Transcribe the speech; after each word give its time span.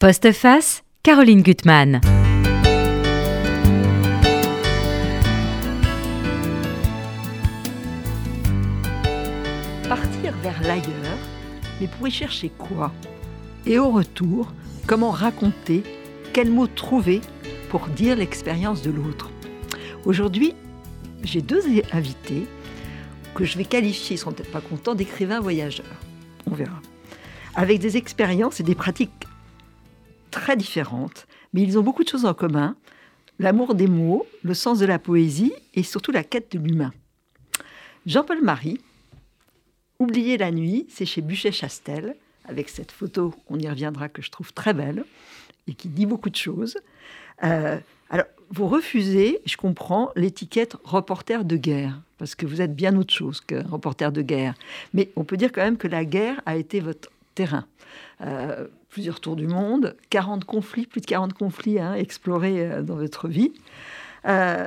Postface, 0.00 0.82
Caroline 1.02 1.42
Gutmann. 1.42 2.00
Partir 9.86 10.32
vers 10.42 10.58
l'ailleurs, 10.62 11.18
mais 11.78 11.86
pour 11.86 12.08
y 12.08 12.10
chercher 12.10 12.48
quoi? 12.48 12.94
Et 13.66 13.78
au 13.78 13.90
retour, 13.90 14.54
comment 14.86 15.10
raconter? 15.10 15.82
Quels 16.32 16.50
mots 16.50 16.66
trouver 16.66 17.20
pour 17.68 17.86
dire 17.88 18.16
l'expérience 18.16 18.80
de 18.80 18.90
l'autre? 18.90 19.30
Aujourd'hui, 20.06 20.54
j'ai 21.24 21.42
deux 21.42 21.60
invités 21.92 22.46
que 23.34 23.44
je 23.44 23.58
vais 23.58 23.66
qualifier, 23.66 24.16
ils 24.16 24.18
seront 24.18 24.32
peut-être 24.32 24.50
pas 24.50 24.62
contents, 24.62 24.94
d'écrivains 24.94 25.40
voyageurs. 25.40 25.84
On 26.50 26.54
verra. 26.54 26.80
Avec 27.54 27.80
des 27.80 27.98
expériences 27.98 28.60
et 28.60 28.62
des 28.62 28.74
pratiques 28.74 29.26
très 30.30 30.56
différentes, 30.56 31.26
mais 31.52 31.62
ils 31.62 31.78
ont 31.78 31.82
beaucoup 31.82 32.04
de 32.04 32.08
choses 32.08 32.24
en 32.24 32.34
commun. 32.34 32.76
L'amour 33.38 33.74
des 33.74 33.86
mots, 33.86 34.26
le 34.42 34.54
sens 34.54 34.78
de 34.78 34.86
la 34.86 34.98
poésie 34.98 35.52
et 35.74 35.82
surtout 35.82 36.12
la 36.12 36.24
quête 36.24 36.52
de 36.52 36.58
l'humain. 36.58 36.92
Jean-Paul 38.06 38.42
Marie, 38.42 38.78
Oublier 40.00 40.38
la 40.38 40.50
nuit, 40.50 40.86
c'est 40.88 41.04
chez 41.04 41.20
Buchet-Chastel, 41.20 42.16
avec 42.46 42.70
cette 42.70 42.90
photo, 42.90 43.34
on 43.50 43.58
y 43.58 43.68
reviendra, 43.68 44.08
que 44.08 44.22
je 44.22 44.30
trouve 44.30 44.50
très 44.54 44.72
belle 44.72 45.04
et 45.68 45.74
qui 45.74 45.88
dit 45.88 46.06
beaucoup 46.06 46.30
de 46.30 46.36
choses. 46.36 46.78
Euh, 47.44 47.78
alors, 48.08 48.24
vous 48.48 48.66
refusez, 48.66 49.40
je 49.44 49.58
comprends, 49.58 50.10
l'étiquette 50.16 50.74
reporter 50.84 51.44
de 51.44 51.58
guerre, 51.58 52.00
parce 52.16 52.34
que 52.34 52.46
vous 52.46 52.62
êtes 52.62 52.74
bien 52.74 52.96
autre 52.96 53.12
chose 53.12 53.42
que 53.42 53.62
reporter 53.68 54.10
de 54.10 54.22
guerre. 54.22 54.54
Mais 54.94 55.10
on 55.16 55.24
peut 55.24 55.36
dire 55.36 55.52
quand 55.52 55.60
même 55.60 55.76
que 55.76 55.86
la 55.86 56.06
guerre 56.06 56.40
a 56.46 56.56
été 56.56 56.80
votre 56.80 57.10
terrain. 57.34 57.66
Euh, 58.22 58.68
plusieurs 58.90 59.20
tours 59.20 59.36
du 59.36 59.46
monde, 59.46 59.96
40 60.10 60.44
conflits, 60.44 60.86
plus 60.86 61.00
de 61.00 61.06
40 61.06 61.32
conflits 61.32 61.78
hein, 61.78 61.94
explorés 61.94 62.60
euh, 62.60 62.82
dans 62.82 62.96
votre 62.96 63.28
vie. 63.28 63.52
Euh, 64.26 64.66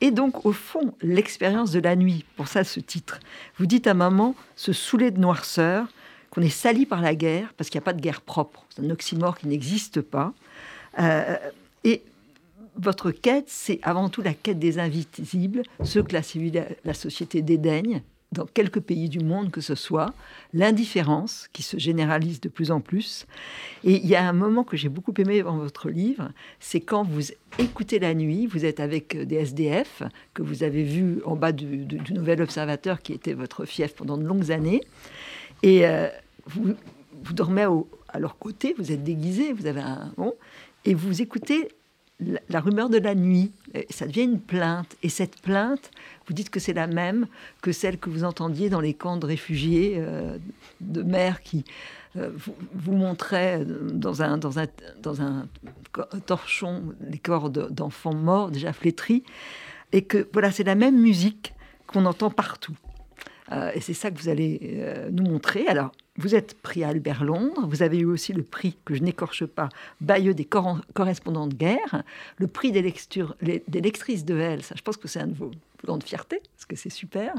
et 0.00 0.10
donc, 0.12 0.46
au 0.46 0.52
fond, 0.52 0.94
l'expérience 1.02 1.72
de 1.72 1.80
la 1.80 1.96
nuit, 1.96 2.24
pour 2.36 2.48
ça 2.48 2.64
ce 2.64 2.80
titre. 2.80 3.18
Vous 3.58 3.66
dites 3.66 3.86
à 3.86 3.94
maman, 3.94 4.34
se 4.54 4.72
saouler 4.72 5.10
de 5.10 5.18
noirceur, 5.18 5.88
qu'on 6.30 6.42
est 6.42 6.48
sali 6.48 6.86
par 6.86 7.00
la 7.00 7.14
guerre, 7.14 7.52
parce 7.56 7.68
qu'il 7.68 7.78
n'y 7.78 7.82
a 7.82 7.86
pas 7.86 7.92
de 7.92 8.00
guerre 8.00 8.20
propre. 8.20 8.64
C'est 8.70 8.82
un 8.82 8.90
oxymore 8.90 9.36
qui 9.36 9.48
n'existe 9.48 10.00
pas. 10.00 10.32
Euh, 11.00 11.36
et 11.84 12.02
votre 12.76 13.10
quête, 13.10 13.48
c'est 13.48 13.80
avant 13.82 14.08
tout 14.08 14.22
la 14.22 14.34
quête 14.34 14.58
des 14.58 14.78
invisibles, 14.78 15.62
ceux 15.82 16.02
que 16.02 16.12
la 16.12 16.94
société 16.94 17.42
dédaigne, 17.42 18.02
dans 18.38 18.46
quelques 18.46 18.80
pays 18.80 19.08
du 19.08 19.18
monde 19.18 19.50
que 19.50 19.60
ce 19.60 19.74
soit, 19.74 20.14
l'indifférence 20.54 21.48
qui 21.52 21.62
se 21.62 21.76
généralise 21.76 22.40
de 22.40 22.48
plus 22.48 22.70
en 22.70 22.80
plus. 22.80 23.26
Et 23.82 23.96
il 23.96 24.06
y 24.06 24.14
a 24.14 24.26
un 24.26 24.32
moment 24.32 24.62
que 24.62 24.76
j'ai 24.76 24.88
beaucoup 24.88 25.12
aimé 25.18 25.42
dans 25.42 25.58
votre 25.58 25.90
livre, 25.90 26.30
c'est 26.60 26.80
quand 26.80 27.02
vous 27.02 27.32
écoutez 27.58 27.98
la 27.98 28.14
nuit, 28.14 28.46
vous 28.46 28.64
êtes 28.64 28.78
avec 28.78 29.16
des 29.16 29.36
SDF 29.36 30.04
que 30.34 30.42
vous 30.42 30.62
avez 30.62 30.84
vus 30.84 31.20
en 31.24 31.34
bas 31.34 31.52
du, 31.52 31.86
Nouvel 32.10 32.40
Observateur 32.40 33.02
qui 33.02 33.12
était 33.12 33.34
votre 33.34 33.64
fief 33.64 33.94
pendant 33.94 34.16
de 34.16 34.24
longues 34.24 34.52
années, 34.52 34.82
et 35.64 35.86
euh, 35.86 36.08
vous, 36.46 36.74
vous 37.24 37.32
dormez 37.32 37.66
à 38.08 38.18
leur 38.20 38.38
côté, 38.38 38.74
vous 38.78 38.92
êtes 38.92 39.02
déguisé, 39.02 39.52
vous 39.52 39.66
avez 39.66 39.80
un 39.80 40.12
bon, 40.16 40.34
et 40.84 40.94
vous 40.94 41.20
écoutez 41.20 41.68
la, 42.20 42.60
rumeur 42.60 42.88
de 42.88 42.98
la 42.98 43.14
nuit. 43.14 43.52
Ça 43.90 44.06
devient 44.06 44.24
une 44.24 44.40
plainte. 44.40 44.96
Et 45.02 45.08
cette 45.08 45.40
plainte, 45.40 45.90
vous 46.26 46.34
dites 46.34 46.50
que 46.50 46.60
c'est 46.60 46.72
la 46.72 46.86
même 46.86 47.26
que 47.62 47.72
celle 47.72 47.98
que 47.98 48.10
vous 48.10 48.24
entendiez 48.24 48.70
dans 48.70 48.80
les 48.80 48.94
camps 48.94 49.16
de 49.16 49.26
réfugiés 49.26 49.94
euh, 49.98 50.38
de 50.80 51.02
mer 51.02 51.42
qui 51.42 51.64
euh, 52.16 52.30
vous, 52.74 52.92
montraient 52.92 53.64
dans 53.64 54.22
un, 54.22 54.38
dans, 54.38 54.58
un, 54.58 54.66
dans 55.02 55.22
un 55.22 55.46
torchon 56.26 56.94
les 57.00 57.18
corps 57.18 57.50
d'enfants 57.50 58.14
morts, 58.14 58.50
déjà 58.50 58.72
flétris. 58.72 59.22
Et 59.92 60.02
que 60.02 60.28
voilà, 60.32 60.50
c'est 60.50 60.64
la 60.64 60.74
même 60.74 61.00
musique 61.00 61.54
qu'on 61.86 62.04
entend 62.04 62.30
partout. 62.30 62.76
Euh, 63.52 63.70
et 63.74 63.80
c'est 63.80 63.94
ça 63.94 64.10
que 64.10 64.18
vous 64.18 64.28
allez 64.28 64.82
nous 65.10 65.24
montrer. 65.24 65.66
Alors, 65.66 65.92
vous 66.18 66.34
êtes 66.34 66.60
pris 66.60 66.82
à 66.82 66.88
Albert 66.88 67.24
Londres, 67.24 67.66
vous 67.68 67.82
avez 67.82 67.98
eu 67.98 68.04
aussi 68.04 68.32
le 68.32 68.42
prix, 68.42 68.76
que 68.84 68.94
je 68.94 69.02
n'écorche 69.02 69.46
pas, 69.46 69.68
Bayeux 70.00 70.34
des 70.34 70.44
correspondants 70.44 71.46
de 71.46 71.54
guerre, 71.54 72.02
le 72.38 72.48
prix 72.48 72.72
des, 72.72 72.82
lectrices 72.82 74.24
de 74.24 74.36
L, 74.36 74.62
ça 74.62 74.74
je 74.76 74.82
pense 74.82 74.96
que 74.96 75.06
c'est 75.06 75.20
un 75.20 75.28
de 75.28 75.34
vos 75.34 75.52
grandes 75.84 76.02
fiertés, 76.02 76.42
parce 76.56 76.66
que 76.66 76.74
c'est 76.74 76.90
super, 76.90 77.34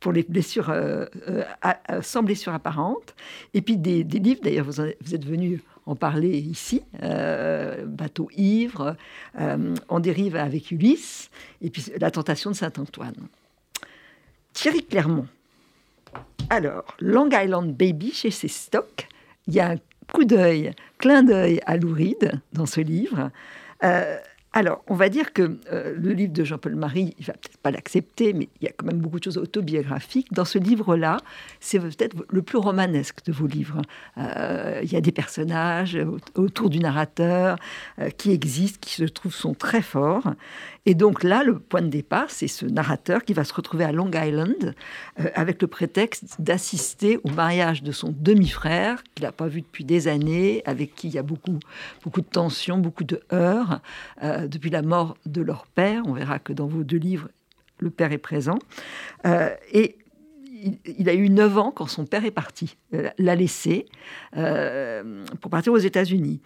pour 0.00 0.12
les 0.12 0.24
blessures, 0.24 0.70
euh, 0.70 1.06
euh, 1.28 2.02
sans 2.02 2.24
blessures 2.24 2.52
apparentes, 2.52 3.14
et 3.54 3.62
puis 3.62 3.76
des, 3.76 4.02
livres, 4.02 4.40
d'ailleurs 4.42 4.66
vous, 4.66 4.80
êtes 4.80 5.24
venu 5.24 5.62
en 5.86 5.94
parler 5.94 6.36
ici, 6.36 6.82
euh, 7.04 7.86
Bateau 7.86 8.28
ivre, 8.36 8.96
En 9.88 10.00
dérive 10.00 10.34
avec 10.34 10.72
Ulysse, 10.72 11.30
et 11.62 11.70
puis 11.70 11.84
La 12.00 12.10
tentation 12.10 12.50
de 12.50 12.56
Saint-Antoine. 12.56 13.28
Thierry 14.52 14.84
Clermont, 14.84 15.28
alors, 16.50 16.84
Long 17.00 17.28
Island 17.32 17.74
Baby 17.76 18.12
chez 18.12 18.30
ses 18.30 18.48
stocks, 18.48 19.08
il 19.46 19.54
y 19.54 19.60
a 19.60 19.70
un 19.70 19.76
coup 20.12 20.24
d'œil, 20.24 20.72
clin 20.98 21.22
d'œil 21.22 21.60
à 21.66 21.76
Louride 21.76 22.40
dans 22.52 22.66
ce 22.66 22.80
livre. 22.80 23.30
Euh, 23.82 24.16
alors, 24.56 24.82
on 24.86 24.94
va 24.94 25.10
dire 25.10 25.34
que 25.34 25.58
euh, 25.70 25.94
le 25.94 26.14
livre 26.14 26.32
de 26.32 26.42
Jean-Paul 26.42 26.76
Marie, 26.76 27.14
il 27.18 27.26
va 27.26 27.34
peut-être 27.34 27.58
pas 27.58 27.70
l'accepter, 27.70 28.32
mais 28.32 28.48
il 28.58 28.64
y 28.64 28.66
a 28.66 28.72
quand 28.74 28.86
même 28.86 29.00
beaucoup 29.00 29.18
de 29.18 29.24
choses 29.24 29.36
autobiographiques. 29.36 30.32
Dans 30.32 30.46
ce 30.46 30.58
livre-là, 30.58 31.18
c'est 31.60 31.78
peut-être 31.78 32.16
le 32.30 32.40
plus 32.40 32.56
romanesque 32.56 33.22
de 33.26 33.32
vos 33.32 33.46
livres. 33.46 33.82
Euh, 34.16 34.80
il 34.82 34.90
y 34.90 34.96
a 34.96 35.02
des 35.02 35.12
personnages 35.12 35.98
autour 36.36 36.70
du 36.70 36.78
narrateur 36.78 37.58
euh, 37.98 38.08
qui 38.08 38.30
existent, 38.30 38.78
qui 38.80 38.94
se 38.94 39.04
trouvent 39.04 39.34
sont 39.34 39.52
très 39.52 39.82
forts. 39.82 40.32
Et 40.86 40.94
donc 40.94 41.22
là, 41.22 41.42
le 41.42 41.58
point 41.58 41.82
de 41.82 41.88
départ, 41.88 42.30
c'est 42.30 42.48
ce 42.48 42.64
narrateur 42.64 43.24
qui 43.24 43.34
va 43.34 43.44
se 43.44 43.52
retrouver 43.52 43.84
à 43.84 43.92
Long 43.92 44.10
Island 44.14 44.74
avec 45.34 45.60
le 45.60 45.66
prétexte 45.66 46.40
d'assister 46.40 47.18
au 47.24 47.30
mariage 47.30 47.82
de 47.82 47.90
son 47.90 48.14
demi-frère 48.16 49.02
qu'il 49.14 49.24
n'a 49.24 49.32
pas 49.32 49.48
vu 49.48 49.62
depuis 49.62 49.84
des 49.84 50.06
années, 50.06 50.62
avec 50.64 50.94
qui 50.94 51.08
il 51.08 51.14
y 51.14 51.18
a 51.18 51.24
beaucoup, 51.24 51.58
beaucoup 52.04 52.20
de 52.20 52.26
tensions, 52.26 52.78
beaucoup 52.78 53.02
de 53.02 53.20
heurts 53.32 53.80
depuis 54.48 54.70
la 54.70 54.82
mort 54.82 55.16
de 55.26 55.40
leur 55.40 55.66
père. 55.66 56.02
On 56.06 56.12
verra 56.12 56.38
que 56.38 56.52
dans 56.52 56.66
vos 56.66 56.84
deux 56.84 56.98
livres, 56.98 57.28
le 57.78 57.90
père 57.90 58.12
est 58.12 58.18
présent. 58.18 58.58
Euh, 59.26 59.50
et 59.72 59.96
il, 60.84 61.08
a 61.08 61.14
eu 61.14 61.28
9 61.28 61.58
ans 61.58 61.70
quand 61.70 61.86
son 61.86 62.06
père 62.06 62.24
est 62.24 62.30
parti, 62.30 62.76
euh, 62.94 63.10
l'a 63.18 63.34
laissé 63.34 63.86
euh, 64.36 65.24
pour 65.40 65.50
partir 65.50 65.72
aux 65.72 65.78
États-Unis. 65.78 66.40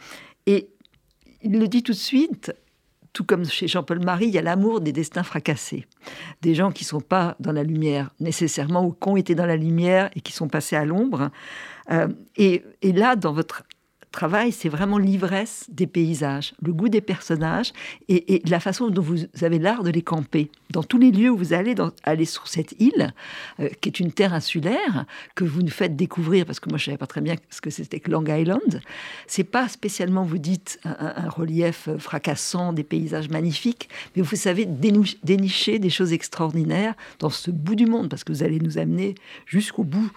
Et 0.47 0.71
il 1.43 1.59
le 1.59 1.69
dit 1.69 1.83
tout 1.83 1.93
de 1.93 1.97
suite, 1.97 2.53
tout 3.13 3.25
comme 3.25 3.45
chez 3.45 3.67
Jean-Paul 3.67 4.05
Marie, 4.05 4.27
il 4.27 4.35
y 4.35 4.39
a 4.39 4.43
l'amour 4.43 4.81
des 4.81 4.93
destins 4.93 5.23
fracassés. 5.23 5.87
Des 6.43 6.55
gens 6.55 6.71
qui 6.71 6.85
ne 6.85 6.89
sont 6.89 7.01
pas 7.01 7.37
dans 7.41 7.53
la 7.53 7.63
lumière 7.63 8.11
nécessairement, 8.21 8.85
ou 8.85 8.93
qui 8.93 9.09
ont 9.09 9.17
été 9.17 9.35
dans 9.35 9.47
la 9.47 9.57
lumière 9.57 10.11
et 10.15 10.21
qui 10.21 10.33
sont 10.33 10.49
passés 10.49 10.77
à 10.77 10.85
l'ombre. 10.85 11.31
et, 12.37 12.63
et, 12.83 12.93
là, 12.93 13.17
dans 13.17 13.33
votre 13.33 13.65
travail, 14.11 14.53
c'est 14.53 14.69
vraiment 14.69 14.99
l'ivresse 14.99 15.67
des 15.71 15.87
paysages, 15.87 16.53
le 16.63 16.73
goût 16.73 16.89
des 16.89 17.01
personnages 17.01 17.73
et, 18.09 18.43
la 18.47 18.61
façon 18.61 18.89
dont 18.89 19.03
vous 19.03 19.19
avez 19.43 19.59
l'art 19.59 19.83
de 19.83 19.91
les 19.91 20.03
camper. 20.03 20.51
Dans 20.71 20.83
tous 20.83 20.99
les 20.99 21.11
lieux 21.11 21.31
où 21.31 21.37
vous 21.37 21.53
allez 21.53 21.75
dans, 21.75 21.91
aller 22.03 22.25
sur 22.25 22.49
cette 22.49 22.75
île, 22.81 23.13
euh, 23.61 23.69
qui 23.81 23.89
est 23.89 24.01
une 24.01 24.13
terre 24.13 24.35
insulaire, 24.35 25.05
que 25.35 25.45
vous 25.45 25.63
nous 25.63 25.71
faites 25.71 25.97
découvrir, 25.97 26.47
parce 26.47 26.61
que 26.61 26.69
moi 26.69 26.79
je 26.79 26.85
ne 26.85 26.87
savais 26.87 26.99
pas 26.99 27.07
très 27.07 27.21
bien 27.21 27.37
ce 27.51 27.61
que 27.61 27.71
c'était 27.71 28.01
que 28.01 28.11
Long 28.11 28.25
Island, 28.25 28.81
c'est 29.27 29.45
pas 29.45 29.69
spécialement, 29.69 30.25
vous 30.25 30.39
dites, 30.39 30.81
un, 30.85 31.29
relief 31.29 31.89
fracassant, 31.99 32.73
des 32.73 32.85
paysages 32.85 33.29
magnifiques, 33.29 33.89
mais 34.17 34.23
vous 34.23 34.37
savez 34.37 34.67
dénicher 34.67 35.79
des 35.79 35.91
choses 35.91 36.13
extraordinaires 36.13 36.95
dans 37.19 37.31
ce 37.31 37.51
bout 37.51 37.75
du 37.75 37.87
monde, 37.87 38.09
parce 38.09 38.25
que 38.25 38.33
vous 38.33 38.43
allez 38.43 38.59
nous 38.59 38.79
amener 38.79 39.15
jusqu'au 39.47 39.85
bout 39.85 40.11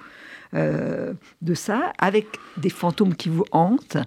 euh, 0.56 1.14
de 1.42 1.54
ça, 1.54 1.94
avec 1.98 2.28
des 2.58 2.70
fantômes 2.70 3.16
qui 3.16 3.30
vous 3.30 3.46
hantent, 3.52 3.98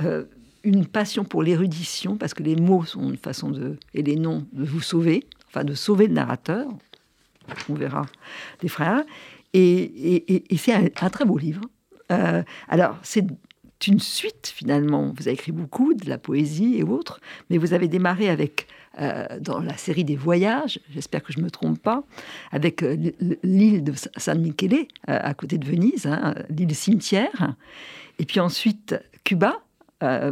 euh, 0.00 0.24
une 0.64 0.86
passion 0.86 1.24
pour 1.24 1.42
l'érudition, 1.42 2.16
parce 2.16 2.34
que 2.34 2.42
les 2.42 2.56
mots 2.56 2.84
sont 2.84 3.08
une 3.08 3.16
façon 3.16 3.50
de, 3.50 3.76
et 3.94 4.02
les 4.02 4.16
noms, 4.16 4.46
de 4.52 4.64
vous 4.64 4.80
sauver, 4.80 5.24
enfin 5.48 5.64
de 5.64 5.74
sauver 5.74 6.06
le 6.06 6.14
narrateur. 6.14 6.68
On 7.68 7.74
verra 7.74 8.06
les 8.62 8.68
frères. 8.68 9.02
Et, 9.54 10.44
c'est 10.56 10.72
un, 10.72 11.10
très 11.10 11.24
beau 11.24 11.38
livre. 11.38 11.62
Euh, 12.10 12.42
alors, 12.68 12.98
c'est 13.02 13.26
une 13.86 14.00
suite 14.00 14.52
finalement. 14.54 15.12
Vous 15.16 15.28
avez 15.28 15.34
écrit 15.34 15.52
beaucoup 15.52 15.94
de 15.94 16.08
la 16.08 16.18
poésie 16.18 16.76
et 16.78 16.84
autres, 16.84 17.20
mais 17.50 17.58
vous 17.58 17.74
avez 17.74 17.88
démarré 17.88 18.28
avec 18.28 18.66
euh, 19.00 19.40
dans 19.40 19.60
la 19.60 19.76
série 19.76 20.04
des 20.04 20.16
voyages, 20.16 20.78
j'espère 20.90 21.22
que 21.22 21.32
je 21.32 21.38
ne 21.38 21.44
me 21.44 21.50
trompe 21.50 21.78
pas, 21.78 22.04
avec 22.50 22.82
euh, 22.82 22.96
l'île 23.42 23.82
de 23.82 23.94
San 24.18 24.38
Michele, 24.40 24.86
euh, 25.08 25.18
à 25.22 25.32
côté 25.32 25.56
de 25.56 25.66
Venise, 25.66 26.06
hein, 26.06 26.34
l'île 26.50 26.74
cimetière, 26.74 27.54
et 28.18 28.26
puis 28.26 28.40
ensuite 28.40 28.94
Cuba, 29.24 29.60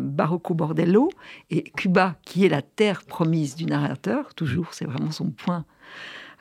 Barocco 0.00 0.52
Bordello, 0.52 1.10
et 1.48 1.62
Cuba 1.62 2.16
qui 2.22 2.44
est 2.44 2.48
la 2.48 2.60
terre 2.60 3.04
promise 3.04 3.54
du 3.54 3.66
narrateur, 3.66 4.34
toujours, 4.34 4.74
c'est 4.74 4.84
vraiment 4.84 5.12
son 5.12 5.30
point 5.30 5.64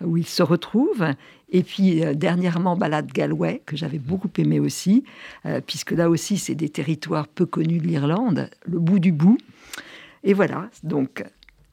où 0.01 0.17
ils 0.17 0.25
se 0.25 0.41
retrouvent. 0.41 1.05
Et 1.49 1.61
puis 1.61 2.01
dernièrement, 2.15 2.75
Balade 2.75 3.11
Galway, 3.11 3.61
que 3.67 3.77
j'avais 3.77 3.99
beaucoup 3.99 4.31
aimé 4.39 4.59
aussi, 4.59 5.03
puisque 5.67 5.91
là 5.91 6.09
aussi, 6.09 6.39
c'est 6.39 6.55
des 6.55 6.69
territoires 6.69 7.27
peu 7.27 7.45
connus 7.45 7.77
de 7.77 7.85
l'Irlande, 7.85 8.49
le 8.65 8.79
bout 8.79 8.97
du 8.97 9.11
bout. 9.11 9.37
Et 10.23 10.33
voilà, 10.33 10.71
donc 10.81 11.23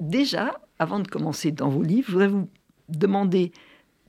déjà, 0.00 0.60
avant 0.78 1.00
de 1.00 1.08
commencer 1.08 1.52
dans 1.52 1.68
vos 1.68 1.82
livres, 1.82 2.06
je 2.08 2.12
voudrais 2.12 2.28
vous 2.28 2.48
demander 2.88 3.52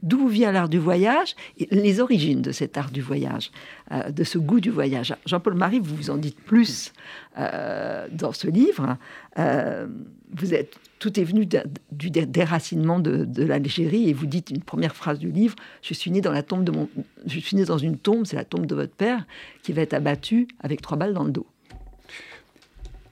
d'où 0.03 0.27
vient 0.27 0.51
l'art 0.51 0.69
du 0.69 0.77
voyage 0.77 1.35
et 1.57 1.67
les 1.71 1.99
origines 1.99 2.41
de 2.41 2.51
cet 2.51 2.77
art 2.77 2.91
du 2.91 3.01
voyage, 3.01 3.51
euh, 3.91 4.11
de 4.11 4.23
ce 4.23 4.37
goût 4.37 4.59
du 4.59 4.69
voyage. 4.69 5.15
Jean-Paul 5.25 5.55
Marie, 5.55 5.79
vous 5.79 5.95
vous 5.95 6.09
en 6.09 6.17
dites 6.17 6.39
plus 6.39 6.93
euh, 7.37 8.07
dans 8.11 8.31
ce 8.31 8.47
livre. 8.47 8.97
Euh, 9.39 9.87
vous 10.35 10.53
êtes, 10.53 10.77
tout 10.99 11.19
est 11.19 11.23
venu 11.23 11.47
du 11.91 12.11
déracinement 12.11 12.99
de, 12.99 13.43
l'Algérie 13.43 14.09
et 14.09 14.13
vous 14.13 14.25
dites 14.25 14.49
une 14.49 14.61
première 14.61 14.95
phrase 14.95 15.19
du 15.19 15.31
livre 15.31 15.55
Je 15.81 15.93
suis 15.93 16.11
né 16.11 16.21
dans 16.21 16.31
la 16.31 16.43
tombe 16.43 16.63
de 16.63 16.71
mon, 16.71 16.89
je 17.25 17.39
suis 17.39 17.55
né 17.55 17.65
dans 17.65 17.77
une 17.77 17.97
tombe, 17.97 18.25
c'est 18.25 18.35
la 18.35 18.45
tombe 18.45 18.65
de 18.65 18.75
votre 18.75 18.93
père 18.93 19.25
qui 19.63 19.73
va 19.73 19.81
être 19.81 19.93
abattu 19.93 20.47
avec 20.59 20.81
trois 20.81 20.97
balles 20.97 21.13
dans 21.13 21.23
le 21.23 21.31
dos. 21.31 21.47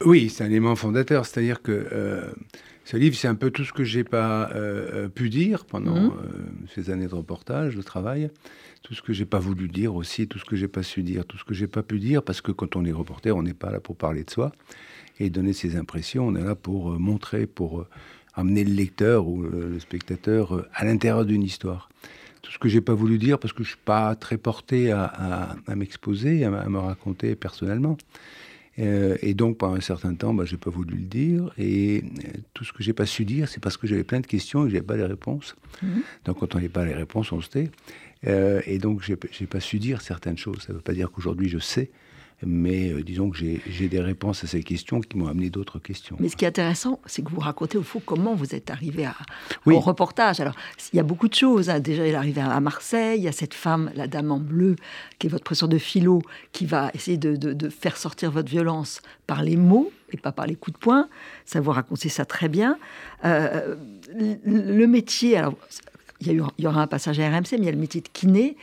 Oui, 0.06 0.30
c'est 0.30 0.44
un 0.44 0.48
élément 0.48 0.76
fondateur, 0.76 1.26
c'est-à-dire 1.26 1.62
que 1.62 1.88
ce 2.86 2.98
livre, 2.98 3.16
c'est 3.16 3.28
un 3.28 3.36
peu 3.36 3.50
tout 3.50 3.66
ce 3.66 3.74
que 3.74 3.84
j'ai 3.84 4.04
pas 4.04 4.52
euh, 4.54 5.06
euh, 5.06 5.10
pu 5.10 5.30
dire 5.30 5.66
pendant 5.66 5.96
mhm. 5.96 6.12
euh, 6.12 6.68
ces 6.76 6.92
années 6.92 7.08
de 7.08 7.16
reportage, 7.16 7.76
de 7.76 7.82
travail, 7.82 8.30
tout 8.84 8.94
ce 8.94 9.02
que 9.02 9.12
j'ai 9.12 9.26
pas 9.26 9.40
voulu 9.40 9.68
dire 9.68 9.96
aussi, 9.96 10.28
tout 10.28 10.38
ce 10.38 10.46
que 10.46 10.56
j'ai 10.56 10.68
pas 10.68 10.84
su 10.84 11.02
dire, 11.02 11.26
tout 11.26 11.40
ce 11.40 11.44
que 11.44 11.56
j'ai 11.56 11.66
pas 11.66 11.82
pu 11.82 11.98
dire, 11.98 12.22
parce 12.22 12.42
que 12.42 12.52
quand 12.52 12.76
on 12.76 12.86
est 12.86 12.92
reporter, 12.92 13.36
on 13.36 13.42
n'est 13.42 13.56
pas 13.56 13.72
là 13.72 13.80
pour 13.80 13.96
parler 13.96 14.24
de 14.24 14.30
soi 14.30 14.52
et 15.20 15.32
donner 15.32 15.52
ses 15.52 15.78
impressions, 15.78 16.28
on 16.28 16.36
est 16.36 16.44
là 16.44 16.54
pour 16.54 17.00
montrer, 17.00 17.48
pour 17.48 17.88
amener 18.36 18.64
le 18.64 18.74
lecteur 18.74 19.28
ou 19.28 19.42
le 19.42 19.80
spectateur 19.80 20.68
à 20.76 20.86
l'intérieur 20.86 21.26
d'une 21.26 21.42
histoire. 21.42 21.90
Tout 22.44 22.52
ce 22.52 22.60
que 22.60 22.70
j'ai 22.70 22.82
pas 22.82 22.94
voulu 22.94 23.18
dire, 23.18 23.40
parce 23.40 23.54
que 23.54 23.64
je 23.64 23.70
suis 23.70 23.80
pas 23.84 24.14
très 24.14 24.38
porté 24.38 24.92
à, 24.92 25.56
m'exposer, 25.76 26.44
à, 26.44 26.70
me 26.70 26.78
raconter 26.78 27.36
personnellement. 27.36 27.98
Euh, 28.80 29.18
et 29.22 29.34
donc, 29.34 29.58
pendant 29.58 29.76
un 29.76 29.82
certain 29.82 30.14
temps, 30.16 30.34
bah, 30.34 30.46
je 30.46 30.54
n'ai 30.54 30.58
pas 30.58 30.70
voulu 30.70 30.96
le 30.96 31.06
dire. 31.06 31.52
Et 31.58 32.04
euh, 32.04 32.40
tout 32.54 32.64
ce 32.64 32.74
que 32.74 32.84
j'ai 32.84 32.94
pas 32.94 33.06
su 33.06 33.26
dire, 33.26 33.48
c'est 33.48 33.62
parce 33.62 33.78
que 33.78 33.88
j'avais 33.88 34.04
plein 34.04 34.20
de 34.20 34.28
questions 34.28 34.62
et 34.62 34.64
que 34.66 34.70
je 34.72 34.76
n'avais 34.76 34.86
pas 34.86 34.98
les 34.98 35.06
réponses. 35.06 35.56
Mhm. 35.82 36.02
Donc, 36.26 36.40
quand 36.40 36.56
on 36.56 36.58
n'avait 36.58 36.70
pas 36.70 36.86
les 36.86 36.94
réponses, 36.94 37.32
on 37.32 37.42
se 37.42 37.50
tait. 37.50 37.72
Euh, 38.28 38.62
et 38.66 38.78
donc, 38.78 39.02
je 39.04 39.14
n'ai 39.14 39.48
pas 39.48 39.60
su 39.60 39.80
dire 39.80 40.02
certaines 40.02 40.38
choses. 40.38 40.62
Ça 40.62 40.74
ne 40.74 40.78
veut 40.78 40.84
pas 40.84 40.94
dire 40.94 41.12
qu'aujourd'hui, 41.12 41.50
je 41.50 41.60
sais 41.60 41.90
mais 42.44 42.92
euh, 42.92 43.02
disons 43.02 43.30
que 43.30 43.38
j'ai 43.38 43.88
des 43.88 44.00
réponses 44.00 44.44
à 44.44 44.48
ces 44.48 44.62
questions 44.62 45.00
qui 45.00 45.18
m'ont 45.18 45.28
amené 45.28 45.50
d'autres 45.50 45.80
questions. 45.80 46.18
Mais 46.20 46.30
ce 46.30 46.36
qui 46.36 46.46
est 46.46 46.50
intéressant, 46.50 47.00
c'est 47.06 47.24
que 47.24 47.30
vous 47.30 47.40
racontez 47.40 47.78
au 47.78 47.84
fond 47.84 48.02
comment 48.06 48.36
vous 48.36 48.54
êtes 48.54 48.70
arrivé 48.70 49.06
à, 49.06 49.16
au 49.66 49.80
reportage. 49.80 50.40
Alors, 50.40 50.56
il 50.92 50.98
y 50.98 51.00
a 51.00 51.04
beaucoup 51.04 51.28
de 51.30 51.34
choses. 51.34 51.70
Hein. 51.70 51.80
Déjà, 51.80 52.06
il 52.06 52.14
est 52.14 52.18
arrivé 52.18 52.42
à 52.42 52.60
Marseille, 52.60 53.20
il 53.20 53.24
y 53.24 53.28
a 53.28 53.32
cette 53.32 53.54
femme, 53.54 53.92
la 53.96 54.08
dame 54.08 54.32
en 54.32 54.40
bleu, 54.40 54.76
qui 55.18 55.28
est 55.28 55.30
votre 55.30 55.44
professeur 55.44 55.70
de 55.70 55.78
philo, 55.78 56.22
qui 56.52 56.66
va 56.66 56.92
essayer 56.94 57.18
de, 57.18 57.70
faire 57.70 57.98
sortir 57.98 58.32
votre 58.32 58.50
violence 58.50 59.02
par 59.28 59.42
les 59.42 59.56
mots 59.56 59.92
et 60.12 60.18
pas 60.18 60.32
par 60.32 60.46
les 60.46 60.56
coups 60.56 60.78
de 60.78 60.80
poing. 60.80 61.10
Ça, 61.46 61.62
vous 61.62 61.72
racontez 61.72 62.10
ça 62.10 62.26
très 62.26 62.50
bien. 62.50 62.78
Euh, 63.24 63.76
le 64.14 64.86
métier, 64.86 65.38
alors, 65.38 65.56
il 66.22 66.34
y 66.58 66.68
aura 66.68 66.82
un 66.82 66.88
passage 66.88 67.20
à 67.20 67.30
RMC, 67.30 67.54
mais 67.54 67.58
il 67.58 67.66
y 67.66 67.70
a 67.70 67.72
le 67.72 67.78
métier 67.78 68.02
de 68.02 68.10
kiné 68.12 68.58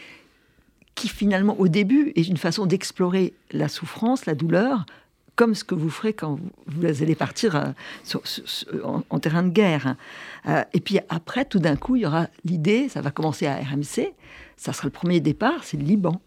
qui 0.95 1.09
finalement 1.09 1.59
au 1.59 1.69
début 1.69 2.13
est 2.17 2.29
une 2.29 2.37
façon 2.37 2.67
d'explorer 2.67 3.35
la 3.51 3.69
souffrance, 3.69 4.27
la 4.27 4.35
douleur, 4.35 4.85
comme 5.37 5.55
ce 5.55 5.65
que 5.65 5.75
vous 5.75 5.91
ferez 5.91 6.13
quand 6.13 6.39
vous, 6.67 6.87
allez 6.87 7.15
partir 7.15 7.57
euh, 7.57 8.83
en, 9.11 9.19
terrain 9.19 9.43
de 9.43 9.49
guerre. 9.49 9.97
Euh, 10.47 10.63
et 10.75 10.81
puis 10.81 10.99
après, 11.09 11.45
tout 11.45 11.59
d'un 11.59 11.77
coup, 11.77 11.97
il 11.97 12.03
y 12.03 12.07
aura 12.07 12.29
l'idée, 12.45 12.89
ça 12.89 13.01
va 13.01 13.11
commencer 13.11 13.47
à 13.47 13.57
RMC, 13.57 14.13
ça 14.57 14.73
sera 14.73 14.87
le 14.87 14.91
premier 14.91 15.21
départ, 15.21 15.65
c'est 15.65 15.77
le 15.77 15.85
Liban. 15.85 16.21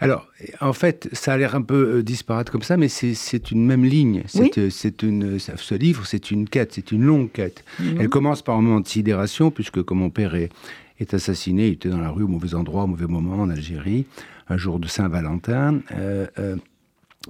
Alors, 0.00 0.26
en 0.60 0.72
fait, 0.72 1.08
ça 1.12 1.32
a 1.32 1.36
l'air 1.36 1.54
un 1.54 1.62
peu 1.62 1.96
euh, 1.96 2.02
disparate 2.02 2.48
comme 2.48 2.62
ça, 2.62 2.76
mais 2.76 2.88
c'est 2.88 3.50
une 3.50 3.66
même 3.66 3.84
ligne. 3.84 4.22
C'est 4.26 5.02
une, 5.02 5.38
ce 5.38 5.74
livre, 5.74 6.06
c'est 6.06 6.30
une 6.30 6.48
quête, 6.48 6.72
c'est 6.74 6.92
une 6.92 7.02
longue 7.02 7.30
quête. 7.32 7.64
Mhm. 7.80 8.00
Elle 8.00 8.08
commence 8.08 8.42
par 8.42 8.56
un 8.56 8.62
moment 8.62 8.80
de 8.80 8.88
sidération, 8.88 9.50
puisque 9.50 9.82
comme 9.82 9.98
mon 9.98 10.10
père 10.10 10.34
est, 10.34 10.50
est 10.98 11.14
assassiné. 11.14 11.68
Il 11.68 11.72
était 11.74 11.88
dans 11.88 12.00
la 12.00 12.10
rue 12.10 12.24
au 12.24 12.28
mauvais 12.28 12.54
endroit, 12.54 12.84
au 12.84 12.86
mauvais 12.86 13.06
moment 13.06 13.42
en 13.42 13.50
Algérie, 13.50 14.06
un 14.48 14.56
jour 14.56 14.78
de 14.78 14.88
Saint-Valentin. 14.88 15.80
Euh, 15.92 16.26
euh, 16.38 16.56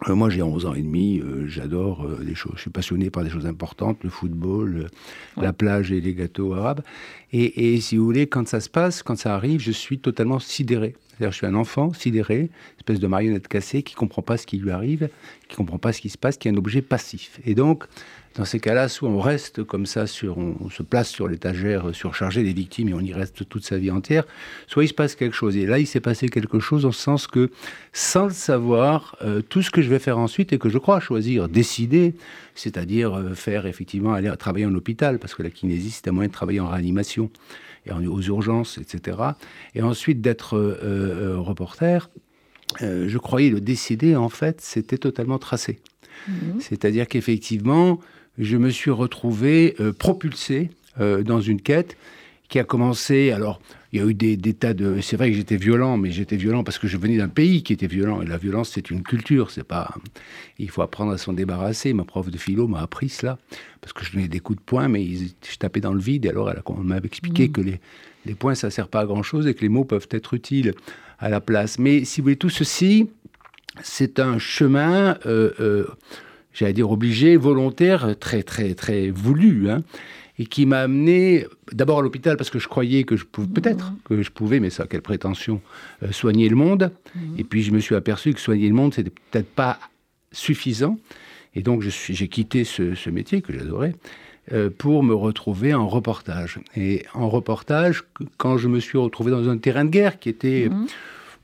euh, 0.09 0.15
moi, 0.15 0.31
j'ai 0.31 0.43
11 0.43 0.67
ans 0.67 0.75
et 0.75 0.83
demi, 0.83 1.21
j'adore 1.47 2.07
les 2.21 2.35
choses. 2.35 2.53
Je 2.57 2.61
suis 2.63 2.71
passionné 2.71 3.11
par 3.11 3.25
des 3.25 3.31
choses 3.31 3.47
importantes, 3.47 3.99
le 4.05 4.11
football, 4.11 4.89
la 5.37 5.53
plage 5.53 5.91
et 5.91 6.01
les 6.01 6.15
gâteaux 6.15 6.55
arabes. 6.55 6.83
Et, 7.33 7.75
et, 7.75 7.81
si 7.81 7.97
vous 7.97 8.05
voulez, 8.05 8.27
quand 8.29 8.47
ça 8.47 8.61
se 8.61 8.69
passe, 8.69 9.03
quand 9.03 9.17
ça 9.17 9.35
arrive, 9.35 9.61
je 9.61 9.73
suis 9.73 9.99
totalement 9.99 10.39
sidéré. 10.39 10.95
C'est-à-dire, 11.09 11.33
je 11.33 11.37
suis 11.39 11.47
un 11.47 11.55
enfant 11.55 11.93
sidéré, 11.93 12.49
espèce 12.77 13.01
de 13.01 13.07
marionnette 13.09 13.49
cassée 13.49 13.83
qui 13.83 13.97
comprend 13.97 14.23
pas 14.23 14.37
ce 14.37 14.47
qui 14.47 14.59
lui 14.59 14.71
arrive, 14.71 15.09
qui 15.49 15.57
comprend 15.57 15.79
pas 15.79 15.93
ce 15.93 16.01
qui 16.01 16.11
se 16.11 16.19
passe, 16.19 16.37
qui 16.37 16.47
est 16.47 16.53
un 16.53 16.57
objet 16.57 16.81
passif. 16.81 17.41
Et 17.45 17.57
donc, 17.57 17.85
dans 18.39 18.45
ces 18.45 18.61
cas-là, 18.61 18.89
soit 18.89 19.09
on 19.09 19.19
reste 19.19 19.65
comme 19.65 19.85
ça, 19.85 20.07
sur, 20.07 20.39
on, 20.39 20.71
se 20.71 20.85
place 20.85 21.09
sur 21.09 21.27
l'étagère 21.27 21.93
surchargée 21.93 22.45
des 22.45 22.53
victimes 22.53 22.89
et 22.89 22.95
on 22.95 23.01
y 23.01 23.13
reste 23.13 23.49
toute 23.49 23.65
sa 23.65 23.79
vie 23.79 23.91
entière, 23.91 24.25
soit 24.69 24.85
il 24.85 24.89
se 24.89 24.95
passe 24.95 25.17
quelque 25.17 25.35
chose. 25.35 25.57
Et 25.57 25.67
là, 25.67 25.81
il 25.81 25.89
s'est 25.89 25.99
passé 25.99 26.29
quelque 26.29 26.61
chose 26.61 26.87
en 26.87 26.93
ce 26.93 27.03
sens 27.03 27.27
que, 27.27 27.51
sans 27.93 28.27
le 28.27 28.33
savoir, 28.33 29.17
euh, 29.23 29.43
tout 29.43 29.61
ce 29.61 29.73
que 29.73 29.83
je 29.83 29.91
vais 29.91 29.99
faire 29.99 30.19
ensuite 30.19 30.53
et 30.53 30.59
que 30.59 30.69
je 30.69 30.79
crois 30.79 31.01
choisir, 31.01 31.49
décider, 31.49 32.15
c'est-à-dire 32.55 33.13
euh, 33.13 33.35
faire 33.35 33.67
effectivement 33.67 34.13
aller 34.15 34.33
travailler 34.39 34.67
en 34.67 34.75
hôpital, 34.77 35.19
parce 35.19 35.35
que 35.35 35.43
la 35.43 35.51
kinésie, 35.51 35.91
c'est 35.91 36.07
un 36.07 36.13
moyen 36.13 36.29
de 36.29 36.33
travailler 36.33 36.61
en 36.61 36.69
réanimation 36.69 37.31
et 37.87 37.91
aux 37.91 38.23
urgences, 38.23 38.79
etc. 38.79 39.19
Et 39.75 39.83
ensuite 39.83 40.21
d'être 40.21 40.57
euh, 40.57 41.39
reporter, 41.39 42.09
je 42.81 43.19
croyais 43.19 43.51
le 43.51 43.61
décider, 43.61 44.15
en 44.15 44.29
fait, 44.29 44.61
c'était 44.61 44.99
totalement 44.99 45.39
tracé. 45.39 45.81
Mmh. 46.29 46.61
C'est-à-dire 46.61 47.09
qu'effectivement, 47.09 47.99
je 48.39 48.57
me 48.57 48.71
suis 48.71 48.91
retrouvé 48.91 49.75
euh, 49.81 49.93
propulsé 49.93 50.71
euh, 51.01 51.23
dans 51.23 51.41
une 51.41 51.61
quête 51.61 51.97
qui 52.49 52.59
a 52.59 52.65
commencé. 52.65 53.31
Alors, 53.33 53.61
il 53.93 54.01
y 54.01 54.03
a 54.03 54.07
eu 54.07 54.15
des, 54.15 54.37
tas 54.55 54.75
de. 54.75 55.01
C'est 55.01 55.17
vrai 55.17 55.31
que 55.31 55.37
j'étais 55.37 55.57
violent, 55.57 55.97
mais 55.97 56.11
j'étais 56.11 56.37
violent 56.37 56.63
parce 56.63 56.79
que 56.79 56.87
je 56.87 56.97
venais 56.97 57.17
d'un 57.17 57.29
pays 57.29 57.63
qui 57.63 57.73
était 57.73 57.87
violent. 57.87 58.23
Et 58.23 58.27
la 58.27 58.39
violence, 58.39 58.71
c'est 58.75 58.91
une 58.91 59.03
culture. 59.03 59.51
C'est 59.51 59.65
pas. 59.65 59.95
Il 60.59 60.71
faut 60.71 60.83
apprendre 60.83 61.13
à 61.13 61.19
s'en 61.19 61.33
débarrasser. 61.33 61.93
Ma 61.93 62.05
prof 62.05 62.31
de 62.31 62.39
philo 62.39 62.69
m'a 62.69 62.81
appris 62.81 63.09
cela 63.09 63.39
parce 63.81 63.93
que 63.93 64.05
je 64.05 64.13
donnais 64.13 64.29
des 64.29 64.41
coups 64.41 64.59
de 64.59 64.65
poing, 64.65 64.89
mais 64.89 65.05
je 65.07 65.57
tapais 65.59 65.81
dans 65.81 65.93
le 65.93 66.01
vide. 66.01 66.27
Et 66.27 66.29
alors, 66.29 66.51
elle, 66.51 66.63
on 66.67 66.75
m'avait 66.83 67.07
expliqué 67.07 67.49
mmh. 67.49 67.53
que 67.53 67.61
les, 67.61 67.81
les 68.27 68.35
poings, 68.35 68.55
ça 68.55 68.71
sert 68.71 68.89
pas 68.89 69.01
à 69.01 69.07
grand 69.07 69.23
chose 69.23 69.47
et 69.47 69.55
que 69.55 69.63
les 69.63 69.69
mots 69.69 69.85
peuvent 69.85 70.09
être 70.11 70.35
utiles 70.35 70.75
à 71.19 71.29
la 71.29 71.41
place. 71.41 71.79
Mais 71.79 72.05
si 72.05 72.21
vous 72.21 72.27
voulez, 72.27 72.37
tout 72.37 72.51
ceci, 72.51 73.09
c'est 73.83 74.21
un 74.21 74.39
chemin. 74.39 75.19
Euh, 75.27 75.87
j'allais 76.53 76.73
dire 76.73 76.91
obligé, 76.91 77.37
volontaire, 77.37 78.17
très, 78.19 78.43
très, 78.43 78.75
très 78.75 79.11
voulu, 79.11 79.71
hein, 79.71 79.83
et 80.39 80.47
qui 80.47 80.67
m'a 80.67 80.81
amené 80.81 81.47
d'abord 81.73 81.99
à 81.99 82.03
l'hôpital 82.03 82.37
parce 82.37 82.51
que 82.51 82.59
je 82.59 82.69
croyais 82.69 83.05
que 83.05 83.17
je 83.17 83.25
pouvais, 83.25 83.49
peut-être 83.49 83.91
mmh. 83.91 83.97
que 84.05 84.23
je 84.23 84.31
pouvais, 84.31 84.61
mais 84.61 84.71
ça, 84.71 84.87
quelle 84.87 85.03
prétention, 85.03 85.61
euh, 86.03 86.13
soigner 86.13 86.49
le 86.49 86.57
monde. 86.57 86.93
Mmh. 87.15 87.21
Et 87.39 87.45
puis 87.45 87.63
je 87.63 87.73
me 87.73 87.81
suis 87.81 87.95
aperçu 87.95 88.33
que 88.33 88.41
soigner 88.41 88.69
le 88.69 88.75
monde, 88.75 88.95
c'était 88.95 89.11
peut-être 89.31 89.49
pas 89.49 89.79
suffisant. 90.31 90.99
Et 91.55 91.63
donc 91.63 91.83
j'ai 91.83 92.29
quitté 92.29 92.65
ce, 92.65 93.11
métier 93.11 93.43
que 93.43 93.53
j'adorais 93.53 93.95
euh, 94.53 94.71
pour 94.71 95.03
me 95.03 95.15
retrouver 95.15 95.75
en 95.75 95.89
reportage. 95.89 96.61
Et 96.77 97.05
en 97.15 97.29
reportage, 97.29 98.05
quand 98.37 98.59
je 98.59 98.69
me 98.69 98.79
suis 98.79 98.99
retrouvé 98.99 99.33
dans 99.33 99.49
un 99.49 99.59
terrain 99.59 99.85
de 99.85 99.91
guerre 99.91 100.19
qui 100.19 100.29
était... 100.29 100.69
Mmh 100.69 100.87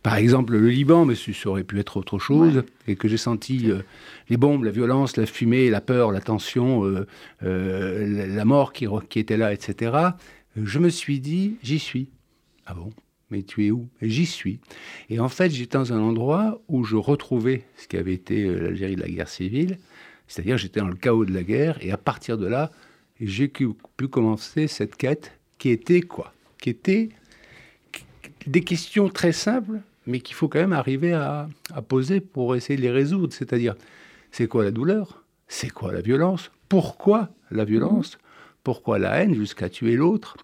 par 0.04 0.16
exemple 0.16 0.52
le 0.52 0.68
Liban, 0.68 1.06
mais 1.06 1.14
ça 1.14 1.48
aurait 1.48 1.64
pu 1.64 1.80
être 1.80 1.96
autre 1.96 2.18
chose, 2.18 2.62
et 2.86 2.94
que 2.94 3.08
j'ai 3.08 3.16
senti 3.16 3.70
euh, 3.70 3.80
les 4.28 4.36
bombes, 4.36 4.62
la 4.62 4.70
violence, 4.70 5.16
la 5.16 5.24
fumée, 5.24 5.70
la 5.70 5.80
peur, 5.80 6.12
la 6.12 6.20
tension, 6.20 6.84
euh, 6.84 7.06
euh, 7.42 8.26
la 8.28 8.44
mort 8.44 8.74
qui, 8.74 8.86
était 9.18 9.38
là, 9.38 9.54
etc., 9.54 9.96
je 10.56 10.78
me 10.78 10.90
suis 10.90 11.20
dit, 11.20 11.56
j'y 11.62 11.78
suis. 11.78 12.10
Ah 12.66 12.74
bon? 12.74 12.92
Mais 13.30 13.42
tu 13.42 13.66
es 13.66 13.70
où? 13.70 13.88
J'y 14.02 14.26
suis. 14.26 14.60
Et 15.08 15.20
en 15.20 15.30
fait, 15.30 15.50
j'étais 15.50 15.78
dans 15.78 15.94
un 15.94 16.00
endroit 16.00 16.60
où 16.68 16.84
je 16.84 16.96
retrouvais 16.96 17.64
ce 17.76 17.88
qui 17.88 17.96
avait 17.96 18.12
été 18.12 18.44
l'Algérie 18.44 18.96
de 18.96 19.00
la 19.00 19.08
guerre 19.08 19.28
civile, 19.28 19.78
c'est-à-dire 20.28 20.58
j'étais 20.58 20.80
dans 20.80 20.88
le 20.88 20.96
chaos 20.96 21.24
de 21.24 21.32
la 21.32 21.42
guerre, 21.42 21.78
et 21.80 21.92
à 21.92 21.96
partir 21.96 22.36
de 22.36 22.46
là, 22.46 22.72
j'ai 23.22 23.48
pu 23.48 24.08
commencer 24.10 24.68
cette 24.68 24.96
quête 24.96 25.32
qui 25.56 25.70
était 25.70 26.02
quoi? 26.02 26.34
Qui 26.60 26.68
était 26.68 27.08
des 28.46 28.60
questions 28.60 29.08
très 29.08 29.32
simples 29.32 29.80
mais 30.06 30.20
qu'il 30.20 30.34
faut 30.34 30.48
quand 30.48 30.58
même 30.58 30.72
arriver 30.72 31.12
à, 31.12 31.48
poser 31.88 32.20
pour 32.20 32.56
essayer 32.56 32.76
de 32.76 32.82
les 32.82 32.90
résoudre. 32.90 33.32
C'est-à-dire, 33.32 33.74
c'est 34.30 34.46
quoi 34.46 34.64
la 34.64 34.70
douleur? 34.70 35.24
C'est 35.48 35.70
quoi 35.70 35.92
la 35.92 36.00
violence? 36.00 36.50
Pourquoi 36.68 37.30
la 37.50 37.64
violence? 37.64 38.18
Pourquoi 38.62 38.98
la 38.98 39.16
haine 39.16 39.34
jusqu'à 39.34 39.68
tuer 39.68 39.96
l'autre? 39.96 40.36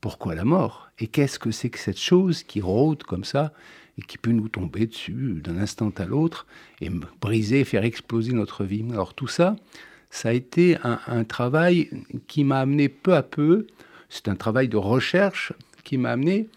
Pourquoi 0.00 0.34
la 0.34 0.44
mort? 0.44 0.90
Et 0.98 1.06
qu'est-ce 1.06 1.38
que 1.38 1.50
c'est 1.50 1.70
que 1.70 1.78
cette 1.78 1.98
chose 1.98 2.42
qui 2.42 2.60
rôde 2.60 3.02
comme 3.02 3.24
ça 3.24 3.52
et 3.98 4.02
qui 4.02 4.16
peut 4.16 4.30
nous 4.30 4.48
tomber 4.48 4.86
dessus 4.86 5.40
d'un 5.42 5.58
instant 5.58 5.92
à 5.96 6.04
l'autre 6.04 6.46
et 6.80 6.88
briser, 7.20 7.64
faire 7.64 7.84
exploser 7.84 8.32
notre 8.32 8.64
vie? 8.64 8.84
Alors 8.90 9.14
tout 9.14 9.26
ça, 9.26 9.56
ça 10.10 10.30
a 10.30 10.32
été 10.32 10.76
un 10.82 11.24
travail 11.24 11.90
qui 12.26 12.44
m'a 12.44 12.60
amené 12.60 12.88
peu 12.88 13.14
à 13.14 13.22
peu, 13.22 13.66
c'est 14.08 14.28
un 14.28 14.36
travail 14.36 14.68
de 14.68 14.76
recherche 14.76 15.52
qui 15.84 15.98
m'a 15.98 16.12
amené 16.12 16.48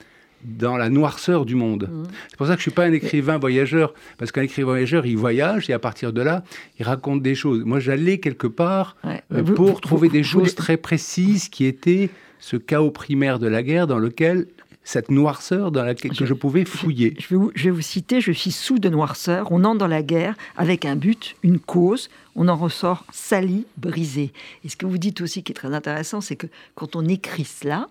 dans 0.44 0.78
la 0.78 0.90
noirceur 0.90 1.46
du 1.46 1.56
monde. 1.56 1.90
Mmh. 1.92 2.04
C'est 2.30 2.38
pour 2.38 2.48
ça 2.48 2.54
que 2.54 2.60
je 2.60 2.64
suis 2.64 2.72
pas 2.72 2.86
un 2.86 2.94
écrivain 2.94 3.38
voyageur, 3.38 3.94
parce 4.18 4.32
qu'un 4.32 4.44
écrivain 4.44 4.72
voyageur, 4.72 5.06
il 5.06 5.18
voyage 5.18 5.70
et 5.70 5.74
à 5.74 5.80
partir 5.80 6.14
de 6.14 6.22
là, 6.22 6.44
il 6.80 6.86
raconte 6.86 7.22
des 7.22 7.36
choses. 7.36 7.64
Moi, 7.64 7.80
j'allais 7.80 8.20
quelque 8.20 8.48
part 8.48 8.96
euh, 9.06 9.44
pour 9.44 9.82
trouver 9.82 10.10
des 10.10 10.24
choses 10.24 10.56
très 10.56 10.78
précises 10.78 11.50
qui 11.50 11.66
étaient 11.66 12.10
ce 12.40 12.58
chaos 12.58 12.92
primaire 12.92 13.40
de 13.40 13.48
la 13.48 13.64
guerre 13.64 13.88
dans 13.88 14.00
lequel 14.00 14.48
cette 14.84 15.12
noirceur 15.12 15.72
dans 15.72 15.84
laquelle 15.84 16.14
je, 16.14 16.26
je 16.26 16.34
pouvais 16.34 16.66
fouiller. 16.66 17.16
Je, 17.20 17.28
vais 17.30 17.36
vous, 17.36 17.52
je 17.54 17.66
vais 17.66 17.70
vous 17.70 17.82
citer, 17.82 18.20
je 18.20 18.32
suis 18.32 18.52
sous 18.52 18.80
de 18.80 18.90
noirceur, 18.90 19.52
on 19.52 19.64
entre 19.64 19.78
dans 19.78 19.88
la 19.88 20.02
guerre 20.02 20.36
avec 20.58 20.86
un 20.86 20.96
but, 20.96 21.36
une 21.44 21.60
cause, 21.60 22.10
on 22.36 22.48
en 22.48 22.56
ressort 22.56 23.06
sali, 23.12 23.66
brisé. 23.78 24.34
Et 24.66 24.70
ce 24.70 24.76
que 24.76 24.86
vous 24.86 24.98
dites 24.98 25.22
aussi 25.22 25.44
qui 25.44 25.52
est 25.52 25.56
très 25.56 25.74
intéressant, 25.74 26.22
c'est 26.22 26.36
que 26.36 26.48
quand 26.76 26.96
on 26.96 27.06
écrit 27.08 27.46
cela, 27.46 27.90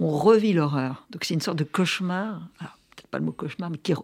on 0.00 0.08
revit 0.08 0.52
l'horreur. 0.52 1.06
Donc 1.10 1.24
c'est 1.24 1.34
une 1.34 1.40
sorte 1.40 1.58
de 1.58 1.64
cauchemar, 1.64 2.48
peut-être 2.58 3.08
pas 3.08 3.18
le 3.18 3.24
mot 3.24 3.32
cauchemar, 3.32 3.70
mais 3.70 3.78
qui 3.78 3.92
est 3.92 3.96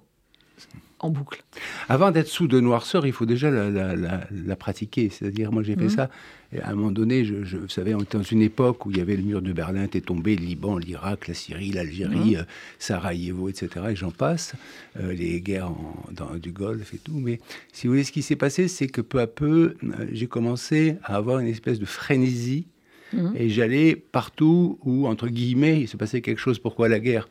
en 1.03 1.11
boucle. 1.11 1.43
Avant 1.89 2.11
d'être 2.11 2.29
sous 2.29 2.47
de 2.47 2.61
noirceur, 2.61 3.07
il 3.07 3.13
faut 3.13 3.27
déjà 3.27 3.51
la, 3.51 4.57
pratiquer. 4.57 5.11
C'est-à-dire, 5.11 5.53
moi 5.53 5.63
j'ai 5.63 5.75
fait 5.75 5.87
mmh. 5.87 5.91
ça, 5.91 6.11
et 6.53 6.61
à 6.61 6.71
un 6.71 6.75
moment 6.75 6.93
donné, 6.93 7.25
je, 7.25 7.57
vous 7.57 7.69
savez, 7.69 7.95
on 7.95 8.01
était 8.01 8.17
dans 8.17 8.23
une 8.23 8.43
époque 8.43 8.87
où 8.87 8.91
il 8.91 8.99
y 8.99 9.01
avait 9.01 9.17
le 9.17 9.23
mur 9.23 9.43
de 9.43 9.53
Berlin 9.53 9.85
était 9.85 10.01
tombé, 10.01 10.37
le 10.37 10.45
Liban, 10.45 10.79
l'Irak, 10.79 11.27
la 11.27 11.35
Syrie, 11.35 11.73
l'Algérie, 11.73 12.37
mmh. 12.37 12.41
euh, 12.41 12.45
Sarajevo, 12.79 13.49
etc. 13.49 13.87
Et 13.91 13.97
j'en 13.97 14.11
passe, 14.11 14.55
euh, 15.01 15.13
les 15.13 15.41
guerres 15.41 15.73
dans, 16.13 16.37
du 16.37 16.53
Golfe 16.53 16.95
et 16.95 16.99
tout. 16.99 17.19
Mais 17.19 17.41
si 17.73 17.87
vous 17.87 17.95
voulez, 17.95 18.05
ce 18.05 18.13
qui 18.13 18.23
s'est 18.23 18.37
passé, 18.37 18.69
c'est 18.69 18.87
que 18.87 19.01
peu 19.01 19.21
à 19.21 19.27
peu, 19.27 19.75
euh, 19.83 20.07
j'ai 20.13 20.29
commencé 20.29 20.97
à 21.03 21.17
avoir 21.17 21.41
une 21.41 21.49
espèce 21.49 21.81
de 21.81 21.87
frénésie 21.87 22.67
Mhm. 23.13 23.33
Et 23.37 23.49
j'allais 23.49 23.97
partout 23.97 24.79
où, 24.85 25.07
entre 25.07 25.29
guillemets, 25.29 25.81
il 25.81 25.89
se 25.89 25.97
passait 25.97 26.21
quelque 26.21 26.39
chose. 26.39 26.59
Pourquoi 26.59 26.89
la 26.89 27.01
guerre? 27.01 27.29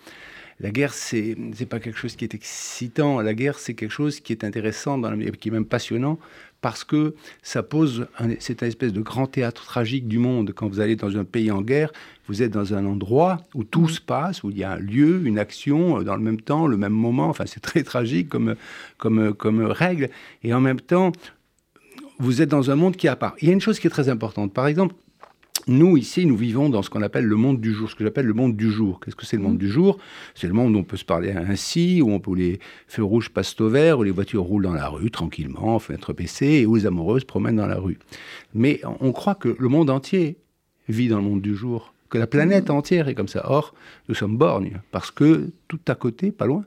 La 0.60 0.70
guerre, 0.70 0.94
c'est 0.94 1.36
n'est 1.38 1.66
pas 1.66 1.80
quelque 1.80 1.98
chose 1.98 2.16
qui 2.16 2.24
est 2.24 2.36
excitant. 2.36 3.20
La 3.22 3.34
guerre, 3.34 3.58
c'est 3.58 3.74
quelque 3.74 3.92
chose 3.92 4.20
qui 4.20 4.32
est 4.32 4.44
intéressant, 4.44 5.00
dans 5.00 5.10
la, 5.10 5.18
qui 5.32 5.50
est 5.50 5.52
même 5.52 5.66
passionnant, 5.66 6.20
parce 6.62 6.84
que 6.84 7.16
ça 7.42 7.64
pose, 7.64 8.06
c'est 8.38 8.62
un 8.62 8.68
espèce 8.68 8.94
de 8.94 9.02
grand 9.02 9.26
théâtre 9.26 9.66
tragique 9.66 10.08
du 10.08 10.20
monde. 10.20 10.52
Quand 10.54 10.68
vous 10.68 10.80
allez 10.80 10.96
dans 10.96 11.18
un 11.18 11.24
pays 11.24 11.50
en 11.50 11.64
guerre, 11.64 11.92
vous 12.28 12.44
êtes 12.44 12.52
dans 12.52 12.76
un 12.76 12.86
endroit 12.86 13.40
où 13.56 13.64
tout 13.64 13.82
mhm. 13.82 13.90
se 13.90 14.02
passe, 14.02 14.44
où 14.44 14.52
il 14.52 14.60
y 14.60 14.64
a 14.64 14.74
un 14.74 14.78
lieu, 14.78 15.26
une 15.26 15.40
action, 15.40 16.00
euh, 16.00 16.04
dans 16.04 16.16
le 16.16 16.22
même 16.22 16.40
temps, 16.40 16.68
le 16.68 16.78
même 16.78 16.94
moment. 16.94 17.30
Enfin, 17.30 17.46
c'est 17.48 17.62
très 17.62 17.82
tragique 17.82 18.30
comme, 18.30 18.56
comme, 19.00 19.34
comme 19.34 19.64
règle. 19.64 20.10
Et 20.44 20.54
en 20.54 20.62
même 20.62 20.80
temps, 20.80 21.12
vous 22.20 22.44
êtes 22.44 22.50
dans 22.50 22.70
un 22.70 22.76
monde 22.76 22.96
qui 22.96 23.08
est 23.08 23.10
à 23.10 23.16
part. 23.16 23.34
Il 23.42 23.48
y 23.48 23.52
a 23.52 23.54
une 23.54 23.62
chose 23.62 23.80
qui 23.80 23.88
est 23.88 23.92
très 23.92 24.10
importante. 24.10 24.54
Par 24.54 24.68
exemple, 24.68 24.94
nous, 25.68 25.96
ici, 25.96 26.26
nous 26.26 26.36
vivons 26.36 26.70
dans 26.70 26.82
ce 26.82 26.90
qu'on 26.90 27.02
appelle 27.04 27.26
le 27.26 27.36
monde 27.36 27.62
du 27.62 27.72
jour, 27.72 27.90
ce 27.90 27.96
que 27.96 28.04
j'appelle 28.04 28.26
le 28.26 28.34
monde 28.34 28.56
du 28.56 28.72
jour. 28.72 29.00
Qu'est-ce 29.00 29.16
que 29.16 29.26
c'est 29.26 29.38
le 29.38 29.44
monde 29.44 29.56
mmh. 29.56 29.60
du 29.60 29.70
jour? 29.70 29.98
C'est 30.34 30.48
le 30.48 30.54
monde 30.54 30.76
où 30.76 30.80
on 30.80 30.84
peut 30.84 30.98
se 30.98 31.06
parler 31.06 31.32
ainsi, 31.32 32.02
où, 32.02 32.12
on 32.12 32.20
peut, 32.20 32.36
les 32.36 32.60
feux 32.88 33.04
rouges 33.04 33.30
passent 33.30 33.60
au 33.62 33.70
vert, 33.70 34.00
où 34.00 34.04
les 34.04 34.12
voitures 34.12 34.44
roulent 34.44 34.64
dans 34.64 34.74
la 34.74 34.88
rue 34.88 35.12
tranquillement, 35.12 35.78
fenêtre 35.78 36.14
baissée, 36.14 36.62
et 36.62 36.66
où 36.66 36.76
les 36.76 36.88
amoureuses 36.88 37.26
promènent 37.26 37.58
dans 37.58 37.68
la 37.68 37.78
rue. 37.78 38.00
Mais 38.56 38.82
on 39.00 39.12
croit 39.12 39.36
que 39.36 39.56
le 39.58 39.68
monde 39.68 39.90
entier 39.90 40.38
vit 40.90 41.10
dans 41.10 41.18
le 41.18 41.24
monde 41.24 41.42
du 41.42 41.56
jour, 41.56 41.94
que 42.10 42.18
la 42.18 42.28
planète 42.28 42.70
mmh. 42.70 42.74
entière 42.74 43.08
est 43.08 43.16
comme 43.16 43.28
ça. 43.28 43.44
Or, 43.46 43.76
nous 44.10 44.16
sommes 44.16 44.38
borgnes, 44.38 44.82
parce 44.92 45.12
que 45.12 45.52
tout 45.68 45.80
à 45.88 45.96
côté, 45.96 46.32
pas 46.32 46.48
loin, 46.48 46.66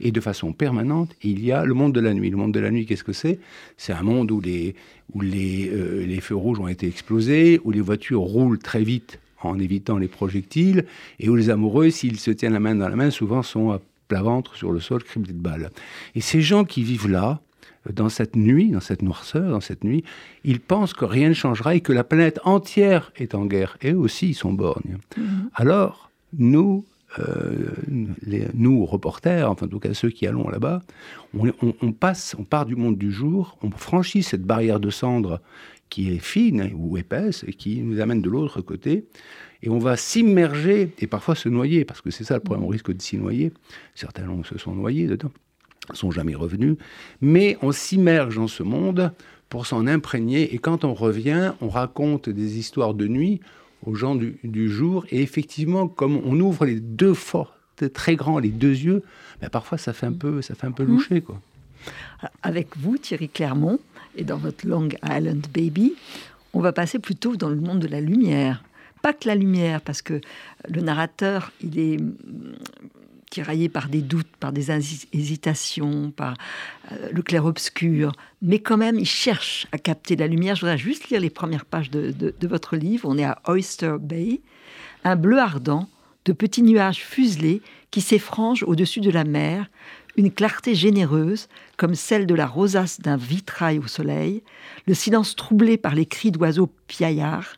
et 0.00 0.12
de 0.12 0.20
façon 0.20 0.52
permanente, 0.52 1.14
il 1.22 1.44
y 1.44 1.52
a 1.52 1.64
le 1.64 1.74
monde 1.74 1.92
de 1.92 2.00
la 2.00 2.14
nuit. 2.14 2.30
Le 2.30 2.36
monde 2.36 2.52
de 2.52 2.60
la 2.60 2.70
nuit, 2.70 2.86
qu'est-ce 2.86 3.04
que 3.04 3.12
c'est? 3.12 3.38
C'est 3.76 3.92
un 3.92 4.02
monde 4.02 4.30
où, 4.30 4.40
les, 4.40 4.74
où 5.14 5.20
les, 5.20 5.68
euh, 5.72 6.06
les 6.06 6.20
feux 6.20 6.36
rouges 6.36 6.60
ont 6.60 6.68
été 6.68 6.86
explosés, 6.86 7.60
où 7.64 7.70
les 7.70 7.80
voitures 7.80 8.20
roulent 8.20 8.58
très 8.58 8.82
vite 8.82 9.18
en 9.42 9.58
évitant 9.58 9.98
les 9.98 10.08
projectiles, 10.08 10.84
et 11.20 11.28
où 11.28 11.36
les 11.36 11.50
amoureux, 11.50 11.90
s'ils 11.90 12.18
se 12.18 12.30
tiennent 12.30 12.54
la 12.54 12.60
main 12.60 12.74
dans 12.74 12.88
la 12.88 12.96
main, 12.96 13.10
souvent 13.10 13.42
sont 13.42 13.70
à 13.70 13.80
plat 14.08 14.22
ventre 14.22 14.56
sur 14.56 14.72
le 14.72 14.80
sol, 14.80 15.02
criblés 15.04 15.32
de 15.32 15.38
balles. 15.38 15.70
Et 16.14 16.20
ces 16.20 16.40
gens 16.40 16.64
qui 16.64 16.82
vivent 16.82 17.08
là, 17.08 17.40
dans 17.92 18.08
cette 18.08 18.36
nuit, 18.36 18.70
dans 18.70 18.80
cette 18.80 19.02
noirceur, 19.02 19.50
dans 19.50 19.60
cette 19.60 19.84
nuit, 19.84 20.04
ils 20.44 20.60
pensent 20.60 20.92
que 20.92 21.04
rien 21.04 21.28
ne 21.28 21.34
changera 21.34 21.74
et 21.74 21.80
que 21.80 21.92
la 21.92 22.04
planète 22.04 22.40
entière 22.44 23.12
est 23.16 23.34
en 23.34 23.46
guerre. 23.46 23.78
Et 23.82 23.92
eux 23.92 23.98
aussi, 23.98 24.30
ils 24.30 24.34
sont 24.34 24.52
borgnes. 24.52 24.98
Mm-hmm. 25.16 25.22
Alors, 25.54 26.10
nous, 26.36 26.84
euh, 27.18 27.70
nous, 28.54 28.84
reporters, 28.84 29.50
enfin 29.50 29.66
en 29.66 29.68
tout 29.68 29.78
cas 29.78 29.94
ceux 29.94 30.10
qui 30.10 30.26
allons 30.26 30.48
là-bas, 30.48 30.82
on, 31.34 31.92
passe, 31.92 32.36
on 32.38 32.44
part 32.44 32.66
du 32.66 32.76
monde 32.76 32.98
du 32.98 33.10
jour, 33.10 33.56
on 33.62 33.70
franchit 33.70 34.22
cette 34.22 34.42
barrière 34.42 34.78
de 34.78 34.90
cendre 34.90 35.40
qui 35.88 36.12
est 36.12 36.18
fine 36.18 36.70
ou 36.74 36.98
épaisse 36.98 37.44
et 37.48 37.54
qui 37.54 37.80
nous 37.80 38.00
amène 38.00 38.20
de 38.20 38.28
l'autre 38.28 38.60
côté, 38.60 39.06
et 39.62 39.70
on 39.70 39.78
va 39.78 39.96
s'immerger 39.96 40.92
et 40.98 41.06
parfois 41.06 41.34
se 41.34 41.48
noyer, 41.48 41.86
parce 41.86 42.02
que 42.02 42.10
c'est 42.10 42.24
ça 42.24 42.34
le 42.34 42.40
problème, 42.40 42.64
on 42.64 42.68
risque 42.68 42.92
de 42.92 43.00
s'y 43.00 43.16
noyer. 43.16 43.52
Certains 43.94 44.26
se 44.44 44.58
sont 44.58 44.74
noyés 44.74 45.06
dedans, 45.06 45.32
sont 45.94 46.10
jamais 46.10 46.34
revenus, 46.34 46.76
mais 47.22 47.56
on 47.62 47.72
s'immerge 47.72 48.36
dans 48.36 48.48
ce 48.48 48.62
monde 48.62 49.12
pour 49.48 49.66
s'en 49.66 49.86
imprégner, 49.86 50.54
et 50.54 50.58
quand 50.58 50.84
on 50.84 50.92
revient, 50.92 51.54
on 51.62 51.70
raconte 51.70 52.28
des 52.28 52.58
histoires 52.58 52.92
de 52.92 53.08
nuit 53.08 53.40
aux 53.84 53.94
gens 53.94 54.14
du, 54.14 54.68
jour. 54.68 55.06
Et 55.10 55.22
effectivement, 55.22 55.88
comme 55.88 56.16
on 56.16 56.38
ouvre 56.40 56.66
les 56.66 56.80
deux 56.80 57.14
fortes, 57.14 57.54
très 57.92 58.16
grands, 58.16 58.38
les 58.38 58.48
deux 58.48 58.74
yeux, 58.74 59.02
ben 59.40 59.48
parfois 59.48 59.78
ça 59.78 59.92
fait 59.92 60.06
un 60.06 60.12
peu, 60.12 60.42
ça 60.42 60.54
fait 60.54 60.66
un 60.66 60.72
peu 60.72 60.84
mmh. 60.84 60.88
loucher, 60.88 61.20
quoi. 61.20 61.40
Avec 62.42 62.76
vous, 62.76 62.98
Thierry 62.98 63.28
Clermont, 63.28 63.78
et 64.16 64.24
dans 64.24 64.36
votre 64.36 64.66
Long 64.66 64.88
Island 65.04 65.46
Baby, 65.54 65.94
on 66.52 66.60
va 66.60 66.72
passer 66.72 66.98
plutôt 66.98 67.36
dans 67.36 67.48
le 67.48 67.60
monde 67.60 67.78
de 67.78 67.86
la 67.86 68.00
lumière. 68.00 68.64
Pas 69.00 69.12
que 69.12 69.28
la 69.28 69.36
lumière, 69.36 69.80
parce 69.80 70.02
que 70.02 70.20
le 70.68 70.80
narrateur, 70.80 71.52
il 71.62 71.78
est 71.78 71.98
tiraillé 73.30 73.68
par 73.68 73.88
des 73.88 74.02
doutes, 74.02 74.28
par 74.40 74.52
des 74.52 74.70
hésitations, 75.12 76.10
par 76.10 76.34
euh, 76.92 77.08
le 77.12 77.22
clair-obscur, 77.22 78.12
mais 78.42 78.58
quand 78.58 78.76
même, 78.76 78.98
il 78.98 79.06
cherche 79.06 79.66
à 79.72 79.78
capter 79.78 80.16
la 80.16 80.26
lumière. 80.26 80.54
Je 80.54 80.62
voudrais 80.62 80.78
juste 80.78 81.08
lire 81.08 81.20
les 81.20 81.30
premières 81.30 81.64
pages 81.64 81.90
de, 81.90 82.34
votre 82.42 82.76
livre. 82.76 83.08
On 83.08 83.18
est 83.18 83.24
à 83.24 83.40
Oyster 83.46 83.96
Bay, 84.00 84.40
un 85.04 85.16
bleu 85.16 85.38
ardent, 85.38 85.88
de 86.24 86.32
petits 86.32 86.62
nuages 86.62 87.02
fuselés 87.02 87.62
qui 87.90 88.00
s'effrangent 88.00 88.64
au-dessus 88.64 89.00
de 89.00 89.10
la 89.10 89.24
mer, 89.24 89.68
une 90.16 90.32
clarté 90.32 90.74
généreuse, 90.74 91.48
comme 91.76 91.94
celle 91.94 92.26
de 92.26 92.34
la 92.34 92.46
rosace 92.46 93.00
d'un 93.00 93.16
vitrail 93.16 93.78
au 93.78 93.86
soleil, 93.86 94.42
le 94.86 94.94
silence 94.94 95.36
troublé 95.36 95.76
par 95.76 95.94
les 95.94 96.06
cris 96.06 96.32
d'oiseaux 96.32 96.70
piaillards, 96.86 97.54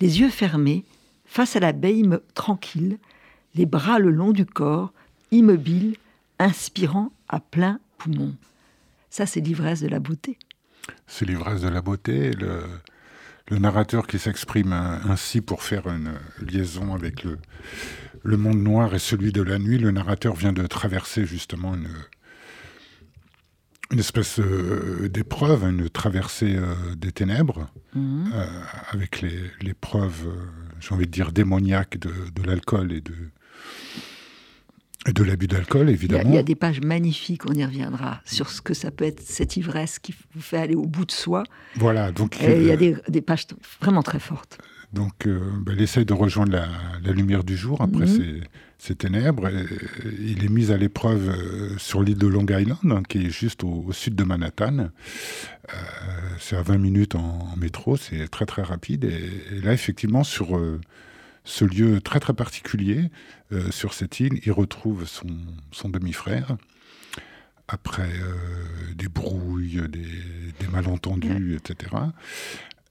les 0.00 0.20
yeux 0.20 0.30
fermés, 0.30 0.84
face 1.26 1.54
à 1.54 1.60
la 1.60 1.72
baie 1.72 2.00
tranquille, 2.34 2.98
les 3.54 3.66
bras 3.66 3.98
le 3.98 4.10
long 4.10 4.32
du 4.32 4.46
corps, 4.46 4.92
immobile, 5.30 5.96
inspirant 6.38 7.12
à 7.28 7.40
plein 7.40 7.80
poumon. 7.98 8.34
Ça, 9.10 9.26
c'est 9.26 9.40
l'ivresse 9.40 9.80
de 9.80 9.88
la 9.88 10.00
beauté. 10.00 10.38
C'est 11.06 11.24
l'ivresse 11.24 11.60
de 11.60 11.68
la 11.68 11.82
beauté. 11.82 12.32
Le, 12.32 13.58
narrateur 13.58 14.06
qui 14.06 14.18
s'exprime 14.18 14.72
ainsi 14.72 15.40
pour 15.40 15.62
faire 15.62 15.86
une 15.88 16.12
liaison 16.46 16.94
avec 16.94 17.24
le, 17.24 17.38
le 18.22 18.36
monde 18.36 18.58
noir 18.58 18.94
et 18.94 18.98
celui 18.98 19.32
de 19.32 19.40
la 19.40 19.58
nuit, 19.58 19.78
le 19.78 19.90
narrateur 19.90 20.34
vient 20.34 20.52
de 20.52 20.66
traverser 20.66 21.24
justement 21.24 21.74
une, 21.74 21.88
une 23.90 23.98
espèce 23.98 24.38
euh, 24.38 25.08
d'épreuve, 25.08 25.64
une 25.64 25.88
traversée 25.88 26.56
euh, 26.56 26.74
des 26.94 27.12
ténèbres, 27.12 27.70
mhm. 27.94 28.30
euh, 28.34 28.46
avec 28.90 29.22
les, 29.22 29.74
preuves, 29.74 30.28
j'ai 30.80 30.94
envie 30.94 31.06
de 31.06 31.10
dire, 31.10 31.32
démoniaques 31.32 31.98
de, 31.98 32.12
de 32.34 32.42
l'alcool 32.46 32.92
et 32.92 33.00
de, 33.00 33.14
et 35.08 35.12
de 35.12 35.22
l'abus 35.22 35.46
d'alcool, 35.46 35.88
évidemment. 35.88 36.28
Il 36.30 36.34
y, 36.34 36.38
a, 36.38 36.42
des 36.42 36.54
pages 36.54 36.80
magnifiques, 36.80 37.48
on 37.48 37.54
y 37.54 37.64
reviendra, 37.64 38.20
sur 38.24 38.50
ce 38.50 38.60
que 38.60 38.74
ça 38.74 38.90
peut 38.90 39.04
être 39.04 39.20
cette 39.20 39.56
ivresse 39.56 39.98
qui 39.98 40.14
vous 40.34 40.40
fait 40.40 40.58
aller 40.58 40.74
au 40.74 40.86
bout 40.86 41.06
de 41.06 41.12
soi. 41.12 41.44
Voilà, 41.76 42.12
donc... 42.12 42.36
il 42.40 42.62
y 42.62 42.70
a 42.70 42.74
euh, 42.74 42.96
des, 43.08 43.22
pages 43.22 43.46
vraiment 43.80 44.02
très 44.02 44.20
fortes. 44.20 44.58
Donc, 44.92 45.26
euh, 45.26 45.40
ben, 45.60 45.74
il 45.76 45.82
essaie 45.82 46.04
de 46.04 46.12
rejoindre 46.12 46.52
la, 46.52 47.12
lumière 47.12 47.44
du 47.44 47.56
jour 47.56 47.80
après 47.80 48.06
mhm. 48.06 48.42
ces, 48.78 48.94
ténèbres. 48.94 49.50
il 50.20 50.44
est 50.44 50.48
mis 50.48 50.70
à 50.70 50.76
l'épreuve 50.76 51.28
euh, 51.30 51.78
sur 51.78 52.02
l'île 52.02 52.18
de 52.18 52.26
Long 52.26 52.46
Island, 52.48 52.78
hein, 52.84 53.02
qui 53.08 53.26
est 53.26 53.30
juste 53.30 53.64
au, 53.64 53.86
sud 53.92 54.14
de 54.14 54.24
Manhattan. 54.24 54.90
c'est 56.38 56.56
à 56.56 56.62
20 56.62 56.78
minutes 56.78 57.14
en, 57.14 57.54
métro, 57.56 57.96
c'est 57.96 58.28
très 58.28 58.46
très 58.46 58.62
rapide. 58.62 59.04
Et, 59.04 59.56
et, 59.56 59.60
là, 59.62 59.72
effectivement, 59.72 60.22
sur 60.22 60.58
ce 61.48 61.64
lieu 61.64 62.00
très 62.02 62.20
très 62.20 62.34
particulier 62.34 63.10
euh, 63.52 63.70
sur 63.70 63.94
cette 63.94 64.20
île. 64.20 64.38
Il 64.44 64.52
retrouve 64.52 65.06
son, 65.06 65.88
demi-frère 65.88 66.56
après 67.68 68.10
euh, 68.20 68.94
des 68.94 69.08
brouilles, 69.08 69.82
des, 69.88 70.66
malentendus, 70.70 71.56
etc. 71.56 71.96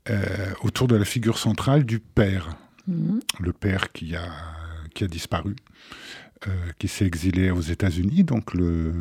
Euh, 0.09 0.25
autour 0.61 0.87
de 0.87 0.95
la 0.95 1.05
figure 1.05 1.37
centrale 1.37 1.85
du 1.85 1.99
père, 1.99 2.57
mhm. 2.87 3.19
le 3.39 3.53
père 3.53 3.91
qui 3.91 4.15
a, 4.15 4.27
qui 4.93 5.03
a 5.03 5.07
disparu. 5.07 5.55
qui 6.79 6.87
s'est 6.87 7.05
exilé 7.05 7.51
aux 7.51 7.61
États-Unis. 7.61 8.23
Donc 8.23 8.53
le, 8.53 8.91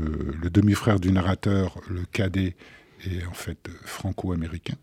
le 0.42 0.50
demi-frère 0.50 0.98
du 1.00 1.12
narrateur, 1.12 1.78
le 1.88 2.04
cadet, 2.12 2.56
est 3.04 3.25
en 3.26 3.34
fait 3.34 3.68
franco-américain. 3.84 4.76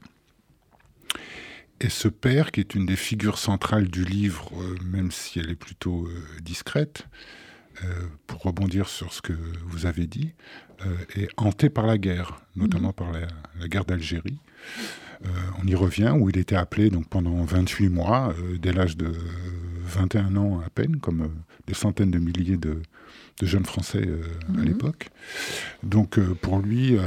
Et, 1.79 1.89
ce 1.89 2.07
père, 2.07 2.51
qui 2.51 2.59
est 2.59 2.75
une 2.75 2.85
des 2.85 2.95
figures 2.95 3.37
centrales 3.37 3.87
du 3.87 4.05
livre, 4.05 4.51
même 4.85 5.11
si 5.11 5.39
elle 5.39 5.49
est 5.49 5.55
plutôt 5.55 6.07
discrète, 6.41 7.07
pour 8.27 8.41
rebondir 8.43 8.87
sur 8.87 9.13
ce 9.13 9.21
que 9.21 9.33
vous 9.65 9.85
avez 9.85 10.07
dit, 10.07 10.33
est 11.15 11.29
hanté 11.37 11.69
par 11.69 11.85
la 11.85 11.97
guerre, 11.97 12.41
notamment 12.55 12.89
mhm. 12.89 12.93
par 12.93 13.11
la, 13.11 13.67
guerre 13.67 13.85
d'Algérie. 13.85 14.39
on 15.61 15.67
y 15.67 15.75
revient, 15.75 16.13
où 16.17 16.29
il 16.29 16.37
était 16.37 16.55
appelé 16.55 16.89
donc, 16.89 17.07
pendant 17.09 17.43
28 17.43 17.89
mois, 17.89 18.33
dès 18.59 18.71
l'âge 18.71 18.95
de 18.95 19.13
21 19.83 20.35
ans 20.35 20.61
à 20.65 20.69
peine, 20.69 20.97
comme 20.97 21.29
des 21.67 21.73
centaines 21.73 22.11
de 22.11 22.19
milliers 22.19 22.57
de, 22.57 22.81
de 23.39 23.45
jeunes 23.45 23.65
Français 23.65 24.03
euh, 24.05 24.21
à 24.49 24.57
mhm. 24.57 24.65
l'époque. 24.65 25.09
Donc 25.83 26.17
euh, 26.17 26.35
pour 26.35 26.59
lui, 26.59 26.97
euh, 26.97 27.01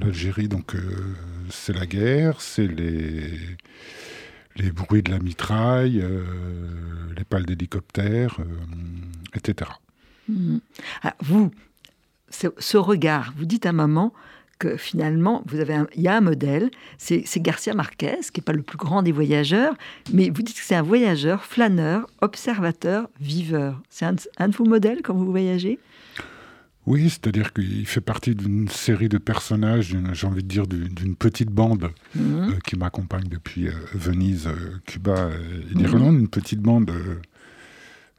l'Algérie, 0.00 0.48
donc 0.48 0.74
c'est 1.50 1.72
la 1.72 1.86
guerre, 1.86 2.40
c'est 2.40 2.66
les 2.66 3.30
les 4.58 4.72
bruits 4.72 5.02
de 5.02 5.10
la 5.10 5.18
mitraille, 5.18 6.02
les 7.14 7.24
pales 7.24 7.44
d'hélicoptères, 7.44 8.38
etc. 9.34 9.70
Mhm. 10.30 10.60
Ah, 11.02 11.14
vous, 11.20 11.50
ce 12.30 12.76
regard, 12.78 13.34
vous 13.36 13.44
dites 13.44 13.66
à 13.66 13.72
maman, 13.72 14.14
que 14.58 14.76
finalement, 14.76 15.42
vous 15.46 15.60
avez 15.60 15.76
il 15.94 16.02
y 16.02 16.08
a 16.08 16.16
un 16.16 16.20
modèle, 16.20 16.70
c'est 16.98 17.24
Garcia 17.40 17.74
Marquez, 17.74 18.18
qui 18.32 18.40
n'est 18.40 18.44
pas 18.44 18.52
le 18.52 18.62
plus 18.62 18.78
grand 18.78 19.02
des 19.02 19.12
voyageurs, 19.12 19.74
mais 20.12 20.30
vous 20.30 20.42
dites 20.42 20.56
que 20.56 20.62
c'est 20.62 20.74
un 20.74 20.82
voyageur, 20.82 21.44
flâneur, 21.44 22.06
observateur, 22.20 23.08
viveur. 23.20 23.80
C'est 23.90 24.06
un, 24.06 24.48
de 24.48 24.56
vos 24.56 24.64
modèles 24.64 25.02
quand 25.02 25.14
vous 25.14 25.30
voyagez? 25.30 25.78
Oui, 26.86 27.10
c'est-à-dire 27.10 27.52
qu'il 27.52 27.84
fait 27.84 28.00
partie 28.00 28.36
d'une 28.36 28.68
série 28.68 29.08
de 29.08 29.18
personnages, 29.18 29.96
j'ai 30.12 30.26
envie 30.26 30.44
de 30.44 30.48
dire 30.48 30.68
d'une 30.68 31.16
petite 31.16 31.50
bande 31.50 31.90
mmh. 32.14 32.20
euh, 32.20 32.52
qui 32.64 32.76
m'accompagne 32.76 33.28
depuis 33.28 33.66
euh, 33.66 33.72
Venise, 33.92 34.46
euh, 34.46 34.78
Cuba 34.86 35.30
et 35.30 35.74
l'Irlande, 35.74 36.14
mmh. 36.14 36.20
une 36.20 36.28
petite 36.28 36.60
bande 36.60 36.92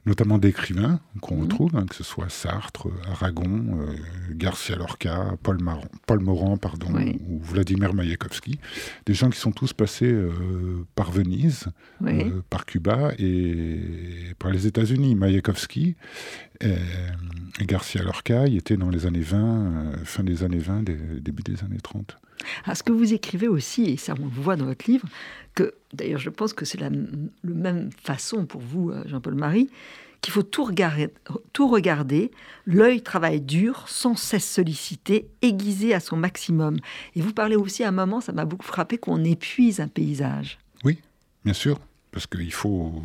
notamment 0.08 0.38
d'écrivains 0.38 1.00
qu'on 1.22 1.36
mhm. 1.36 1.44
retrouve, 1.44 1.76
hein, 1.76 1.86
que 1.88 1.94
ce 1.94 2.04
soit 2.04 2.30
Sartre, 2.30 2.88
Aragon, 3.12 3.80
euh, 3.82 3.94
Garcia 4.32 4.78
Lorca, 4.78 5.36
Paul, 5.44 5.60
Paul 6.06 6.20
Morand 6.22 6.58
pardon, 6.58 6.88
ou 7.28 7.40
Vladimir 7.42 7.94
Mayakovsky, 7.94 8.60
des 9.06 9.14
gens 9.14 9.30
qui 9.30 9.38
sont 9.38 9.52
tous 9.52 9.74
passés 9.74 10.12
euh, 10.12 10.86
par 10.96 11.12
Venise, 11.12 11.68
euh, 12.04 12.42
par 12.50 12.66
Cuba 12.66 13.12
et 13.20 13.82
par 14.40 14.52
les 14.52 14.66
États-Unis. 14.66 15.16
Mayakovsky 15.16 15.96
et, 16.62 17.66
Garcia 17.66 18.04
Lorca, 18.04 18.48
il 18.48 18.58
était 18.58 18.78
dans 18.78 18.90
les 18.90 19.06
années 19.06 19.22
20, 19.22 20.06
fin 20.06 20.24
des 20.24 20.44
années 20.44 20.60
20, 20.60 20.84
début 20.84 21.44
des 21.44 21.64
années 21.64 21.82
30. 21.82 22.18
Ah, 22.66 22.76
ce 22.76 22.84
que 22.84 22.92
vous 22.92 23.14
écrivez 23.14 23.48
aussi, 23.48 23.86
et 23.86 23.98
ça 23.98 24.14
on 24.20 24.26
le 24.26 24.32
voit 24.32 24.56
dans 24.56 24.66
votre 24.66 24.90
livre, 24.90 25.08
que 25.56 25.74
d'ailleurs 25.94 26.20
je 26.20 26.30
pense 26.30 26.54
que 26.54 26.66
c'est 26.66 26.80
la, 26.80 26.90
même 27.44 27.90
façon 27.92 28.46
pour 28.46 28.62
vous, 28.62 28.92
euh, 28.92 29.04
Jean-Paul 29.08 29.36
Marie, 29.36 29.70
qu'il 30.22 30.34
faut 30.34 30.44
tout 30.44 30.64
regarder, 30.64 31.10
tout 31.54 31.68
regarder 31.68 32.32
l'œil 32.66 33.02
travaille 33.02 33.42
dur, 33.42 33.86
sans 33.88 34.16
cesse 34.16 34.50
sollicité, 34.50 35.30
aiguisé 35.42 35.94
à 35.94 36.00
son 36.00 36.18
maximum. 36.18 36.78
Et 37.16 37.22
vous 37.22 37.34
parlez 37.34 37.56
aussi 37.56 37.84
à 37.84 37.90
un 37.90 37.92
moment, 37.92 38.22
ça 38.22 38.34
m'a 38.34 38.46
beaucoup 38.46 38.66
frappé, 38.66 38.98
qu'on 38.98 39.24
épuise 39.24 39.80
un 39.80 39.88
paysage. 39.88 40.58
Oui, 40.84 41.00
bien 41.46 41.54
sûr, 41.54 41.80
parce 42.12 42.28
qu'il 42.28 42.54
faut, 42.54 43.04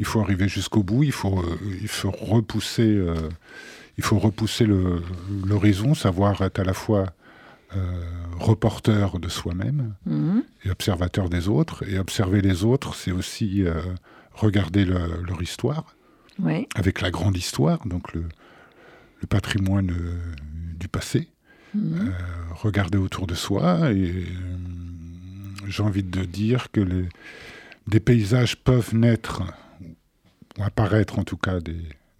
il 0.00 0.04
faut 0.04 0.20
arriver 0.20 0.48
jusqu'au 0.48 0.82
bout, 0.82 1.04
il 1.04 1.12
faut, 1.12 1.38
euh, 1.38 1.56
il 1.80 1.88
faut 1.88 2.10
repousser, 2.10 2.82
euh, 2.82 3.14
il 3.96 4.02
faut 4.02 4.18
repousser 4.18 4.66
l'horizon, 5.46 5.94
savoir 5.94 6.42
être 6.42 6.58
à 6.58 6.64
la 6.64 6.74
fois 6.74 7.06
euh, 7.76 8.02
reporter 8.40 9.20
de 9.20 9.28
soi-même 9.28 9.94
mhm. 10.04 10.42
et 10.64 10.70
observateur 10.70 11.28
des 11.28 11.46
autres. 11.46 11.88
Et 11.88 12.00
observer 12.00 12.40
les 12.40 12.64
autres, 12.64 12.96
c'est 12.96 13.12
aussi 13.12 13.62
euh, 13.62 13.80
regarder 14.32 14.84
leur 14.84 15.40
histoire, 15.40 15.94
avec 16.74 17.00
la 17.00 17.12
grande 17.12 17.36
histoire, 17.36 17.86
donc 17.86 18.12
le, 18.12 18.24
patrimoine 19.28 19.90
euh, 19.90 20.18
du 20.80 20.88
passé. 20.88 21.28
Mhm. 21.72 22.12
regarder 22.50 22.98
autour 22.98 23.28
de 23.28 23.36
soi 23.36 23.92
et 23.92 24.26
j'ai 25.68 25.84
envie 25.84 26.02
de 26.02 26.24
dire 26.24 26.72
que 26.72 26.80
les, 26.80 27.08
des 27.86 28.00
paysages 28.00 28.56
peuvent 28.56 28.92
naître 28.92 29.44
apparaître 30.62 31.18
en 31.18 31.24
tout 31.24 31.36
cas 31.36 31.60
des, 31.60 31.76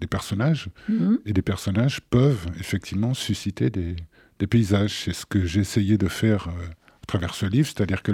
personnages 0.08 0.68
mhm. 0.88 1.18
et 1.26 1.32
des 1.32 1.42
personnages 1.42 2.00
peuvent 2.00 2.46
effectivement 2.58 3.12
susciter 3.12 3.68
des, 3.68 3.96
des 4.40 4.46
paysages. 4.46 5.04
C'est 5.04 5.12
ce 5.12 5.26
que 5.26 5.44
j'ai 5.44 5.60
essayé 5.60 5.98
de 5.98 6.08
faire 6.08 6.48
euh, 6.48 6.66
à 7.02 7.06
travers 7.06 7.34
ce 7.34 7.46
livre, 7.46 7.68
c'est-à-dire 7.68 8.02
que 8.02 8.12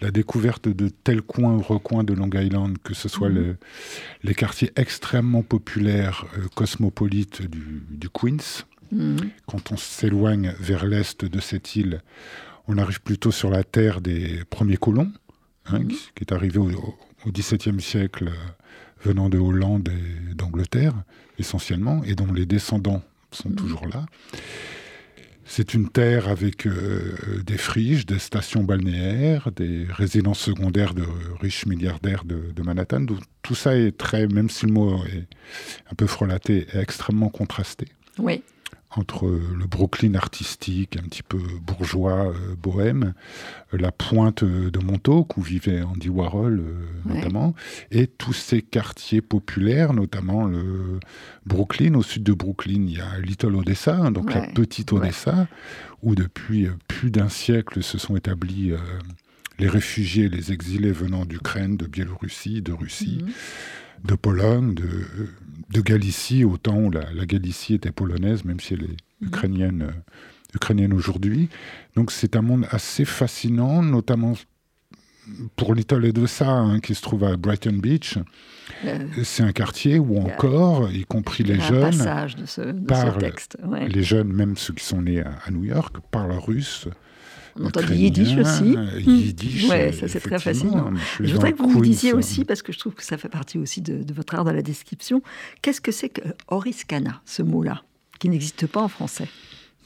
la, 0.00 0.10
découverte 0.10 0.68
de 0.68 0.88
tel 0.88 1.22
coin 1.22 1.54
ou 1.54 1.62
recoin 1.62 2.04
de 2.04 2.12
Long 2.12 2.30
Island, 2.34 2.76
que 2.82 2.94
ce 2.94 3.08
soit 3.08 3.30
mhm. 3.30 3.56
les 4.24 4.34
quartiers 4.34 4.72
extrêmement 4.76 5.42
populaires, 5.42 6.26
euh, 6.36 6.46
cosmopolites 6.54 7.42
du, 7.42 8.08
Queens, 8.10 8.64
mhm. 8.92 9.30
quand 9.46 9.72
on 9.72 9.76
s'éloigne 9.76 10.54
vers 10.58 10.84
l'est 10.84 11.24
de 11.24 11.40
cette 11.40 11.76
île, 11.76 12.02
on 12.66 12.76
arrive 12.76 13.00
plutôt 13.00 13.30
sur 13.30 13.50
la 13.50 13.64
terre 13.64 14.00
des 14.00 14.42
premiers 14.50 14.76
colons, 14.76 15.12
hein, 15.66 15.84
qui, 15.86 16.20
est 16.20 16.32
arrivé 16.32 16.58
au, 16.58 16.98
XVIIe 17.26 17.80
siècle 17.80 18.28
euh, 18.28 18.57
venant 19.02 19.28
de 19.28 19.38
Hollande 19.38 19.88
et 19.88 20.34
d'Angleterre, 20.34 20.94
essentiellement, 21.38 22.02
et 22.04 22.14
dont 22.14 22.32
les 22.32 22.46
descendants 22.46 23.02
sont 23.30 23.50
toujours 23.50 23.86
là. 23.86 24.06
C'est 25.44 25.72
une 25.72 25.88
terre 25.88 26.28
avec 26.28 26.66
euh, 26.66 27.16
des 27.44 27.56
friches, 27.56 28.04
des 28.04 28.18
stations 28.18 28.64
balnéaires, 28.64 29.50
des 29.50 29.86
résidences 29.88 30.40
secondaires 30.40 30.92
de 30.92 31.04
riches 31.40 31.64
milliardaires 31.64 32.24
de, 32.24 32.62
Manhattan. 32.62 33.06
tout 33.42 33.54
ça 33.54 33.74
est 33.74 33.96
très, 33.96 34.26
même 34.26 34.50
si 34.50 34.66
le 34.66 34.72
mot 34.72 35.02
est 35.06 35.26
un 35.90 35.94
peu 35.96 36.06
frelaté, 36.06 36.66
est 36.74 36.80
extrêmement 36.80 37.30
contrasté. 37.30 37.86
Oui 38.18 38.42
entre 38.90 39.26
le 39.26 39.66
Brooklyn 39.66 40.14
artistique, 40.14 40.96
un 40.96 41.02
petit 41.02 41.22
peu 41.22 41.38
bourgeois, 41.62 42.28
euh, 42.28 42.54
bohème, 42.60 43.12
euh, 43.74 43.78
la 43.78 43.92
pointe 43.92 44.44
de 44.44 44.78
Montauk, 44.78 45.36
où 45.36 45.42
vivait 45.42 45.82
Andy 45.82 46.08
Warhol 46.08 46.60
euh, 46.60 47.14
notamment, 47.14 47.54
et 47.90 48.06
tous 48.06 48.32
ces 48.32 48.62
quartiers 48.62 49.20
populaires, 49.20 49.92
notamment 49.92 50.46
le 50.46 51.00
Brooklyn. 51.44 51.94
Au 51.94 52.02
sud 52.02 52.22
de 52.22 52.32
Brooklyn, 52.32 52.86
il 52.88 52.96
y 52.96 53.00
a 53.00 53.20
Little 53.20 53.54
Odessa, 53.56 53.94
hein, 53.94 54.10
donc 54.10 54.32
la 54.32 54.40
petite 54.40 54.92
Odessa, 54.92 55.48
où 56.02 56.14
depuis 56.14 56.68
plus 56.86 57.10
d'un 57.10 57.28
siècle 57.28 57.82
se 57.82 57.98
sont 57.98 58.16
établis 58.16 58.72
les 59.58 59.68
réfugiés, 59.68 60.28
les 60.28 60.52
exilés 60.52 60.92
venant 60.92 61.24
d'Ukraine, 61.24 61.76
de 61.76 61.86
Biélorussie, 61.86 62.62
de 62.62 62.72
Russie. 62.72 63.20
Mhm 63.22 63.32
de 64.04 64.14
Pologne, 64.14 64.74
de, 64.74 64.86
de 65.70 65.80
Galicie, 65.80 66.44
au 66.44 66.56
temps 66.56 66.78
où 66.78 66.90
la, 66.90 67.26
Galicie 67.26 67.74
était 67.74 67.92
polonaise, 67.92 68.44
même 68.44 68.60
si 68.60 68.74
elle 68.74 68.84
est 68.84 68.96
mhm. 69.20 69.28
ukrainienne, 69.28 69.82
euh, 69.82 70.54
ukrainienne 70.54 70.92
aujourd'hui. 70.92 71.48
Donc 71.94 72.10
c'est 72.10 72.36
un 72.36 72.42
monde 72.42 72.66
assez 72.70 73.04
fascinant, 73.04 73.82
notamment 73.82 74.34
pour 75.56 75.74
Little 75.74 76.06
Odessa, 76.06 76.48
hein, 76.48 76.80
qui 76.80 76.94
se 76.94 77.02
trouve 77.02 77.24
à 77.24 77.36
Brighton 77.36 77.78
Beach. 77.82 78.18
Euh, 78.84 78.98
c'est 79.24 79.42
un 79.42 79.52
quartier 79.52 79.98
où 79.98 80.18
encore, 80.18 80.90
y 80.90 81.04
compris 81.04 81.44
les 81.44 81.60
jeunes, 81.60 81.90
de 81.90 82.46
ce, 82.46 82.60
de 82.62 83.18
texte, 83.18 83.58
les 83.88 84.02
jeunes, 84.02 84.32
même 84.32 84.56
ceux 84.56 84.72
qui 84.72 84.84
sont 84.84 85.02
nés 85.02 85.20
à, 85.20 85.32
à 85.44 85.50
New 85.50 85.64
York, 85.64 85.96
parlent 86.10 86.32
russe. 86.32 86.88
On 87.60 87.66
entend 87.66 87.82
du 87.82 87.94
yiddish 87.94 88.36
aussi. 88.36 88.76
Yiddish, 88.98 89.66
hmm. 89.66 89.70
ouais, 89.70 89.92
ça 89.92 90.08
c'est 90.08 90.20
très 90.20 90.38
fascinant. 90.38 90.92
Je 91.20 91.32
voudrais 91.32 91.52
que 91.52 91.58
vous 91.58 91.78
me 91.78 91.84
disiez 91.84 92.12
aussi, 92.12 92.44
parce 92.44 92.62
que 92.62 92.72
je 92.72 92.78
trouve 92.78 92.94
que 92.94 93.04
ça 93.04 93.18
fait 93.18 93.28
partie 93.28 93.58
aussi 93.58 93.80
de, 93.80 94.12
votre 94.12 94.34
art 94.34 94.44
de 94.44 94.50
la 94.50 94.62
description, 94.62 95.22
qu'est-ce 95.62 95.80
que 95.80 95.92
c'est 95.92 96.08
que 96.08 96.22
Oriskana, 96.48 97.20
ce 97.24 97.42
mot-là, 97.42 97.82
qui 98.18 98.28
n'existe 98.28 98.66
pas 98.66 98.80
en 98.80 98.88
français? 98.88 99.28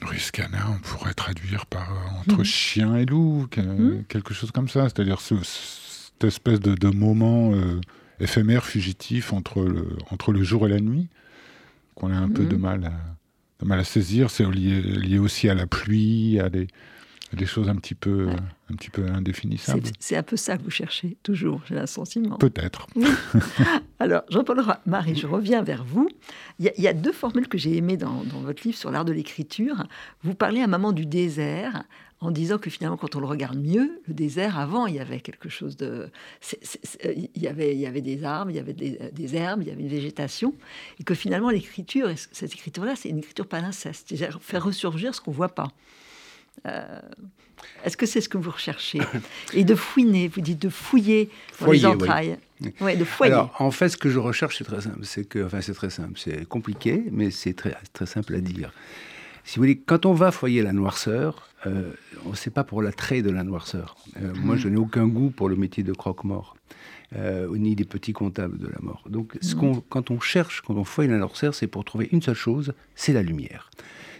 Oriskana, 0.02 0.58
on 0.74 0.78
pourrait 0.80 1.14
traduire 1.14 1.66
par 1.66 1.92
euh, 1.92 2.20
entre 2.20 2.40
hmm. 2.40 2.44
chien 2.44 2.96
et 2.96 3.06
loup, 3.06 3.46
hmm. 3.56 4.02
quelque 4.08 4.34
chose 4.34 4.50
comme 4.50 4.68
ça. 4.68 4.88
C'est-à-dire 4.88 5.20
cette 5.20 6.24
espèce 6.24 6.60
de, 6.60 6.88
moment 6.88 7.52
euh, 7.52 7.80
éphémère, 8.20 8.64
fugitif 8.64 9.32
entre 9.32 9.62
le, 9.62 9.96
entre 10.10 10.32
le 10.32 10.42
jour 10.42 10.66
et 10.66 10.70
la 10.70 10.80
nuit, 10.80 11.08
qu'on 11.94 12.10
a 12.10 12.16
un 12.16 12.28
peu 12.28 12.44
de 12.44 12.56
mal 12.56 12.84
à, 12.84 12.92
de 13.62 13.68
mal 13.68 13.78
à 13.78 13.84
saisir. 13.84 14.30
C'est 14.30 14.44
lié, 14.50 14.80
lié, 14.80 15.18
aussi 15.18 15.48
à 15.48 15.54
la 15.54 15.66
pluie, 15.66 16.40
à 16.40 16.48
des, 16.48 16.66
des 17.36 17.46
choses 17.46 17.68
un 17.68 17.76
petit 17.76 17.94
peu, 17.94 18.28
un 18.70 18.74
petit 18.74 18.90
peu 18.90 19.06
indéfinissables. 19.06 19.82
C'est 19.98 20.16
un 20.16 20.22
peu 20.22 20.36
ça 20.36 20.58
que 20.58 20.62
vous 20.62 20.70
cherchez 20.70 21.16
toujours, 21.22 21.62
j'ai 21.66 21.74
l'assentiment. 21.74 22.36
Peut-être. 22.36 22.86
Alors, 23.98 24.22
Jean-Paul 24.28 24.62
Marie, 24.86 25.14
je 25.14 25.26
reviens 25.26 25.62
vers 25.62 25.84
vous. 25.84 26.08
Il 26.58 26.70
y, 26.76 26.88
a, 26.88 26.92
deux 26.92 27.12
formules 27.12 27.48
que 27.48 27.58
j'ai 27.58 27.76
aimées 27.76 27.96
dans, 27.96 28.22
votre 28.42 28.62
livre 28.64 28.76
sur 28.76 28.90
l'art 28.90 29.04
de 29.04 29.12
l'écriture. 29.12 29.86
Vous 30.22 30.34
parlez 30.34 30.60
à 30.60 30.64
un 30.64 30.68
moment 30.68 30.92
du 30.92 31.06
désert 31.06 31.84
en 32.20 32.30
disant 32.30 32.58
que 32.58 32.70
finalement, 32.70 32.96
quand 32.96 33.16
on 33.16 33.20
le 33.20 33.26
regarde 33.26 33.58
mieux, 33.58 34.00
le 34.06 34.14
désert, 34.14 34.56
avant, 34.56 34.86
il 34.86 34.94
y 34.94 35.00
avait 35.00 35.18
quelque 35.18 35.48
chose 35.48 35.76
de... 35.76 36.08
il, 37.04 37.42
y 37.42 37.48
avait, 37.48 37.74
il 37.74 37.80
y 37.80 37.86
avait 37.86 38.00
des 38.00 38.22
arbres, 38.22 38.52
il 38.52 38.56
y 38.56 38.60
avait 38.60 38.72
des, 38.74 39.36
herbes, 39.36 39.62
il 39.62 39.68
y 39.68 39.72
avait 39.72 39.82
une 39.82 39.88
végétation, 39.88 40.54
et 41.00 41.04
que 41.04 41.14
finalement, 41.14 41.50
l'écriture, 41.50 42.08
cette 42.30 42.52
écriture-là, 42.52 42.94
c'est 42.94 43.08
une 43.08 43.18
écriture 43.18 43.48
palinceste, 43.48 44.06
c'est-à-dire 44.08 44.40
faire 44.40 44.62
ressurgir 44.62 45.16
ce 45.16 45.20
qu'on 45.20 45.32
ne 45.32 45.36
voit 45.36 45.48
pas. 45.48 45.72
Est-ce 47.84 47.96
que 47.96 48.06
c'est 48.06 48.20
ce 48.20 48.28
que 48.28 48.38
vous 48.38 48.50
recherchez 48.50 49.00
Et 49.54 49.64
de 49.64 49.74
fouiner, 49.74 50.28
vous 50.28 50.40
dites 50.40 50.60
de 50.60 50.68
fouiller 50.68 51.30
dans 51.60 51.70
les 51.70 51.86
entrailles. 51.86 52.38
Oui. 52.80 52.96
de 52.96 53.04
foyer. 53.04 53.32
Alors, 53.32 53.54
en 53.58 53.70
fait, 53.70 53.88
ce 53.88 53.96
que 53.96 54.08
je 54.08 54.18
recherche, 54.18 54.58
c'est 54.58 54.64
très 54.64 54.80
simple. 54.80 55.00
C'est 55.02 55.24
que, 55.24 55.44
enfin, 55.44 55.60
c'est 55.60 55.74
très 55.74 55.90
simple. 55.90 56.12
C'est 56.16 56.46
compliqué, 56.46 57.04
mais 57.10 57.30
c'est 57.30 57.54
très, 57.54 57.76
très 57.92 58.06
simple 58.06 58.34
à 58.36 58.40
dire. 58.40 58.72
Si 59.44 59.56
vous 59.56 59.62
voulez, 59.62 59.78
quand 59.78 60.06
on 60.06 60.12
va 60.12 60.30
foyer 60.30 60.62
la 60.62 60.72
noirceur, 60.72 61.48
euh, 61.66 61.92
on 62.24 62.30
ne 62.30 62.36
sait 62.36 62.50
pas 62.50 62.62
pour 62.62 62.82
l'attrait 62.82 63.22
de 63.22 63.30
la 63.30 63.42
noirceur. 63.42 63.96
Euh, 64.20 64.32
moi, 64.36 64.56
je 64.56 64.68
n'ai 64.68 64.76
aucun 64.76 65.08
goût 65.08 65.30
pour 65.30 65.48
le 65.48 65.56
métier 65.56 65.82
de 65.82 65.92
croque-mort. 65.92 66.56
Euh, 67.14 67.54
ni 67.58 67.76
des 67.76 67.84
petits 67.84 68.14
comptables 68.14 68.56
de 68.56 68.68
la 68.68 68.78
mort. 68.80 69.04
Donc, 69.06 69.36
ce 69.42 69.54
qu'on, 69.54 69.82
quand 69.82 70.10
on 70.10 70.18
cherche, 70.18 70.62
quand 70.62 70.76
on 70.76 70.84
foye 70.84 71.08
la 71.08 71.18
noirceur, 71.18 71.54
c'est 71.54 71.66
pour 71.66 71.84
trouver 71.84 72.08
une 72.10 72.22
seule 72.22 72.34
chose, 72.34 72.72
c'est 72.94 73.12
la 73.12 73.22
lumière 73.22 73.68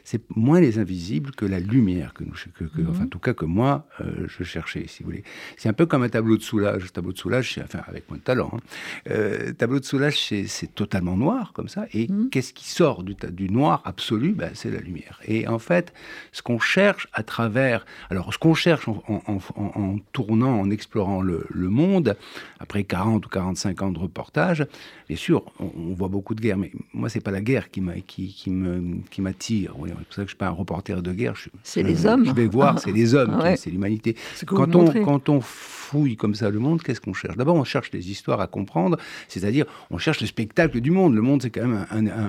c'est 0.04 0.22
moins 0.36 0.60
les 0.60 0.78
invisibles 0.78 1.30
que 1.32 1.44
la 1.44 1.60
lumière 1.60 2.12
que 2.14 2.24
nous, 2.24 2.34
que, 2.54 2.64
que, 2.64 2.82
enfin, 2.88 3.04
en 3.04 3.08
tout 3.08 3.18
cas 3.18 3.34
que 3.34 3.44
moi, 3.44 3.86
euh, 4.00 4.26
je 4.26 4.44
cherchais, 4.44 4.84
si 4.88 5.02
vous 5.02 5.10
voulez. 5.10 5.24
C'est 5.56 5.68
un 5.68 5.72
peu 5.72 5.86
comme 5.86 6.02
un 6.02 6.08
tableau 6.08 6.36
de 6.36 6.42
soulage. 6.42 6.92
Tableau 6.92 7.12
de 7.12 7.18
soulage, 7.18 7.60
enfin, 7.62 7.80
avec 7.86 8.08
moins 8.08 8.18
de 8.18 8.22
talent. 8.22 8.50
Hein. 8.52 8.60
Euh, 9.10 9.52
tableau 9.52 9.80
de 9.80 9.84
soulage, 9.84 10.18
c'est 10.18 10.74
totalement 10.74 11.16
noir, 11.16 11.52
comme 11.52 11.68
ça. 11.68 11.86
Et 11.92 12.08
mhm. 12.08 12.30
qu'est-ce 12.30 12.52
qui 12.52 12.68
sort 12.68 13.02
du, 13.02 13.14
du 13.30 13.48
noir 13.48 13.82
absolu? 13.84 14.32
Ben, 14.32 14.50
C'est 14.54 14.70
la 14.70 14.80
lumière. 14.80 15.20
Et 15.26 15.46
en 15.46 15.58
fait, 15.58 15.92
ce 16.32 16.42
qu'on 16.42 16.58
cherche 16.58 17.08
à 17.12 17.22
travers. 17.22 17.86
Alors, 18.10 18.32
ce 18.32 18.38
qu'on 18.38 18.54
cherche 18.54 18.88
en, 18.88 19.02
en, 19.06 19.98
tournant, 20.12 20.60
en 20.60 20.70
explorant 20.70 21.22
le, 21.22 21.46
le, 21.50 21.68
monde, 21.68 22.16
après 22.58 22.84
40 22.84 23.24
ou 23.24 23.28
45 23.28 23.82
ans 23.82 23.90
de 23.90 23.98
reportage, 23.98 24.66
bien 25.08 25.16
sûr, 25.16 25.44
on, 25.58 25.94
voit 25.94 26.08
beaucoup 26.08 26.34
de 26.34 26.40
guerres, 26.40 26.58
mais 26.58 26.72
moi, 26.92 27.08
c'est 27.08 27.20
pas 27.20 27.30
la 27.30 27.40
guerre 27.40 27.70
qui 27.70 27.80
m'attire. 27.80 28.02
Qui, 28.06 28.32
qui 29.10 29.20
c'est 29.98 30.04
pour 30.04 30.14
ça 30.14 30.22
que 30.22 30.26
je 30.26 30.30
suis 30.30 30.36
pas 30.36 30.48
un 30.48 30.50
reporter 30.50 31.02
de 31.02 31.12
guerre. 31.12 31.34
C'est 31.62 31.82
les 31.82 32.06
hommes. 32.06 32.24
Je 32.26 32.32
vais 32.32 32.46
voir, 32.46 32.78
c'est 32.78 32.92
les 32.92 33.14
hommes, 33.14 33.40
c'est 33.56 33.70
l'humanité. 33.70 34.16
Quand 34.46 34.74
on, 34.74 35.04
quand 35.04 35.28
on 35.28 35.40
fouille 35.40 36.16
comme 36.16 36.34
ça 36.34 36.50
le 36.50 36.58
monde, 36.58 36.82
qu'est-ce 36.82 37.00
qu'on 37.00 37.12
cherche? 37.12 37.36
D'abord, 37.36 37.56
on 37.56 37.64
cherche 37.64 37.90
des 37.90 38.10
histoires 38.10 38.40
à 38.40 38.46
comprendre, 38.46 38.96
c'est-à-dire 39.28 39.66
on 39.90 39.98
cherche 39.98 40.20
le 40.20 40.26
spectacle 40.26 40.80
du 40.80 40.90
monde. 40.90 41.14
Le 41.14 41.22
monde, 41.22 41.42
c'est 41.42 41.50
quand 41.50 41.66
même 41.66 41.86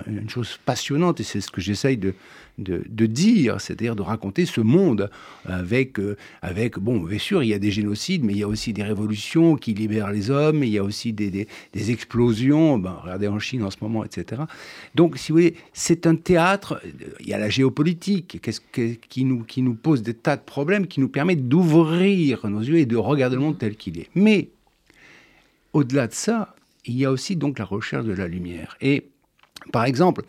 une 0.07 0.29
chose 0.29 0.59
passionnante 0.65 1.19
et 1.19 1.23
c'est 1.23 1.41
ce 1.41 1.51
que 1.51 1.61
j'essaye 1.61 1.97
de, 1.97 2.13
de, 2.59 3.05
dire, 3.05 3.59
c'est-à-dire 3.59 3.95
de 3.95 4.01
raconter 4.01 4.45
ce 4.45 4.61
monde 4.61 5.09
avec, 5.45 5.99
euh, 5.99 6.15
avec, 6.41 6.77
bon, 6.77 6.99
bien 6.99 7.17
sûr, 7.17 7.43
il 7.43 7.49
y 7.49 7.53
a 7.53 7.59
des 7.59 7.71
génocides, 7.71 8.23
mais 8.23 8.33
il 8.33 8.39
y 8.39 8.43
a 8.43 8.47
aussi 8.47 8.73
des 8.73 8.83
révolutions 8.83 9.55
qui 9.55 9.73
libèrent 9.73 10.11
les 10.11 10.29
hommes, 10.29 10.63
il 10.63 10.69
y 10.69 10.77
a 10.77 10.83
aussi 10.83 11.13
des, 11.13 11.31
des, 11.31 11.91
explosions, 11.91 12.77
ben, 12.77 12.95
regardez 13.01 13.27
en 13.27 13.39
Chine 13.39 13.63
en 13.63 13.71
ce 13.71 13.77
moment, 13.81 14.05
etc. 14.05 14.43
Donc, 14.95 15.17
si 15.17 15.31
vous 15.31 15.39
voulez, 15.39 15.55
c'est 15.73 16.05
un 16.05 16.15
théâtre, 16.15 16.81
il 17.19 17.27
y 17.27 17.33
a 17.33 17.39
la 17.39 17.49
géopolitique 17.49 18.39
qui, 19.09 19.25
nous, 19.25 19.43
qui 19.43 19.61
nous 19.61 19.73
pose 19.73 20.03
des 20.03 20.13
tas 20.13 20.37
de 20.37 20.43
problèmes, 20.43 20.87
qui 20.87 20.99
nous 20.99 21.09
permet 21.09 21.35
d'ouvrir 21.35 22.47
nos 22.47 22.61
yeux 22.61 22.77
et 22.77 22.85
de 22.85 22.97
regarder 22.97 23.35
le 23.35 23.41
monde 23.41 23.57
tel 23.57 23.75
qu'il 23.75 23.99
est. 23.99 24.09
Mais, 24.15 24.49
au-delà 25.73 26.07
de 26.07 26.13
ça, 26.13 26.55
il 26.85 26.97
y 26.97 27.05
a 27.05 27.11
aussi 27.11 27.35
donc 27.35 27.57
la 27.57 27.65
recherche 27.65 28.05
de 28.05 28.13
la 28.13 28.27
lumière. 28.27 28.77
Et, 28.79 29.07
par 29.71 29.85
exemple, 29.85 30.23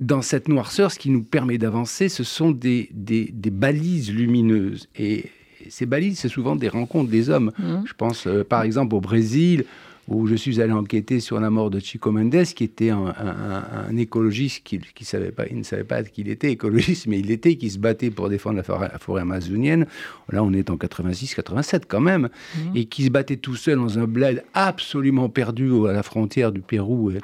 dans 0.00 0.22
cette 0.22 0.48
noirceur, 0.48 0.90
ce 0.90 0.98
qui 0.98 1.10
nous 1.10 1.22
permet 1.22 1.58
d'avancer, 1.58 2.08
ce 2.08 2.24
sont 2.24 2.50
des, 2.50 2.88
des, 2.92 3.30
balises 3.50 4.12
lumineuses. 4.12 4.88
Et 4.98 5.26
ces 5.68 5.86
balises, 5.86 6.18
c'est 6.18 6.28
souvent 6.28 6.56
des 6.56 6.68
rencontres 6.68 7.10
des 7.10 7.28
hommes. 7.28 7.52
Mmh. 7.58 7.82
Je 7.84 7.92
pense 7.92 8.26
euh, 8.26 8.42
par 8.42 8.62
exemple 8.62 8.94
au 8.94 9.00
Brésil, 9.00 9.66
où 10.08 10.26
je 10.26 10.34
suis 10.34 10.60
allé 10.60 10.72
enquêter 10.72 11.20
sur 11.20 11.38
la 11.38 11.50
mort 11.50 11.70
de 11.70 11.78
Chico 11.78 12.10
Mendes, 12.10 12.44
qui 12.44 12.64
était 12.64 12.90
un, 12.90 13.96
écologiste 13.96 14.62
qui, 14.64 14.80
qui, 14.94 15.04
savait 15.04 15.30
pas, 15.30 15.46
il 15.48 15.58
ne 15.58 15.62
savait 15.62 15.84
pas 15.84 16.02
qu'il 16.02 16.28
était 16.28 16.50
écologiste, 16.50 17.06
mais 17.06 17.20
il 17.20 17.26
l'était, 17.26 17.54
qui 17.54 17.70
se 17.70 17.78
battait 17.78 18.10
pour 18.10 18.28
défendre 18.28 18.56
la 18.56 18.62
forêt, 18.64 18.90
forêt, 18.98 19.20
amazonienne. 19.20 19.86
Là, 20.32 20.42
on 20.42 20.52
est 20.52 20.68
en 20.70 20.76
86-87 20.76 21.82
quand 21.86 22.00
même, 22.00 22.28
mmh. 22.56 22.58
et 22.76 22.84
qui 22.86 23.04
se 23.04 23.10
battait 23.10 23.36
tout 23.36 23.54
seul 23.54 23.76
dans 23.76 23.98
un 23.98 24.06
bled 24.06 24.42
absolument 24.52 25.28
perdu 25.28 25.70
à 25.86 25.92
la 25.92 26.02
frontière 26.02 26.50
du 26.50 26.60
Pérou 26.60 27.12
et 27.12 27.18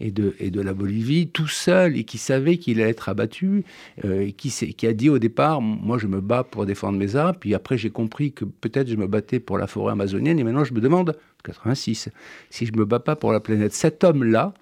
de, 0.00 0.34
et 0.38 0.50
de 0.50 0.60
la 0.60 0.74
Bolivie, 0.74 1.28
tout 1.28 1.48
seul, 1.48 1.96
et 1.96 2.04
qui 2.04 2.18
savait 2.18 2.58
qu'il 2.58 2.80
allait 2.80 2.90
être 2.90 3.08
abattu, 3.08 3.64
euh, 4.04 4.26
et 4.26 4.32
qui, 4.32 4.86
a 4.86 4.92
dit 4.92 5.08
au 5.08 5.18
départ, 5.18 5.60
moi 5.60 5.98
je 5.98 6.06
me 6.06 6.20
bats 6.20 6.44
pour 6.44 6.66
défendre 6.66 6.98
mes 6.98 7.16
arbres, 7.16 7.38
puis 7.38 7.54
après 7.54 7.78
j'ai 7.78 7.90
compris 7.90 8.32
que 8.32 8.44
peut-être 8.44 8.88
je 8.88 8.96
me 8.96 9.06
battais 9.06 9.40
pour 9.40 9.58
la 9.58 9.66
forêt 9.66 9.92
amazonienne, 9.92 10.38
et 10.38 10.44
maintenant 10.44 10.64
je 10.64 10.74
me 10.74 10.80
demande, 10.80 11.16
86, 11.44 12.10
si 12.50 12.66
je 12.66 12.72
me 12.72 12.84
bats 12.84 13.00
pas 13.00 13.16
pour 13.16 13.32
la 13.32 13.40
planète. 13.40 13.72
Cet 13.72 14.04
homme-là 14.04 14.52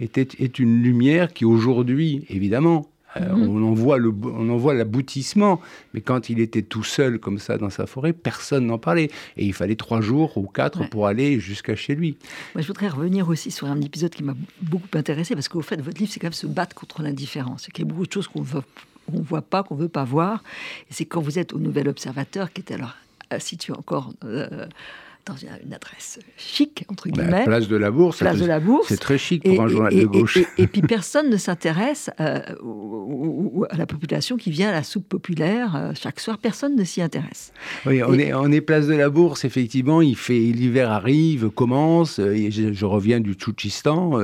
était, 0.00 0.28
est 0.38 0.58
une 0.58 0.82
lumière 0.82 1.32
qui 1.32 1.44
aujourd'hui, 1.44 2.24
évidemment, 2.30 2.90
euh, 3.16 3.34
mhm. 3.34 3.48
on, 3.48 3.68
en 3.68 3.72
voit 3.72 3.98
le, 3.98 4.12
on 4.24 4.48
en 4.48 4.56
voit 4.56 4.74
l'aboutissement, 4.74 5.60
mais 5.94 6.00
quand 6.00 6.30
il 6.30 6.40
était 6.40 6.62
tout 6.62 6.84
seul 6.84 7.18
comme 7.18 7.38
ça 7.38 7.58
dans 7.58 7.70
sa 7.70 7.86
forêt, 7.86 8.12
personne 8.12 8.66
n'en 8.66 8.78
parlait. 8.78 9.10
Et 9.36 9.44
il 9.44 9.52
fallait 9.52 9.76
trois 9.76 10.00
jours 10.00 10.36
ou 10.36 10.46
quatre 10.46 10.88
pour 10.88 11.06
aller 11.06 11.40
jusqu'à 11.40 11.74
chez 11.74 11.94
lui. 11.94 12.16
Moi, 12.54 12.62
je 12.62 12.66
voudrais 12.66 12.88
revenir 12.88 13.28
aussi 13.28 13.50
sur 13.50 13.66
un 13.66 13.80
épisode 13.80 14.10
qui 14.10 14.22
m'a 14.22 14.34
beaucoup 14.62 14.88
intéressé, 14.94 15.34
parce 15.34 15.48
qu'au 15.48 15.62
fait, 15.62 15.80
votre 15.80 15.98
livre, 15.98 16.10
c'est 16.12 16.20
quand 16.20 16.26
même 16.26 16.32
se 16.32 16.46
battre 16.46 16.74
contre 16.74 17.02
l'indifférence. 17.02 17.68
Il 17.74 17.78
y 17.78 17.82
a 17.82 17.84
beaucoup 17.84 18.06
de 18.06 18.12
choses 18.12 18.28
qu'on 18.28 18.40
ne 18.42 19.22
voit 19.22 19.42
pas, 19.42 19.62
qu'on 19.62 19.74
ne 19.76 19.80
veut 19.82 19.88
pas 19.88 20.04
voir. 20.04 20.44
Et 20.88 20.94
c'est 20.94 21.04
quand 21.04 21.20
vous 21.20 21.38
êtes 21.38 21.52
au 21.52 21.58
Nouvel 21.58 21.88
Observateur, 21.88 22.52
qui 22.52 22.60
est 22.60 22.72
alors 22.72 22.94
situé 23.38 23.72
encore... 23.72 24.12
Euh, 24.24 24.66
dans 25.26 25.36
une 25.36 25.72
adresse 25.72 26.18
chic, 26.36 26.84
entre 26.88 27.08
bah, 27.08 27.22
guillemets. 27.22 27.44
place 27.44 27.68
de 27.68 27.76
la 27.76 27.90
Bourse. 27.90 28.18
Place 28.18 28.38
de 28.38 28.46
la 28.46 28.60
Bourse. 28.60 28.88
C'est 28.88 29.00
très 29.00 29.18
chic 29.18 29.42
pour 29.44 29.60
un 29.60 29.68
journal 29.68 29.94
de 29.94 30.04
gauche. 30.04 30.38
Et, 30.58 30.66
puis 30.66 30.82
personne 30.88 31.30
ne 31.30 31.36
s'intéresse 31.36 32.10
euh, 32.20 32.40
à 33.70 33.76
la 33.76 33.86
population 33.86 34.36
qui 34.36 34.50
vient 34.50 34.70
à 34.70 34.72
la 34.72 34.82
soupe 34.82 35.08
populaire 35.08 35.76
euh, 35.76 35.92
chaque 35.94 36.20
soir. 36.20 36.38
Personne 36.38 36.76
ne 36.76 36.84
s'y 36.84 37.02
intéresse. 37.02 37.52
Oui, 37.86 38.02
on, 38.02 38.14
est, 38.14 38.32
on 38.32 38.50
est 38.50 38.60
place 38.60 38.86
de 38.86 38.94
la 38.94 39.10
Bourse, 39.10 39.44
effectivement. 39.44 40.02
Il 40.02 40.16
fait 40.16 40.38
l'hiver 40.38 40.90
arrive, 40.90 41.50
commence. 41.50 42.18
Euh, 42.18 42.34
et 42.34 42.50
je, 42.50 42.84
reviens 42.84 43.20
du 43.20 43.34
Tchoutchistan 43.34 44.20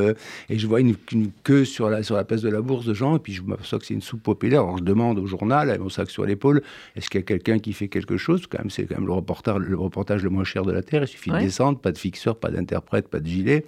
et 0.49 0.59
je 0.59 0.67
vois 0.67 0.81
une, 0.81 0.97
queue 1.45 1.65
sur 1.65 1.89
la, 1.89 2.03
sur 2.03 2.17
la 2.17 2.25
place 2.25 2.43
de 2.43 2.49
la 2.49 2.61
Bourse 2.61 2.87
de 2.87 2.95
gens. 2.95 3.17
Et 3.17 3.19
puis 3.21 3.33
je 3.33 3.43
m'aperçois 3.43 3.79
que 3.79 3.87
c'est 3.87 3.95
une 3.95 4.03
soupe 4.03 4.23
populaire. 4.23 4.63
Alors 4.63 4.79
je 4.79 4.83
demande 4.83 5.19
au 5.19 5.27
journal, 5.27 5.69
avec 5.69 5.81
mon 5.81 5.89
sac 5.89 6.11
sur 6.11 6.25
l'épaule, 6.25 6.63
est-ce 6.97 7.11
qu'il 7.11 7.21
y 7.21 7.23
a 7.23 7.27
quelqu'un 7.27 7.59
qui 7.59 7.73
fait 7.73 7.89
quelque 7.89 8.17
chose? 8.17 8.47
Quand 8.47 8.59
même, 8.59 8.71
c'est 8.71 8.87
quand 8.87 8.97
même 8.97 9.07
le 9.07 9.13
reportage, 9.13 9.59
le 9.59 9.77
reportage 9.77 10.23
le 10.23 10.31
moins 10.31 10.45
cher 10.45 10.65
de 10.65 10.73
la 10.73 10.83
il 10.93 11.07
suffit 11.07 11.31
de 11.31 11.39
descendre, 11.39 11.79
pas 11.79 11.93
de 11.93 11.99
fixeur, 11.99 12.37
pas 12.37 12.51
d'interprète, 12.51 13.09
pas 13.09 13.21
de 13.21 13.27
gilet. 13.27 13.65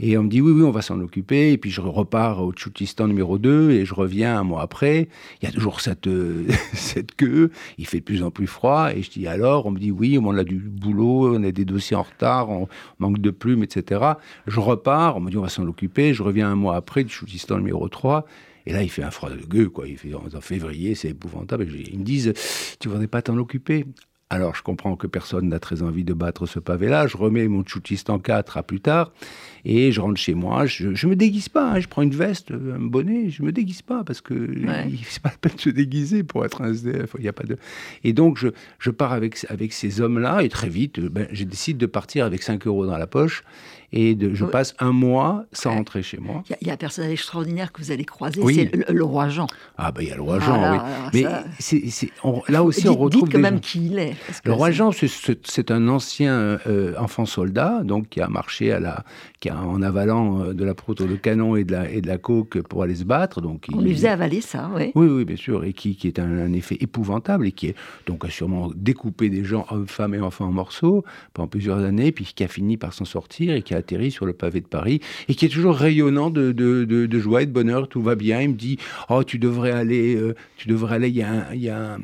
Et 0.00 0.16
on 0.16 0.22
me 0.22 0.28
dit 0.28 0.40
oui, 0.40 0.52
oui, 0.52 0.62
on 0.62 0.70
va 0.70 0.82
s'en 0.82 1.00
occuper. 1.00 1.52
Et 1.52 1.58
puis 1.58 1.70
je 1.70 1.80
repars 1.80 2.42
au 2.42 2.52
Tchoutistan 2.52 3.08
numéro 3.08 3.38
2 3.38 3.70
et 3.70 3.84
je 3.84 3.94
reviens 3.94 4.38
un 4.38 4.44
mois 4.44 4.62
après. 4.62 5.08
Il 5.42 5.46
y 5.46 5.48
a 5.48 5.52
toujours 5.52 5.80
cette, 5.80 6.08
cette 6.72 7.16
queue. 7.16 7.50
Il 7.78 7.86
fait 7.86 7.98
de 7.98 8.04
plus 8.04 8.22
en 8.22 8.30
plus 8.30 8.46
froid. 8.46 8.90
Et 8.94 9.02
je 9.02 9.10
dis 9.10 9.26
alors, 9.26 9.66
on 9.66 9.72
me 9.72 9.78
dit 9.78 9.90
oui, 9.90 10.18
on 10.22 10.36
a 10.36 10.44
du 10.44 10.58
boulot, 10.58 11.36
on 11.36 11.42
a 11.42 11.50
des 11.50 11.64
dossiers 11.64 11.96
en 11.96 12.02
retard, 12.02 12.50
on 12.50 12.68
manque 12.98 13.18
de 13.18 13.30
plumes, 13.30 13.64
etc. 13.64 14.02
Je 14.46 14.60
repars, 14.60 15.16
on 15.16 15.20
me 15.20 15.30
dit 15.30 15.36
on 15.36 15.42
va 15.42 15.48
s'en 15.48 15.66
occuper. 15.66 16.14
Je 16.14 16.22
reviens 16.22 16.48
un 16.48 16.56
mois 16.56 16.76
après 16.76 17.02
du 17.02 17.10
Tchoutistan 17.10 17.58
numéro 17.58 17.88
3. 17.88 18.24
Et 18.66 18.72
là, 18.72 18.82
il 18.82 18.90
fait 18.90 19.02
un 19.02 19.10
froid 19.10 19.30
de 19.30 19.36
gueux, 19.36 19.70
quoi. 19.70 19.88
Il 19.88 19.96
fait 19.96 20.12
en 20.14 20.40
février, 20.42 20.94
c'est 20.94 21.08
épouvantable. 21.08 21.66
ils 21.72 21.98
me 21.98 22.04
disent, 22.04 22.34
tu 22.78 22.88
voudrais 22.88 23.06
pas 23.06 23.22
t'en 23.22 23.38
occuper? 23.38 23.86
Alors 24.30 24.54
je 24.54 24.62
comprends 24.62 24.94
que 24.94 25.06
personne 25.06 25.48
n'a 25.48 25.58
très 25.58 25.82
envie 25.82 26.04
de 26.04 26.12
battre 26.12 26.44
ce 26.44 26.58
pavé-là. 26.58 27.06
Je 27.06 27.16
remets 27.16 27.48
mon 27.48 27.64
en 28.08 28.18
4 28.18 28.56
à 28.58 28.62
plus 28.62 28.80
tard 28.80 29.12
et 29.64 29.90
je 29.90 30.00
rentre 30.00 30.20
chez 30.20 30.34
moi. 30.34 30.66
Je, 30.66 30.88
ne 30.88 31.10
me 31.10 31.16
déguise 31.16 31.48
pas. 31.48 31.72
Hein. 31.72 31.80
Je 31.80 31.88
prends 31.88 32.02
une 32.02 32.14
veste, 32.14 32.50
un 32.50 32.78
bonnet. 32.78 33.30
Je 33.30 33.42
me 33.42 33.52
déguise 33.52 33.80
pas 33.80 34.04
parce 34.04 34.20
que 34.20 34.50
c'est 35.08 35.22
pas 35.22 35.30
la 35.30 35.38
peine 35.38 35.56
de 35.56 35.60
se 35.60 35.70
déguiser 35.70 36.24
pour 36.24 36.44
être 36.44 36.60
un 36.60 36.72
SDF. 36.72 37.16
Il 37.18 37.24
y 37.24 37.28
a 37.28 37.32
pas 37.32 37.44
de. 37.44 37.56
Et 38.04 38.12
donc 38.12 38.36
je, 38.36 38.48
je 38.78 38.90
pars 38.90 39.12
avec 39.12 39.46
avec 39.48 39.72
ces 39.72 40.00
hommes-là 40.00 40.42
et 40.42 40.48
très 40.50 40.68
vite, 40.68 41.00
ben, 41.00 41.26
je 41.32 41.44
décide 41.44 41.78
de 41.78 41.86
partir 41.86 42.26
avec 42.26 42.42
5 42.42 42.66
euros 42.66 42.86
dans 42.86 42.98
la 42.98 43.06
poche 43.06 43.44
et 43.92 44.14
de, 44.14 44.34
je 44.34 44.44
passe 44.44 44.74
un 44.78 44.92
mois 44.92 45.46
sans 45.52 45.70
rentrer 45.74 46.02
chez 46.02 46.18
moi. 46.18 46.42
Il 46.60 46.66
y, 46.66 46.70
a 46.70 46.74
un 46.74 46.76
personnage 46.76 47.12
extraordinaire 47.12 47.72
que 47.72 47.80
vous 47.80 47.90
allez 47.90 48.04
croiser, 48.04 48.42
c'est 48.54 48.90
le, 48.90 49.04
roi 49.04 49.28
Jean. 49.28 49.46
Ah 49.78 49.92
ben 49.92 50.02
il 50.02 50.08
y 50.08 50.12
a 50.12 50.16
le 50.16 50.22
roi 50.22 50.38
Jean, 50.40 50.72
oui. 50.72 50.78
Mais 51.14 51.24
là 52.48 52.62
aussi 52.62 52.88
on 52.88 52.96
retrouve 52.96 53.28
quand 53.30 53.38
même 53.38 53.60
qui 53.60 53.86
il 53.86 53.98
est. 53.98 54.14
Le 54.44 54.52
roi 54.52 54.70
Jean, 54.70 54.90
c'est 54.92 55.70
un 55.70 55.88
ancien 55.88 56.58
euh, 56.66 56.94
enfant 56.98 57.24
soldat, 57.24 57.82
donc 57.84 58.08
qui 58.10 58.20
a 58.20 58.28
marché 58.28 58.72
à 58.72 58.80
la, 58.80 59.04
qui 59.40 59.48
a, 59.48 59.58
en 59.58 59.80
avalant 59.82 60.42
euh, 60.42 60.54
de 60.54 60.64
la 60.64 60.74
proto 60.74 61.06
de 61.06 61.16
canon 61.16 61.56
et 61.56 61.64
de 61.64 61.72
la, 61.72 61.90
et 61.90 62.00
de 62.00 62.08
la 62.08 62.18
coke 62.18 62.60
pour 62.62 62.82
aller 62.82 62.96
se 62.96 63.04
battre. 63.04 63.40
Donc 63.40 63.66
on 63.72 63.80
lui 63.80 63.94
faisait 63.94 64.08
avaler 64.08 64.40
ça, 64.40 64.70
oui. 64.74 64.92
Oui, 64.94 65.06
oui, 65.06 65.24
bien 65.24 65.36
sûr, 65.36 65.64
et 65.64 65.72
qui, 65.72 65.96
qui 65.96 66.08
est 66.08 66.18
un, 66.18 66.52
effet 66.52 66.76
épouvantable 66.80 67.46
et 67.46 67.52
qui 67.52 67.68
est 67.68 67.74
donc 68.06 68.24
a 68.24 68.30
sûrement 68.30 68.70
découpé 68.74 69.28
des 69.28 69.44
gens, 69.44 69.66
hommes, 69.70 69.86
femmes 69.86 70.14
et 70.14 70.20
enfants 70.20 70.46
en 70.46 70.52
morceaux 70.52 71.04
pendant 71.34 71.48
plusieurs 71.48 71.78
années, 71.78 72.12
puis 72.12 72.24
qui 72.34 72.44
a 72.44 72.48
fini 72.48 72.76
par 72.76 72.92
s'en 72.92 73.04
sortir 73.04 73.54
et 73.54 73.62
qui 73.62 73.74
a 73.74 73.77
sur 74.10 74.26
le 74.26 74.32
pavé 74.32 74.60
de 74.60 74.66
Paris 74.66 75.00
et 75.28 75.34
qui 75.34 75.44
est 75.44 75.48
toujours 75.48 75.76
rayonnant 75.76 76.30
de, 76.30 76.52
de, 76.52 76.84
de, 76.84 77.18
joie 77.18 77.42
et 77.42 77.46
de 77.46 77.52
bonheur. 77.52 77.88
Tout 77.88 78.02
va 78.02 78.14
bien. 78.14 78.40
Il 78.40 78.50
me 78.50 78.54
dit 78.54 78.78
Oh, 79.08 79.24
tu 79.24 79.38
devrais 79.38 79.72
aller, 79.72 80.16
euh, 80.16 80.34
tu 80.56 80.68
devrais 80.68 80.96
aller. 80.96 81.08
Il 81.08 81.16
y 81.16 81.22
a, 81.22 81.30
un, 81.30 81.54
il 81.54 81.60
y 81.60 81.68
a 81.68 81.94
un, 81.94 81.98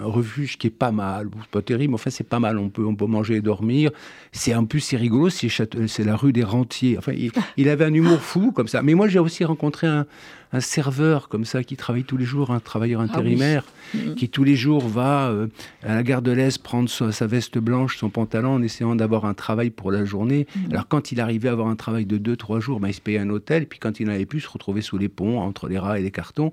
refuge 0.00 0.58
qui 0.58 0.66
est 0.66 0.70
pas 0.70 0.92
mal. 0.92 1.28
pas 1.50 1.62
terrible, 1.62 1.92
mais 1.92 1.94
enfin, 1.94 2.10
c'est 2.10 2.28
pas 2.28 2.40
mal. 2.40 2.58
On 2.58 2.68
peut, 2.68 2.84
on 2.84 2.94
peut 2.94 3.06
manger 3.06 3.36
et 3.36 3.40
dormir. 3.40 3.90
C'est 4.32 4.54
en 4.54 4.64
plus, 4.64 4.80
c'est 4.80 4.96
rigolo. 4.96 5.28
C'est, 5.30 6.04
la 6.04 6.16
rue 6.16 6.32
des 6.32 6.44
Rentiers. 6.44 6.98
Enfin, 6.98 7.12
il, 7.56 7.68
avait 7.68 7.84
un 7.84 7.94
humour 7.94 8.20
fou 8.20 8.52
comme 8.52 8.68
ça. 8.68 8.82
Mais 8.82 8.94
moi, 8.94 9.08
j'ai 9.08 9.18
aussi 9.18 9.44
rencontré 9.44 9.86
un, 9.86 10.06
un 10.52 10.60
serveur 10.60 11.28
comme 11.28 11.44
ça 11.44 11.62
qui 11.62 11.76
travaille 11.76 12.04
tous 12.04 12.16
les 12.16 12.24
jours, 12.24 12.50
un 12.50 12.60
travailleur 12.60 13.00
ah 13.00 13.04
intérimaire, 13.04 13.64
mm. 13.94 14.14
qui 14.14 14.28
tous 14.28 14.44
les 14.44 14.56
jours 14.56 14.86
va 14.86 15.28
euh, 15.28 15.46
à 15.82 15.94
la 15.94 16.02
gare 16.02 16.22
de 16.22 16.32
l'Est 16.32 16.62
prendre 16.62 16.88
sa, 16.88 17.26
veste 17.26 17.58
blanche, 17.58 17.98
son 17.98 18.10
pantalon, 18.10 18.54
en 18.54 18.62
essayant 18.62 18.96
d'avoir 18.96 19.24
un 19.24 19.34
travail 19.34 19.70
pour 19.70 19.90
la 19.90 20.04
journée. 20.04 20.46
Mm. 20.54 20.70
Alors 20.70 20.88
quand 20.88 21.12
il 21.12 21.20
arrivait 21.20 21.48
à 21.48 21.52
avoir 21.52 21.68
un 21.68 21.76
travail 21.76 22.06
de 22.06 22.18
2-3 22.18 22.60
jours, 22.60 22.80
ben, 22.80 22.88
il 22.88 22.94
se 22.94 23.00
payait 23.00 23.18
un 23.18 23.30
hôtel, 23.30 23.66
puis 23.66 23.78
quand 23.78 24.00
il 24.00 24.06
n'avait 24.06 24.26
plus, 24.26 24.40
se 24.40 24.48
retrouvait 24.48 24.82
sous 24.82 24.98
les 24.98 25.08
ponts, 25.08 25.40
entre 25.40 25.68
les 25.68 25.78
rats 25.78 25.98
et 25.98 26.02
les 26.02 26.10
cartons. 26.10 26.52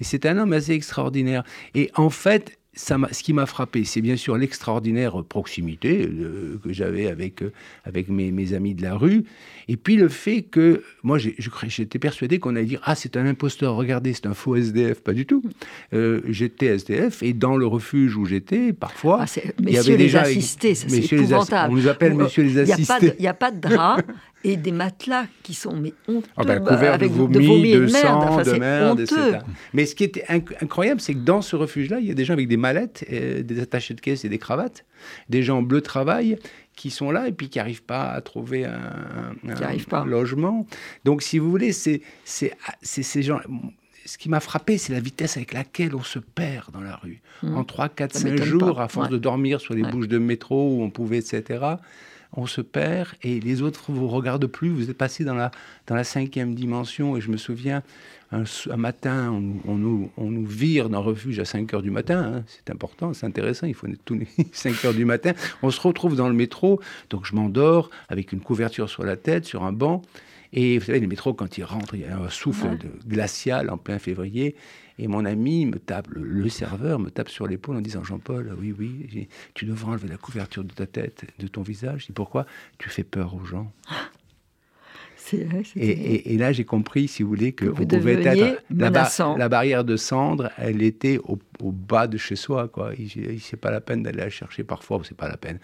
Et 0.00 0.04
c'est 0.04 0.26
un 0.26 0.38
homme 0.38 0.52
assez 0.52 0.72
extraordinaire. 0.72 1.44
Et 1.74 1.90
en 1.94 2.10
fait, 2.10 2.58
ce 2.76 3.22
qui 3.22 3.32
m'a 3.32 3.46
frappé, 3.46 3.84
c'est 3.84 4.02
bien 4.02 4.16
sûr 4.16 4.36
l'extraordinaire 4.36 5.24
proximité 5.24 6.06
euh, 6.06 6.60
que 6.62 6.72
j'avais 6.72 7.06
avec, 7.06 7.42
euh, 7.42 7.50
avec 7.84 8.08
mes, 8.08 8.52
amis 8.52 8.74
de 8.74 8.82
la 8.82 8.94
rue, 8.94 9.24
et 9.68 9.76
puis 9.76 9.96
le 9.96 10.08
fait 10.08 10.42
que, 10.42 10.82
moi 11.02 11.18
j'étais 11.18 11.98
persuadé 11.98 12.38
qu'on 12.38 12.54
allait 12.54 12.66
dire, 12.66 12.80
ah 12.84 12.94
c'est 12.94 13.16
un 13.16 13.26
imposteur, 13.26 13.74
regardez, 13.74 14.12
c'est 14.12 14.26
un 14.26 14.34
faux 14.34 14.56
SDF, 14.56 15.00
pas 15.00 15.14
du 15.14 15.24
tout. 15.24 15.42
Euh, 15.94 16.20
j'étais 16.28 16.66
SDF, 16.66 17.22
et 17.22 17.32
dans 17.32 17.56
le 17.56 17.66
refuge 17.66 18.16
où 18.16 18.26
j'étais, 18.26 18.72
parfois, 18.74 19.24
ah, 19.24 19.40
il 19.60 19.70
y 19.70 19.78
avait 19.78 19.96
déjà... 19.96 20.22
assistés, 20.22 20.74
ça 20.74 20.88
c'est 20.88 21.12
épouvantable. 21.12 21.72
on 21.72 21.76
nous 21.76 21.88
appelle 21.88 22.14
messieurs 22.14 22.42
les 22.42 22.58
assistés. 22.58 23.14
Il 23.18 23.22
n'y 23.22 23.28
a, 23.28 23.34
pas 23.34 23.50
de 23.50 23.60
drap, 23.60 24.02
et 24.46 24.56
des 24.56 24.70
matelas 24.70 25.26
qui 25.42 25.54
sont 25.54 25.74
mais 25.74 25.92
honteux, 26.06 26.28
ah 26.36 26.44
ben, 26.44 26.62
avec 26.64 27.10
de 27.10 27.16
vomi, 27.16 27.72
de, 27.72 27.86
sang, 27.88 28.42
de 28.42 28.52
merde, 28.52 29.00
etc. 29.00 29.38
Mais 29.72 29.86
ce 29.86 29.94
qui 29.94 30.04
était 30.04 30.24
incroyable, 30.60 31.00
c'est 31.00 31.14
que 31.14 31.18
dans 31.18 31.42
ce 31.42 31.56
refuge-là, 31.56 31.98
il 31.98 32.06
y 32.06 32.10
a 32.12 32.14
des 32.14 32.24
gens 32.24 32.34
avec 32.34 32.46
des 32.46 32.56
mallettes, 32.66 33.04
euh, 33.12 33.42
des 33.42 33.60
attachés 33.60 33.94
de 33.94 34.00
caisse 34.00 34.24
et 34.24 34.28
des 34.28 34.38
cravates, 34.38 34.84
des 35.28 35.42
gens 35.42 35.62
bleu 35.62 35.80
travail 35.80 36.38
qui 36.74 36.90
sont 36.90 37.10
là 37.10 37.28
et 37.28 37.32
puis 37.32 37.48
qui 37.48 37.58
n'arrivent 37.58 37.84
pas 37.84 38.10
à 38.10 38.20
trouver 38.20 38.64
un, 38.64 40.04
logement. 40.04 40.66
Donc, 41.04 41.22
si 41.22 41.38
vous 41.38 41.50
voulez, 41.50 41.72
c'est 41.72 42.02
ces 42.24 43.22
gens 43.22 43.40
ce 44.04 44.18
qui 44.18 44.28
m'a 44.28 44.38
frappé, 44.38 44.78
c'est 44.78 44.92
la 44.92 45.00
vitesse 45.00 45.36
avec 45.36 45.52
laquelle 45.52 45.96
on 45.96 46.02
se 46.04 46.20
perd 46.20 46.70
dans 46.72 46.80
la 46.80 46.94
rue. 46.94 47.20
Mmh. 47.42 47.56
En 47.56 47.64
3, 47.64 47.88
4, 47.88 48.14
5 48.14 48.36
jours, 48.44 48.80
à 48.80 48.86
force 48.86 49.08
de 49.08 49.18
dormir 49.18 49.60
sur 49.60 49.74
les 49.74 49.82
bouches 49.82 50.06
de 50.06 50.18
métro 50.18 50.76
où 50.76 50.82
on 50.82 50.90
pouvait, 50.90 51.18
etc 51.18 51.76
on 52.32 52.46
se 52.46 52.60
perd 52.60 53.08
et 53.22 53.40
les 53.40 53.62
autres 53.62 53.92
vous 53.92 54.08
regardent 54.08 54.46
plus. 54.46 54.70
Vous 54.70 54.90
êtes 54.90 54.98
passé 54.98 55.24
dans 55.24 55.34
la, 55.34 55.50
dans 55.86 55.94
la 55.94 56.04
cinquième 56.04 56.54
dimension. 56.54 57.16
Et 57.16 57.20
je 57.20 57.30
me 57.30 57.36
souviens, 57.36 57.82
un, 58.32 58.44
matin, 58.76 59.30
on, 59.30 59.74
nous, 59.74 60.10
on 60.16 60.30
nous 60.30 60.46
vire 60.46 60.88
d'un 60.88 60.98
refuge 60.98 61.38
à 61.38 61.44
5 61.44 61.74
heures 61.74 61.82
du 61.82 61.90
matin. 61.90 62.34
Hein. 62.36 62.44
C'est 62.48 62.70
important, 62.70 63.12
c'est 63.14 63.26
intéressant. 63.26 63.66
Il 63.66 63.74
faut 63.74 63.86
être 63.86 64.04
tous 64.04 64.14
les 64.14 64.28
5 64.52 64.84
heures 64.84 64.94
du 64.94 65.04
matin. 65.04 65.32
On 65.62 65.70
se 65.70 65.80
retrouve 65.80 66.16
dans 66.16 66.28
le 66.28 66.34
métro. 66.34 66.80
Donc 67.10 67.24
je 67.24 67.34
m'endors 67.34 67.90
avec 68.08 68.32
une 68.32 68.40
couverture 68.40 68.88
sur 68.88 69.04
la 69.04 69.16
tête, 69.16 69.44
sur 69.44 69.64
un 69.64 69.72
banc. 69.72 70.02
Et 70.52 70.78
vous 70.78 70.84
savez, 70.84 71.00
les 71.00 71.06
métros, 71.06 71.34
quand 71.34 71.58
ils 71.58 71.64
rentrent, 71.64 71.94
il 71.94 72.02
y 72.02 72.04
a 72.04 72.18
un 72.18 72.30
souffle 72.30 72.78
glacial 73.06 73.68
en 73.70 73.76
plein 73.76 73.98
février. 73.98 74.54
Et 74.98 75.08
mon 75.08 75.24
ami 75.24 75.66
me 75.66 75.78
tape, 75.78 76.08
le, 76.08 76.48
serveur 76.48 76.98
me 76.98 77.10
tape 77.10 77.28
sur 77.28 77.46
l'épaule 77.46 77.76
en 77.76 77.80
disant 77.80 78.02
Jean-Paul, 78.02 78.56
oui, 78.58 78.74
oui, 78.78 79.28
tu 79.54 79.66
devrais 79.66 79.92
enlever 79.92 80.08
la 80.08 80.16
couverture 80.16 80.64
de 80.64 80.72
ta 80.72 80.86
tête, 80.86 81.24
de 81.38 81.46
ton 81.48 81.62
visage. 81.62 82.06
Je 82.08 82.12
pourquoi? 82.12 82.46
Tu 82.78 82.88
fais 82.88 83.04
peur 83.04 83.34
aux 83.34 83.44
gens. 83.44 83.72
Et, 85.34 86.36
là, 86.36 86.52
j'ai 86.52 86.64
compris, 86.64 87.08
si 87.08 87.22
vous 87.22 87.28
voulez, 87.28 87.52
que, 87.52 87.64
vous 87.64 87.86
pouvait 87.86 88.22
être 88.22 88.58
la, 88.70 89.36
la, 89.36 89.48
barrière 89.48 89.84
de 89.84 89.96
cendre, 89.96 90.50
elle 90.56 90.82
était 90.82 91.18
au, 91.18 91.38
bas 91.72 92.06
de 92.06 92.16
chez 92.16 92.36
soi. 92.36 92.68
Quoi. 92.68 92.92
C'est 93.40 93.56
pas 93.56 93.70
la 93.70 93.80
peine 93.80 94.02
d'aller 94.02 94.18
la 94.18 94.30
chercher 94.30 94.64
parfois. 94.64 95.00
C'est 95.04 95.16
pas 95.16 95.28
la 95.28 95.36
peine. 95.36 95.58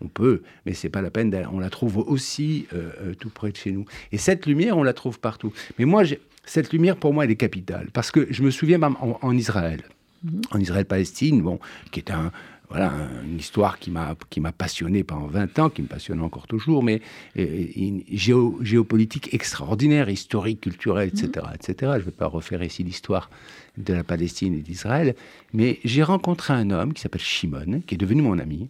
On 0.00 0.08
peut, 0.08 0.42
mais 0.66 0.74
c'est 0.74 0.88
pas 0.88 1.02
la 1.02 1.10
peine. 1.10 1.34
On 1.52 1.58
la 1.58 1.70
trouve 1.70 1.98
aussi 1.98 2.66
euh, 2.72 2.90
euh, 3.00 3.14
tout 3.14 3.30
près 3.30 3.50
de 3.50 3.56
chez 3.56 3.72
nous. 3.72 3.84
Et 4.12 4.18
cette 4.18 4.46
lumière, 4.46 4.76
on 4.76 4.82
la 4.82 4.92
trouve 4.92 5.20
partout. 5.20 5.52
Mais 5.78 5.84
moi, 5.84 6.02
cette 6.44 6.72
lumière, 6.72 6.96
pour 6.96 7.12
moi, 7.12 7.24
elle 7.24 7.30
est 7.30 7.36
capitale. 7.36 7.88
Parce 7.92 8.10
que 8.10 8.26
je 8.30 8.42
me 8.42 8.50
souviens 8.50 8.78
même 8.78 8.96
en, 9.00 9.36
Israël, 9.36 9.82
mhm. 10.22 10.42
en 10.50 10.58
Israël-Palestine, 10.58 11.42
bon, 11.42 11.58
qui 11.90 12.00
est 12.00 12.10
un, 12.10 12.32
voilà, 12.74 12.92
une 13.24 13.38
histoire 13.38 13.78
qui 13.78 13.92
m'a, 13.92 14.16
qui 14.30 14.40
m'a 14.40 14.50
passionné 14.50 15.04
pendant 15.04 15.28
20 15.28 15.58
ans, 15.60 15.70
qui 15.70 15.80
me 15.80 15.86
passionne 15.86 16.20
encore 16.20 16.48
toujours, 16.48 16.82
mais 16.82 17.02
une 17.36 18.02
géopolitique 18.10 19.32
extraordinaire, 19.32 20.08
historique, 20.08 20.62
culturelle, 20.62 21.08
etc. 21.08 21.46
Etc. 21.54 21.74
Je 21.80 21.98
ne 21.98 22.02
vais 22.06 22.10
pas 22.10 22.26
refaire 22.26 22.64
ici 22.64 22.82
l'histoire 22.82 23.30
de 23.78 23.94
la 23.94 24.02
Palestine 24.02 24.54
et 24.54 24.60
d'Israël, 24.60 25.14
mais 25.52 25.78
j'ai 25.84 26.02
rencontré 26.02 26.52
un 26.52 26.72
homme 26.72 26.94
qui 26.94 27.00
s'appelle 27.00 27.20
Shimon, 27.20 27.80
qui 27.86 27.94
est 27.94 27.98
devenu 27.98 28.22
mon 28.22 28.40
ami, 28.40 28.68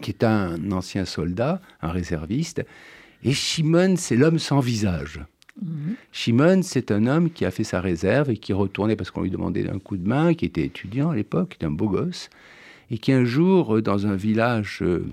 qui 0.00 0.10
est 0.10 0.24
un 0.24 0.72
ancien 0.72 1.04
soldat, 1.04 1.60
un 1.82 1.92
réserviste, 1.92 2.66
et 3.22 3.32
Shimon, 3.32 3.94
c'est 3.96 4.16
l'homme 4.16 4.40
sans 4.40 4.58
visage. 4.58 5.20
Mhm. 5.62 5.94
Shimon, 6.10 6.62
c'est 6.64 6.90
un 6.90 7.06
homme 7.06 7.30
qui 7.30 7.44
a 7.44 7.52
fait 7.52 7.62
sa 7.62 7.80
réserve 7.80 8.30
et 8.30 8.38
qui 8.38 8.52
retournait 8.52 8.96
parce 8.96 9.12
qu'on 9.12 9.22
lui 9.22 9.30
demandait 9.30 9.70
un 9.70 9.78
coup 9.78 9.96
de 9.96 10.08
main, 10.08 10.34
qui 10.34 10.46
était 10.46 10.64
étudiant 10.64 11.10
à 11.10 11.14
l'époque, 11.14 11.50
qui 11.50 11.54
était 11.58 11.66
un 11.66 11.70
beau 11.70 11.88
gosse, 11.88 12.28
et 12.90 12.98
qui 12.98 13.12
un 13.12 13.24
jour, 13.24 13.76
euh, 13.76 13.82
dans 13.82 14.06
un 14.06 14.16
village 14.16 14.80
euh, 14.82 15.06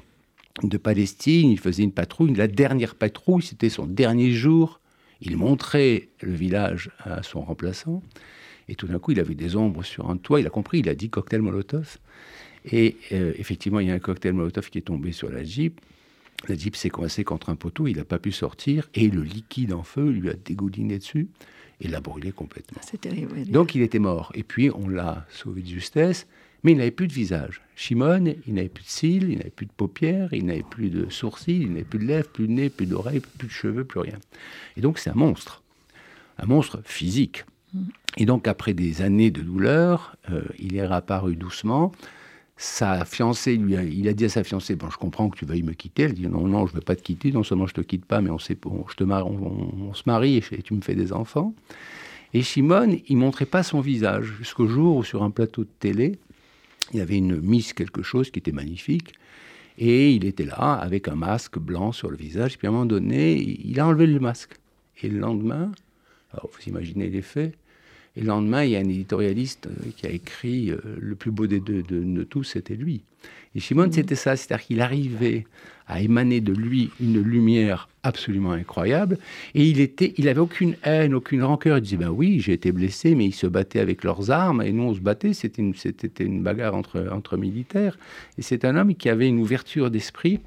de 0.63 0.77
Palestine, 0.77 1.51
il 1.51 1.59
faisait 1.59 1.83
une 1.83 1.91
patrouille, 1.91 2.33
la 2.33 2.47
dernière 2.47 2.95
patrouille, 2.95 3.43
c'était 3.43 3.69
son 3.69 3.85
dernier 3.85 4.31
jour, 4.31 4.79
il 5.21 5.37
montrait 5.37 6.09
le 6.21 6.33
village 6.33 6.91
à 6.99 7.23
son 7.23 7.41
remplaçant, 7.41 8.01
et 8.67 8.75
tout 8.75 8.87
d'un 8.87 8.99
coup, 8.99 9.11
il 9.11 9.19
a 9.19 9.23
vu 9.23 9.35
des 9.35 9.55
ombres 9.55 9.83
sur 9.83 10.09
un 10.09 10.17
toit, 10.17 10.39
il 10.39 10.47
a 10.47 10.49
compris, 10.49 10.79
il 10.79 10.89
a 10.89 10.95
dit 10.95 11.09
cocktail 11.09 11.41
Molotov, 11.41 11.97
et 12.65 12.97
euh, 13.11 13.33
effectivement, 13.37 13.79
il 13.79 13.87
y 13.87 13.91
a 13.91 13.93
un 13.93 13.99
cocktail 13.99 14.33
Molotov 14.33 14.69
qui 14.69 14.79
est 14.79 14.81
tombé 14.81 15.11
sur 15.11 15.29
la 15.29 15.43
Jeep, 15.43 15.79
la 16.47 16.55
Jeep 16.55 16.75
s'est 16.75 16.89
coincée 16.89 17.23
contre 17.23 17.49
un 17.49 17.55
poteau, 17.55 17.87
il 17.87 17.97
n'a 17.97 18.05
pas 18.05 18.19
pu 18.19 18.31
sortir, 18.31 18.89
et 18.93 19.09
le 19.09 19.21
liquide 19.21 19.73
en 19.73 19.83
feu 19.83 20.09
lui 20.09 20.29
a 20.29 20.33
dégouliné 20.33 20.99
dessus 20.99 21.27
et 21.81 21.87
l'a 21.87 21.99
brûlé 21.99 22.31
complètement. 22.31 22.79
C'est 22.83 23.01
terrible. 23.01 23.43
Donc 23.45 23.75
il 23.75 23.81
était 23.81 23.99
mort. 23.99 24.31
Et 24.35 24.43
puis 24.43 24.69
on 24.71 24.87
l'a 24.87 25.25
sauvé 25.29 25.61
de 25.61 25.67
justesse, 25.67 26.27
mais 26.63 26.71
il 26.71 26.77
n'avait 26.77 26.91
plus 26.91 27.07
de 27.07 27.13
visage. 27.13 27.61
Shimon, 27.79 28.33
il 28.47 28.55
n'avait 28.55 28.69
plus 28.69 28.83
de 28.83 28.89
cils, 28.89 29.29
il 29.29 29.37
n'avait 29.37 29.51
plus 29.51 29.67
de 29.67 29.71
paupières, 29.71 30.29
il 30.33 30.47
n'avait 30.47 30.63
plus 30.63 30.89
de 30.89 31.11
sourcils, 31.11 31.61
il 31.61 31.69
n'avait 31.69 31.83
plus 31.83 31.99
de 31.99 32.05
lèvres, 32.05 32.27
plus 32.27 32.47
de 32.47 32.53
nez, 32.53 32.69
plus 32.71 32.87
d'oreilles, 32.87 33.19
plus 33.19 33.47
de 33.47 33.53
cheveux, 33.53 33.83
plus 33.83 33.99
rien. 33.99 34.17
Et 34.77 34.81
donc 34.81 34.97
c'est 34.97 35.11
un 35.11 35.15
monstre, 35.15 35.61
un 36.39 36.47
monstre 36.47 36.81
physique. 36.83 37.45
Et 38.17 38.25
donc 38.25 38.47
après 38.47 38.73
des 38.73 39.03
années 39.03 39.29
de 39.29 39.41
douleur, 39.41 40.17
euh, 40.31 40.41
il 40.57 40.75
est 40.75 40.87
réapparu 40.87 41.35
doucement 41.35 41.91
sa 42.59 43.05
fiancée, 43.05 43.55
lui 43.55 43.75
il 43.95 44.07
a 44.07 44.13
dit 44.13 44.25
à 44.25 44.29
sa 44.29 44.43
fiancée, 44.43 44.75
bon, 44.75 44.89
je 44.89 44.97
comprends 44.97 45.29
que 45.29 45.37
tu 45.37 45.45
veuilles 45.45 45.61
me 45.61 45.73
quitter. 45.73 46.03
Elle 46.03 46.13
dit, 46.13 46.27
non, 46.27 46.47
non, 46.47 46.65
je 46.65 46.71
ne 46.71 46.77
veux 46.77 46.83
pas 46.83 46.95
te 46.95 47.03
quitter. 47.03 47.31
Non 47.31 47.43
seulement 47.43 47.67
je 47.67 47.75
te 47.75 47.81
quitte 47.81 48.05
pas, 48.05 48.21
mais 48.21 48.31
on, 48.31 48.39
sait, 48.39 48.57
je 48.89 48.95
te 48.95 49.03
on, 49.03 49.93
se 49.93 50.01
marie 50.07 50.37
et, 50.37 50.41
tu 50.63 50.73
me 50.73 50.81
fais 50.81 50.95
des 50.95 51.13
enfants. 51.13 51.53
Et 52.33 52.41
Shimon, 52.41 52.97
il 53.07 53.17
montrait 53.17 53.45
pas 53.45 53.61
son 53.61 53.81
visage 53.81 54.33
jusqu'au 54.39 54.65
jour 54.65 54.97
où 54.97 55.03
sur 55.03 55.21
un 55.21 55.29
plateau 55.29 55.63
de 55.63 55.69
télé, 55.79 56.17
il 56.93 57.01
avait 57.01 57.17
une 57.17 57.39
mise 57.41 57.73
quelque 57.73 58.01
chose 58.01 58.31
qui 58.31 58.39
était 58.39 58.51
magnifique. 58.51 59.13
Et 59.77 60.11
il 60.11 60.25
était 60.25 60.45
là 60.45 60.73
avec 60.73 61.07
un 61.07 61.15
masque 61.15 61.59
blanc 61.59 61.91
sur 61.91 62.09
le 62.09 62.17
visage. 62.17 62.57
Puis 62.57 62.67
à 62.67 62.69
un 62.69 62.73
moment 62.73 62.85
donné, 62.85 63.35
il 63.37 63.79
a 63.79 63.87
enlevé 63.87 64.07
le 64.07 64.19
masque. 64.19 64.55
Et 65.01 65.09
le 65.09 65.19
lendemain, 65.19 65.71
alors 66.31 66.49
vous 66.51 66.69
imaginez 66.69 67.09
l'effet, 67.09 67.53
et 68.17 68.21
le 68.21 68.27
lendemain, 68.27 68.63
il 68.63 68.71
y 68.71 68.75
a 68.75 68.79
un 68.79 68.89
éditorialiste 68.89 69.67
euh, 69.67 69.89
qui 69.95 70.07
a 70.07 70.09
écrit 70.09 70.71
euh, 70.71 70.79
Le 70.99 71.15
plus 71.15 71.31
beau 71.31 71.45
des 71.45 71.59
deux 71.59 71.83
de, 71.83 72.23
tous, 72.23 72.43
c'était 72.43 72.75
lui. 72.75 73.01
Et 73.55 73.59
Shimon, 73.59 73.87
mmh. 73.87 73.91
c'était 73.91 74.15
ça, 74.15 74.35
c'est-à-dire 74.35 74.65
qu'il 74.65 74.81
arrivait 74.81 75.45
à 75.87 76.01
émaner 76.01 76.41
de 76.41 76.51
lui 76.51 76.89
une 76.99 77.21
lumière 77.21 77.87
absolument 78.03 78.51
incroyable. 78.51 79.19
Et 79.53 79.65
il 79.65 79.79
était, 79.79 80.13
il 80.17 80.27
avait 80.27 80.39
aucune 80.39 80.75
haine, 80.83 81.13
aucune 81.13 81.43
rancœur. 81.43 81.77
Il 81.77 81.81
disait 81.81 81.97
ben 81.97 82.09
oui, 82.09 82.39
j'ai 82.39 82.53
été 82.53 82.71
blessé, 82.71 83.13
mais 83.13 83.25
ils 83.25 83.33
se 83.33 83.47
battaient 83.47 83.79
avec 83.79 84.03
leurs 84.03 84.31
armes 84.31 84.61
et 84.63 84.71
nous 84.71 84.83
on 84.83 84.95
se 84.95 84.99
battait. 84.99 85.33
C'était 85.33 85.61
une, 85.61 85.75
c'était 85.75 86.23
une 86.23 86.41
bagarre 86.41 86.75
entre 86.75 87.07
entre 87.11 87.37
militaires. 87.37 87.97
Et 88.37 88.41
c'est 88.41 88.65
un 88.65 88.75
homme 88.75 88.95
qui 88.95 89.09
avait 89.09 89.27
une 89.27 89.39
ouverture 89.39 89.91
d'esprit 89.91 90.39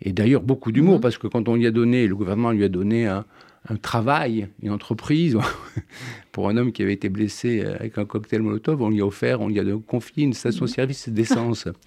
et 0.00 0.12
d'ailleurs 0.12 0.42
beaucoup 0.42 0.72
d'humour 0.72 0.98
mmh. 0.98 1.02
parce 1.02 1.18
que 1.18 1.26
quand 1.26 1.48
on 1.48 1.56
lui 1.56 1.66
a 1.66 1.70
donné, 1.70 2.06
le 2.06 2.14
gouvernement 2.14 2.52
lui 2.52 2.64
a 2.64 2.68
donné 2.68 3.06
un, 3.06 3.24
un 3.70 3.76
travail, 3.76 4.48
une 4.62 4.70
entreprise. 4.70 5.36
Pour 6.32 6.48
un 6.48 6.56
homme 6.56 6.72
qui 6.72 6.82
avait 6.82 6.92
été 6.92 7.08
blessé 7.08 7.62
avec 7.62 7.98
un 7.98 8.04
cocktail 8.04 8.42
Molotov, 8.42 8.82
on 8.82 8.90
lui 8.90 9.00
a 9.00 9.06
offert, 9.06 9.40
on 9.40 9.48
lui 9.48 9.58
a 9.58 9.64
confié 9.86 10.24
une 10.24 10.34
station-service 10.34 11.08
d'essence. 11.08 11.66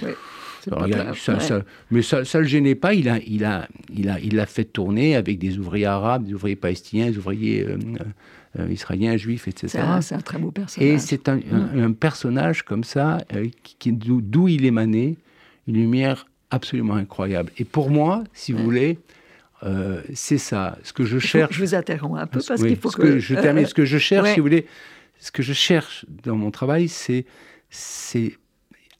mais 1.92 2.02
ça 2.02 2.20
ne 2.20 2.40
le 2.40 2.44
gênait 2.44 2.76
pas. 2.76 2.94
Il 2.94 3.10
a, 3.10 3.20
il, 3.26 3.46
a, 3.46 3.68
il, 3.94 4.10
a, 4.10 4.20
il 4.20 4.36
l'a 4.36 4.46
fait 4.46 4.66
tourner 4.66 5.16
avec 5.16 5.40
des 5.40 5.58
ouvriers 5.58 5.86
arabes, 5.86 6.26
des 6.26 6.34
ouvriers 6.34 6.56
palestiniens, 6.56 7.10
des 7.10 7.18
ouvriers 7.18 7.66
euh, 7.66 7.78
euh, 8.60 8.68
israéliens, 8.70 9.18
juifs, 9.18 9.48
etc. 9.48 9.80
C'est 10.02 10.16
un, 10.16 10.20
très 10.20 10.38
beau 10.38 10.52
personnage. 10.52 10.90
Et 10.90 10.98
c'est 11.00 11.30
un, 11.30 11.40
un, 11.76 11.92
personnage 11.94 12.64
comme 12.64 12.84
ça, 12.84 13.20
euh, 13.34 13.48
qui, 13.80 13.92
d'où 13.92 14.48
il 14.48 14.66
émanait, 14.66 15.16
une 15.68 15.76
lumière 15.76 16.28
absolument 16.50 16.96
incroyable. 16.96 17.52
Et 17.58 17.64
pour 17.64 17.90
moi, 17.90 18.24
si 18.34 18.52
vous 18.52 18.64
voulez, 18.64 19.00
euh, 19.64 20.02
c'est 20.14 20.38
ça. 20.38 20.78
Ce 20.84 20.94
que 20.94 21.06
je 21.06 21.20
cherche. 21.20 21.56
Je 21.56 21.60
vous 21.60 21.76
interromps 21.76 22.20
un 22.20 22.28
peu 22.28 22.42
parce 22.46 22.62
qu'il 22.62 22.78
faut 22.78 22.90
que... 22.90 23.20
Je 23.20 23.36
termine. 23.36 23.66
Ce 23.66 23.74
que 23.74 23.86
je 23.86 23.98
cherche, 23.98 24.30
si 24.30 24.40
vous 24.40 24.46
voulez, 24.46 24.66
ce 25.20 25.32
que 25.32 25.44
je 25.44 25.54
cherche 25.54 26.06
dans 26.24 26.36
mon 26.36 26.52
travail, 26.52 26.88
c'est, 26.90 27.26
c'est 27.70 28.38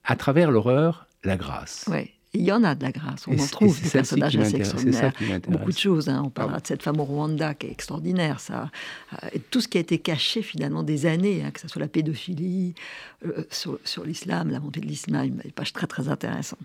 à 0.04 0.16
travers 0.16 0.52
l'horreur, 0.52 1.08
la 1.24 1.36
grâce. 1.36 1.90
il 2.34 2.42
y 2.42 2.52
en 2.52 2.64
a 2.64 2.76
de 2.76 2.84
la 2.84 2.92
grâce, 2.92 3.28
on 3.28 3.38
en 3.38 3.48
trouve 3.48 3.80
des 3.82 3.90
personnages 3.90 4.36
assez 4.38 4.56
extraordinaires. 4.56 5.14
Beaucoup 5.48 5.72
de 5.72 5.78
choses, 5.78 6.10
hein. 6.10 6.22
on 6.26 6.30
parlera 6.30 6.60
de 6.60 6.68
cette 6.68 6.84
femme 6.84 7.00
au 7.00 7.04
Rwanda 7.04 7.54
qui 7.56 7.68
est 7.68 7.72
extraordinaire, 7.72 8.40
ça. 8.40 8.70
Euh, 9.24 9.28
tout 9.50 9.62
ce 9.62 9.68
qui 9.68 9.78
a 9.78 9.82
été 9.82 9.98
caché 9.98 10.42
finalement 10.42 10.84
des 10.84 11.06
années, 11.06 11.44
hein, 11.44 11.52
que 11.52 11.60
ce 11.60 11.68
soit 11.68 11.82
la 11.82 11.88
pédophilie, 11.88 12.74
euh, 13.26 13.44
sur, 13.50 14.04
l'islam, 14.06 14.50
la 14.50 14.60
montée 14.60 14.80
de 14.80 14.88
l'islam, 14.88 15.30
des 15.44 15.52
pages 15.52 15.74
très 15.74 15.88
très 15.88 16.08
intéressantes. 16.08 16.60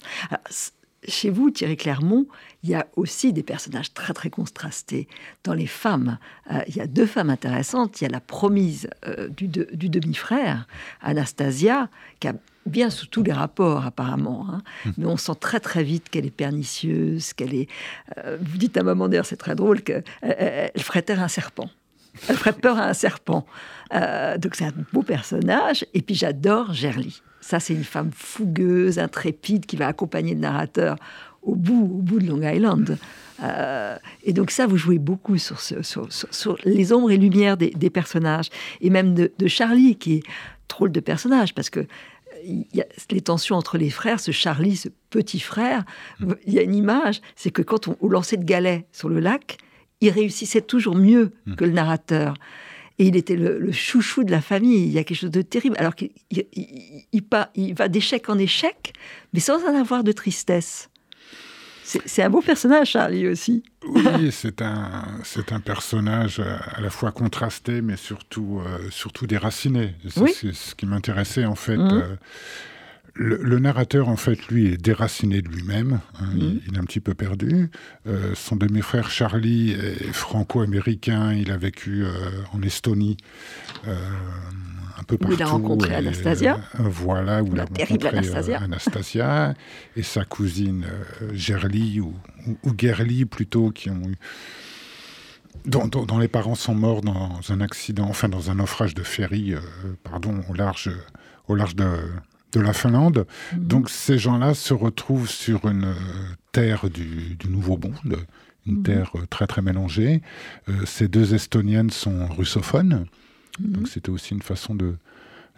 Chez 1.09 1.31
vous, 1.31 1.51
Thierry 1.51 1.77
Clermont, 1.77 2.27
il 2.63 2.71
y 2.71 2.75
a 2.75 2.87
aussi 2.97 3.33
des 3.33 3.43
personnages 3.43 3.93
très 3.95 4.13
très 4.13 4.31
contrastés. 4.31 5.09
Dans 5.45 5.55
les 5.55 5.67
femmes, 5.67 6.19
euh, 6.51 6.61
il 6.69 6.77
y 6.77 6.81
a 6.81 6.87
deux 6.87 7.07
femmes 7.07 7.31
intéressantes. 7.31 8.01
Il 8.01 8.05
y 8.05 8.07
a 8.07 8.11
la 8.11 8.21
promise 8.21 8.89
du, 9.37 9.49
du 9.49 9.89
demi-frère, 9.89 10.67
Anastasia, 11.01 11.89
qui 12.21 12.29
a 12.29 12.35
bien 12.67 12.91
sous 12.91 13.07
tous 13.07 13.23
les 13.23 13.33
rapports 13.33 13.87
apparemment, 13.87 14.47
hein. 14.51 14.63
hum. 14.85 14.93
mais 14.99 15.07
on 15.07 15.17
sent 15.17 15.37
très 15.41 15.61
très 15.61 15.85
vite 15.85 16.11
qu'elle 16.11 16.27
est 16.27 16.31
pernicieuse, 16.31 17.33
qu'elle 17.33 17.55
est... 17.55 17.69
Euh, 18.19 18.37
vous 18.41 18.59
dites 18.59 18.77
à 18.77 18.83
moment 18.83 19.09
d'ailleurs, 19.09 19.27
c'est 19.27 19.37
très 19.37 19.55
drôle, 19.55 19.83
qu'elle 19.83 20.05
elle 20.23 20.83
ferait 20.83 21.03
taire 21.03 21.23
un 21.23 21.29
serpent. 21.29 21.71
Elle 22.29 22.37
ferait 22.37 22.53
peur 22.53 22.79
à 22.79 22.87
un 22.87 22.95
serpent. 22.95 23.47
Euh, 23.95 24.39
donc 24.39 24.55
c'est 24.55 24.65
un 24.65 24.73
beau 24.93 25.03
personnage. 25.03 25.85
Et 25.95 26.03
puis 26.03 26.15
j'adore 26.15 26.73
Gerly. 26.73 27.21
Ça, 27.47 27.61
c'est 27.61 27.75
une 27.75 27.85
femme 27.85 28.11
fougueuse, 28.13 28.99
intrépide, 28.99 29.67
qui 29.67 29.77
va 29.77 29.87
accompagner 29.87 30.35
le 30.35 30.41
narrateur 30.41 30.97
au 31.43 31.55
bout, 31.55 31.85
au 31.85 32.03
bout 32.03 32.19
de 32.19 32.27
Long 32.27 32.43
Island. 32.43 32.99
Euh, 33.41 33.97
et 34.25 34.33
donc 34.33 34.51
ça, 34.51 34.67
vous 34.67 34.77
jouez 34.77 34.99
beaucoup 34.99 35.39
sur, 35.39 35.61
sur, 35.61 36.59
les 36.65 36.93
ombres 36.93 37.13
et 37.13 37.17
lumières 37.17 37.57
des, 37.57 37.91
personnages, 37.91 38.51
et 38.81 38.91
même 38.91 39.15
de, 39.15 39.31
de, 39.39 39.47
Charlie, 39.47 39.95
qui 39.95 40.15
est 40.15 40.23
drôle 40.69 40.91
de 40.91 40.99
personnage, 40.99 41.55
parce 41.55 41.71
que 41.71 41.87
il 42.45 42.67
y 42.75 42.81
a 42.81 42.87
les 43.13 43.21
tensions 43.21 43.55
entre 43.55 43.79
les 43.79 43.91
frères, 43.91 44.19
ce 44.19 44.33
Charlie, 44.33 44.75
ce 44.75 44.89
petit 45.11 45.39
frère, 45.39 45.85
mm. 46.19 46.33
il 46.49 46.53
y 46.53 46.59
a 46.59 46.63
une 46.63 46.75
image, 46.75 47.21
c'est 47.37 47.53
que 47.53 47.63
quand 47.63 47.87
on, 47.87 48.09
lançait 48.09 48.39
de 48.39 48.45
galets 48.45 48.87
sur 48.91 49.09
le 49.09 49.21
lac, 49.21 49.59
il 50.01 50.11
réussissait 50.11 50.63
toujours 50.63 50.97
mieux 50.97 51.31
mm. 51.47 51.55
que 51.55 51.65
le 51.65 51.71
narrateur. 51.71 52.35
Et 52.99 53.07
il 53.07 53.17
était 53.17 53.37
le, 53.37 53.71
chouchou 53.73 54.25
de 54.25 54.31
la 54.31 54.41
famille. 54.41 54.85
Il 54.85 54.93
y 54.93 54.99
a 54.99 55.05
quelque 55.05 55.19
chose 55.19 55.31
de 55.31 55.43
terrible. 55.43 55.77
Alors 55.79 55.95
qu'il 55.95 56.11
il 56.33 57.75
va 57.75 57.89
d'échec 57.89 58.29
en 58.29 58.39
échec, 58.39 58.95
mais 59.33 59.41
sans 59.41 59.65
en 59.65 59.75
avoir 59.75 60.03
de 60.03 60.13
tristesse. 60.13 60.89
C'est 62.05 62.23
un 62.23 62.31
beau 62.31 62.43
personnage, 62.43 62.91
Charlie 62.91 63.29
aussi. 63.29 63.63
Oui, 63.87 64.33
c'est 64.33 64.61
un, 64.61 65.05
c'est 65.23 65.53
un 65.53 65.61
personnage 65.61 66.41
à 66.41 66.81
la 66.81 66.91
fois 66.91 67.13
contrasté, 67.13 67.81
mais 67.81 67.97
surtout, 67.97 68.61
euh, 68.61 68.91
surtout 68.91 69.29
déraciné. 69.29 69.95
C'est 70.09 70.53
ce 70.53 70.75
qui 70.75 70.85
m'intéressait 70.85 71.45
en 71.45 71.55
fait. 71.55 71.77
Mmh. 71.77 71.91
Euh, 71.93 72.17
le, 73.17 73.59
narrateur, 73.59 74.09
en 74.09 74.17
fait, 74.17 74.49
lui, 74.49 74.67
est 74.67 74.77
déraciné 74.77 75.43
de 75.43 75.49
lui-même. 75.49 76.01
Hein, 76.21 76.27
mmh. 76.35 76.39
il, 76.69 76.75
est 76.75 76.79
un 76.79 76.85
petit 76.85 77.01
peu 77.01 77.15
perdu. 77.15 77.71
Euh, 78.07 78.33
son 78.35 78.57
demi-frère 78.57 79.11
Charlie 79.11 79.73
est 79.73 80.13
franco-américain. 80.13 81.33
Il 81.33 81.51
a 81.51 81.57
vécu 81.57 82.05
en 82.53 82.63
Estonie 82.63 83.17
un 84.99 85.03
peu 85.03 85.19
partout. 85.19 85.35
Où 85.35 85.37
il 85.37 85.43
a 85.43 85.47
rencontré 85.47 85.95
Anastasia. 85.95 86.61
Euh, 86.81 86.85
voilà, 86.85 87.43
où 87.43 87.53
il 87.53 87.61
a 87.61 87.65
rencontré 87.65 88.09
euh, 88.09 88.59
Anastasia. 88.59 89.55
et 89.97 90.03
sa 90.03 90.25
cousine 90.25 90.85
euh, 91.23 91.31
Gerly, 91.35 92.01
ou, 92.01 92.15
ou, 92.65 92.73
Gerly 92.77 93.25
plutôt, 93.25 93.71
qui 93.71 93.91
ont 93.91 94.03
eu... 94.09 94.17
Dont, 95.65 96.19
les 96.19 96.29
parents 96.29 96.55
sont 96.55 96.75
morts 96.75 97.01
dans 97.01 97.41
un 97.49 97.61
accident, 97.61 98.07
enfin 98.09 98.29
dans 98.29 98.51
un 98.51 98.57
naufrage 98.57 98.95
de 98.95 99.03
ferry, 99.03 99.55
pardon, 100.05 100.45
au 100.49 100.55
large, 100.55 100.91
au 101.49 101.57
large 101.57 101.75
de, 101.75 101.87
de 102.53 102.61
la 102.61 102.73
Finlande. 102.73 103.27
Mhm. 103.53 103.67
Donc 103.67 103.91
ces 103.91 104.19
gens-là 104.19 104.55
se 104.55 104.75
retrouvent 104.75 105.31
sur 105.31 105.67
une 105.67 105.95
terre 106.53 106.89
du, 106.91 107.37
Nouveau 107.49 107.79
Monde, 107.79 108.19
une 108.67 108.79
mhm. 108.79 108.83
terre 108.83 109.13
très 109.31 109.47
très 109.47 109.63
mélangée. 109.63 110.23
ces 110.85 111.09
deux 111.09 111.35
Estoniennes 111.35 111.91
sont 111.91 112.27
russophones. 112.29 113.07
Donc 113.59 113.83
mhm. 113.83 113.87
c'était 113.87 114.11
aussi 114.11 114.35
une 114.35 114.43
façon 114.43 114.75
de, 114.75 114.97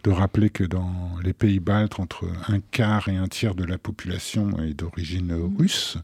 de 0.04 0.10
rappeler 0.10 0.50
que 0.50 0.64
dans 0.64 1.10
les 1.22 1.32
pays 1.32 1.60
baltes, 1.60 1.98
entre 1.98 2.26
un 2.48 2.60
quart 2.60 3.08
et 3.08 3.16
un 3.16 3.26
tiers 3.26 3.54
de 3.54 3.64
la 3.64 3.78
population 3.78 4.58
est 4.62 4.74
d'origine 4.74 5.32
russe, 5.58 5.98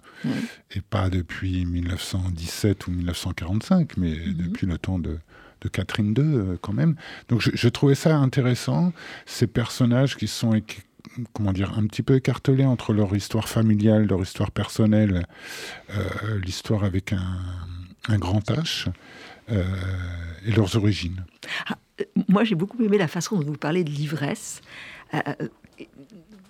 et 0.72 0.80
pas 0.80 1.10
depuis 1.10 1.64
1917 1.64 2.86
ou 2.88 2.90
1945, 2.90 3.96
mais 3.96 4.16
depuis 4.16 4.66
le 4.66 4.78
temps 4.78 4.98
de, 4.98 5.18
de 5.64 5.68
Catherine 5.68 6.14
II 6.16 6.24
euh, 6.24 6.56
quand 6.60 6.72
même. 6.72 6.94
Donc 7.28 7.40
je, 7.40 7.68
trouvais 7.68 7.94
ça 7.94 8.16
intéressant, 8.16 8.92
ces 9.26 9.46
personnages 9.46 10.16
qui 10.16 10.28
sont 10.28 10.52
comment 11.32 11.52
dire, 11.52 11.76
un 11.78 11.86
petit 11.86 12.02
peu 12.02 12.16
écartelés 12.16 12.64
entre 12.64 12.92
leur 12.92 13.14
histoire 13.14 13.48
familiale, 13.48 14.06
leur 14.06 14.20
histoire 14.20 14.50
personnelle, 14.50 15.26
euh, 15.90 16.38
l'histoire 16.42 16.84
avec 16.84 17.12
un, 17.12 17.38
un 18.08 18.18
grand 18.18 18.40
H, 18.50 18.88
euh, 19.50 19.62
et 20.46 20.52
leurs 20.52 20.76
origines. 20.76 21.24
Ah, 21.68 21.76
moi, 22.28 22.44
j'ai 22.44 22.54
beaucoup 22.54 22.82
aimé 22.82 22.98
la 22.98 23.08
façon 23.08 23.36
dont 23.36 23.44
vous 23.44 23.58
parlez 23.58 23.84
de 23.84 23.90
l'ivresse. 23.90 24.60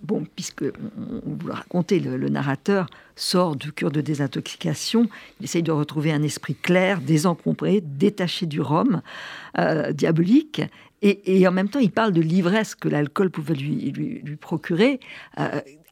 Bon, 0.04 0.26
puisque 0.36 0.62
vous 0.62 1.46
le 1.46 1.52
racontez, 1.52 1.98
le, 1.98 2.28
narrateur 2.28 2.88
sort 3.16 3.56
du 3.56 3.72
cure 3.72 3.90
de 3.90 4.00
désintoxication, 4.00 5.08
il 5.40 5.44
essaye 5.44 5.62
de 5.62 5.72
retrouver 5.72 6.12
un 6.12 6.22
esprit 6.22 6.54
clair, 6.54 7.00
désencombré, 7.00 7.80
détaché 7.80 8.46
du 8.46 8.60
rhum 8.60 9.02
euh, 9.58 9.92
diabolique, 9.92 10.62
et, 11.06 11.46
en 11.46 11.52
même 11.52 11.68
temps, 11.68 11.80
il 11.80 11.90
parle 11.90 12.14
de 12.14 12.22
l'ivresse 12.22 12.74
que 12.74 12.88
l'alcool 12.88 13.28
pouvait 13.28 13.54
lui, 13.54 13.90
lui, 13.90 14.36
procurer, 14.36 15.00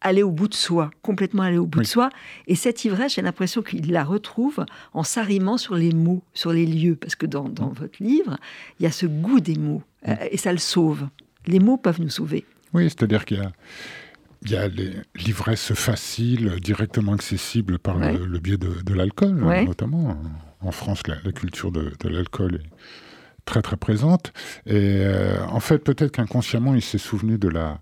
aller 0.00 0.22
au 0.22 0.30
bout 0.30 0.48
de 0.48 0.54
soi, 0.54 0.90
complètement 1.02 1.42
aller 1.42 1.58
au 1.58 1.66
bout 1.66 1.80
de 1.80 1.86
soi. 1.86 2.08
Et 2.46 2.54
cette 2.54 2.82
ivresse, 2.86 3.16
j'ai 3.16 3.20
l'impression 3.20 3.60
qu'il 3.60 3.92
la 3.92 4.04
retrouve 4.04 4.64
en 4.94 5.02
s'arrimant 5.02 5.58
sur 5.58 5.74
les 5.74 5.92
mots, 5.92 6.22
sur 6.32 6.54
les 6.54 6.64
lieux, 6.64 6.96
parce 6.96 7.14
que 7.14 7.26
dans, 7.26 7.46
dans 7.50 7.68
votre 7.68 8.02
livre, 8.02 8.38
il 8.80 8.84
y 8.84 8.86
a 8.86 8.90
ce 8.90 9.04
goût 9.04 9.40
des 9.40 9.56
mots, 9.56 9.82
et 10.30 10.38
ça 10.38 10.50
le 10.50 10.56
sauve. 10.56 11.06
Les 11.46 11.60
mots 11.60 11.76
peuvent 11.76 12.00
nous 12.00 12.08
sauver. 12.08 12.46
Oui, 12.72 12.84
c'est-à-dire 12.84 13.24
qu'il 13.24 13.38
y 13.38 13.40
a 13.40 13.52
il 14.44 14.50
y 14.50 14.56
a 14.56 14.68
l'ivresse 15.14 15.72
facile, 15.74 16.56
directement 16.60 17.12
accessible 17.12 17.78
par 17.78 17.98
le, 17.98 18.38
biais 18.38 18.58
de, 18.58 18.94
l'alcool, 18.94 19.34
notamment. 19.64 20.16
En 20.60 20.72
France, 20.72 21.02
la, 21.06 21.32
culture 21.32 21.72
de, 21.72 21.92
l'alcool 22.04 22.56
est 22.56 22.70
très 23.44 23.62
très 23.62 23.76
présente. 23.76 24.32
Et 24.66 25.00
euh, 25.00 25.44
en 25.46 25.60
fait, 25.60 25.78
peut-être 25.78 26.12
qu'inconsciemment, 26.12 26.74
il 26.74 26.82
s'est 26.82 26.98
souvenu 26.98 27.38
de 27.38 27.48
la, 27.48 27.80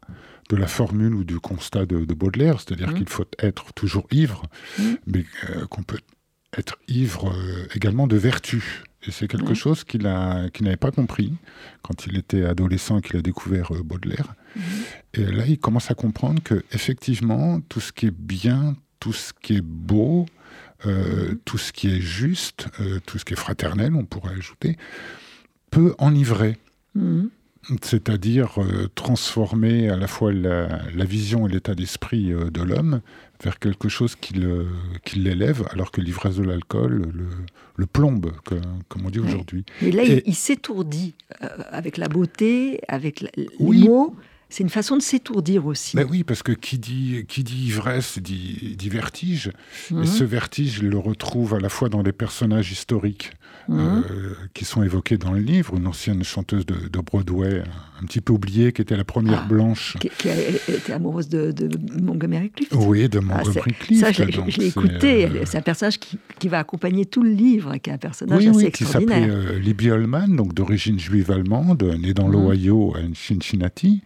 de 0.49 0.57
la 0.57 0.67
formule 0.67 1.15
ou 1.15 1.25
du 1.25 1.39
constat 1.39 1.87
de, 1.87 1.99
Baudelaire, 2.15 2.61
c'est-à-dire 2.61 2.91
mmh. 2.91 2.95
qu'il 2.95 3.09
faut 3.09 3.27
être 3.39 3.73
toujours 3.75 4.07
ivre, 4.11 4.45
mmh. 4.79 4.83
mais 5.07 5.25
euh, 5.51 5.67
qu'on 5.67 5.83
peut 5.83 5.99
être 6.57 6.79
ivre 6.89 7.33
euh, 7.33 7.67
également 7.75 8.07
de 8.07 8.17
vertu. 8.17 8.85
Et 9.07 9.11
c'est 9.11 9.29
quelque 9.29 9.55
chose 9.55 9.85
qu'il 9.85 10.03
n'avait 10.03 10.77
pas 10.77 10.91
compris 10.91 11.33
quand 11.83 12.07
il 12.07 12.19
était 12.19 12.45
adolescent 12.45 13.01
qu'il 13.01 13.17
a 13.17 13.23
découvert 13.23 13.75
euh, 13.75 13.83
Baudelaire. 13.83 14.35
Mhm. 14.57 14.63
Et 15.15 15.25
là, 15.25 15.45
il 15.47 15.59
commence 15.59 15.91
à 15.91 15.95
comprendre 15.95 16.43
que 16.43 16.65
effectivement, 16.73 17.61
tout 17.61 17.81
ce 17.81 17.93
qui 17.93 18.07
est 18.07 18.15
bien, 18.15 18.77
tout 18.99 19.15
ce 19.15 19.33
qui 19.33 19.57
est 19.57 19.65
beau, 19.65 20.27
euh, 20.85 21.31
mhm. 21.31 21.39
tout 21.45 21.57
ce 21.57 21.73
qui 21.73 21.89
est 21.89 22.01
juste, 22.01 22.69
euh, 22.81 23.01
tout 23.07 23.19
ce 23.19 23.25
qui 23.25 23.33
est 23.33 23.39
fraternel, 23.39 23.95
on 23.95 24.05
pourrait 24.05 24.35
ajouter, 24.35 24.77
peut 25.71 25.95
enivrer. 25.99 26.59
C'est-à-dire 27.83 28.61
euh, 28.61 28.89
transformer 28.95 29.89
à 29.89 29.97
la 29.97 30.07
fois 30.07 30.33
la, 30.33 31.05
vision 31.05 31.47
et 31.47 31.51
l'état 31.51 31.75
d'esprit 31.75 32.33
euh, 32.33 32.51
de 32.51 32.63
l'homme 32.63 33.01
vers 33.43 33.59
quelque 33.59 33.89
chose 33.89 34.17
qui 34.17 34.35
l'élève, 35.17 35.67
alors 35.71 35.91
que 35.91 36.01
l'ivresse 36.01 36.37
de 36.37 36.43
l'alcool 36.43 37.11
le, 37.77 37.87
plombe, 37.87 38.33
comme 38.89 39.07
on 39.07 39.11
dit 39.11 39.19
aujourd'hui. 39.19 39.65
Mais 39.81 39.91
là, 39.91 40.03
il, 40.05 40.35
s'étourdit 40.35 41.15
euh, 41.43 41.49
avec 41.71 41.97
la 41.97 42.09
beauté, 42.09 42.81
avec 42.89 43.25
les 43.37 43.49
mots 43.59 44.15
c'est 44.51 44.65
une 44.65 44.71
façon 44.71 44.97
de 44.97 45.03
s'étourdir 45.03 45.65
aussi. 45.67 45.97
Mais 45.97 46.05
oui, 46.05 46.25
parce 46.25 46.43
que 46.43 46.51
qui 46.51 46.79
dit, 46.79 47.25
qui 47.29 47.45
dit 47.45 47.69
ivresse 47.69 48.19
dit, 48.19 48.77
vertige. 48.91 49.53
Et 49.91 49.95
mhm. 49.95 50.07
ce 50.07 50.25
vertige, 50.25 50.79
il 50.83 50.89
le 50.89 50.99
retrouve 50.99 51.55
à 51.55 51.61
la 51.61 51.69
fois 51.69 51.89
dans 51.89 52.03
les 52.03 52.13
personnages 52.13 52.73
historiques 52.73 53.31
mhm. 53.69 53.79
euh, 53.79 54.35
qui 54.53 54.65
sont 54.65 54.83
évoqués 54.83 55.19
dans 55.19 55.33
le 55.33 55.39
livre. 55.39 55.77
Une 55.77 55.87
ancienne 55.87 56.25
chanteuse 56.25 56.67
de, 56.67 57.01
Broadway, 57.01 57.63
un 58.03 58.07
petit 58.07 58.21
peu 58.21 58.33
oubliée, 58.33 58.73
qui 58.73 58.83
était 58.83 58.97
la 58.97 59.05
première 59.05 59.43
ah, 59.45 59.49
blanche. 59.49 59.97
Qui, 60.01 60.29
a 60.29 60.35
été 60.37 60.93
amoureuse 60.93 61.29
de, 61.29 61.55
Montgomery 62.03 62.51
Clift. 62.51 62.75
Oui, 62.75 63.09
de 63.09 63.19
ah, 63.19 63.23
Montgomery 63.23 63.73
Clift. 63.73 64.01
Ça, 64.01 64.11
je 64.11 64.25
l'ai 64.25 64.67
écouté. 64.67 65.27
Euh, 65.27 65.43
c'est 65.47 65.59
un 65.59 65.63
personnage 65.63 65.99
qui, 66.01 66.49
va 66.49 66.59
accompagner 66.59 67.07
tout 67.07 67.23
le 67.23 67.31
livre, 67.31 67.77
qui 67.77 67.91
est 67.91 67.93
un 67.93 67.99
personnage 67.99 68.45
assez 68.45 68.65
oui, 68.65 68.73
qui 68.73 68.85
s'appelait 68.85 69.29
euh, 69.31 69.59
Libby 69.61 69.93
Holman, 69.93 70.35
donc 70.35 70.53
d'origine 70.53 70.99
juive 70.99 71.31
allemande, 71.31 71.85
née 72.01 72.15
dans 72.15 72.27
mhm. 72.27 72.33
l'Ohio 72.33 72.95
à 72.97 73.01
Cincinnati. 73.15 74.03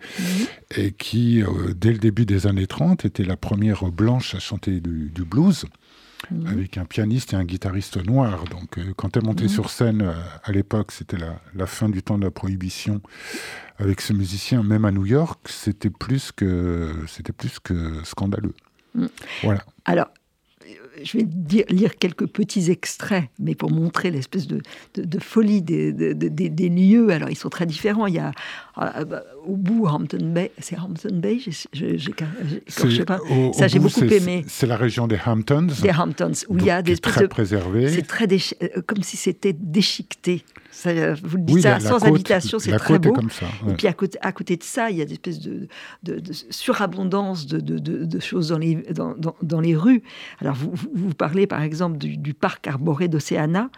Et 0.76 0.92
qui, 0.92 1.42
euh, 1.42 1.74
dès 1.74 1.92
le 1.92 1.98
début 1.98 2.26
des 2.26 2.46
années 2.46 2.66
30, 2.66 3.04
était 3.04 3.24
la 3.24 3.36
première 3.36 3.84
blanche 3.90 4.34
à 4.34 4.38
chanter 4.38 4.80
du, 4.80 5.10
blues. 5.24 5.66
Avec 6.46 6.78
un 6.78 6.86
pianiste 6.86 7.34
et 7.34 7.36
un 7.36 7.44
guitariste 7.44 8.02
noir. 8.02 8.44
Donc, 8.44 8.78
euh, 8.78 8.94
quand 8.96 9.14
elle 9.14 9.24
montait 9.24 9.46
sur 9.46 9.68
scène 9.68 10.00
euh, 10.00 10.14
à 10.42 10.52
l'époque, 10.52 10.90
c'était 10.90 11.18
la, 11.18 11.66
fin 11.66 11.90
du 11.90 12.02
temps 12.02 12.16
de 12.16 12.24
la 12.24 12.30
prohibition. 12.30 13.02
Avec 13.78 14.00
ce 14.00 14.14
musicien, 14.14 14.62
même 14.62 14.86
à 14.86 14.90
New 14.90 15.04
York, 15.04 15.40
c'était 15.50 15.90
plus 15.90 16.32
que 16.32 16.94
c'était 17.08 17.34
plus 17.34 17.58
que 17.60 18.02
scandaleux. 18.04 18.54
Mm. 18.94 19.06
Voilà. 19.42 19.64
Alors, 19.84 20.08
je 21.02 21.18
vais 21.18 21.24
dire, 21.24 21.64
lire 21.68 21.96
quelques 21.96 22.26
petits 22.26 22.70
extraits, 22.70 23.24
mais 23.38 23.54
pour 23.54 23.70
montrer 23.70 24.10
l'espèce 24.10 24.46
de, 24.46 24.60
de, 24.94 25.18
folie 25.18 25.62
des, 25.62 25.92
des, 25.92 26.68
lieux. 26.68 27.10
Alors, 27.10 27.30
ils 27.30 27.36
sont 27.36 27.50
très 27.50 27.66
différents. 27.66 28.06
Il 28.06 28.14
y 28.14 28.18
a 28.18 28.32
euh, 28.78 29.04
bah, 29.04 29.22
au 29.46 29.56
bout 29.56 29.86
Hampton 29.86 30.32
Bay, 30.32 30.52
c'est 30.58 30.78
Hampton 30.78 31.16
Bay, 31.16 31.38
je, 31.38 31.50
sais 31.50 33.04
pas. 33.04 33.18
ça, 33.52 33.68
j'ai 33.68 33.78
beaucoup 33.78 34.04
aimé. 34.04 34.44
C'est 34.48 34.66
la 34.66 34.76
région 34.76 35.06
des 35.06 35.18
Hamptons. 35.24 35.68
Des 35.82 35.90
Hamptons, 35.90 36.32
où 36.48 36.58
il 36.58 36.64
y 36.64 36.70
a 36.70 36.82
des 36.82 36.96
très 36.96 37.28
préservé. 37.28 37.88
C'est 37.88 38.02
très 38.02 38.26
euh, 38.26 38.82
comme 38.86 39.02
si 39.02 39.16
c'était 39.16 39.52
déchiqueté. 39.52 40.44
Ça, 40.70 41.14
vous 41.22 41.36
le 41.36 41.44
dites 41.44 41.60
ça 41.60 41.78
sans 41.78 42.04
habitation, 42.04 42.58
c'est 42.58 42.76
très 42.76 42.98
beau. 42.98 43.12
Comme 43.12 43.30
ça, 43.30 43.46
Et 43.68 43.74
puis 43.74 43.86
à 43.86 43.92
côté, 43.92 44.18
à 44.20 44.32
côté 44.32 44.56
de 44.56 44.64
ça, 44.64 44.90
il 44.90 44.96
y 44.96 45.02
a 45.02 45.04
des 45.04 45.12
espèces 45.12 45.38
de, 45.38 45.68
de, 46.02 46.32
surabondance 46.50 47.46
de, 47.46 48.20
choses 48.20 48.48
dans 48.48 48.58
les, 48.58 48.74
dans, 48.92 49.14
dans, 49.40 49.60
les 49.60 49.76
rues. 49.76 50.02
Alors 50.40 50.56
vous, 50.56 50.72
vous, 50.92 51.14
parlez 51.14 51.46
par 51.46 51.62
exemple 51.62 51.98
du, 51.98 52.34
parc 52.34 52.66
arboré 52.66 53.08
d'Océana 53.08 53.70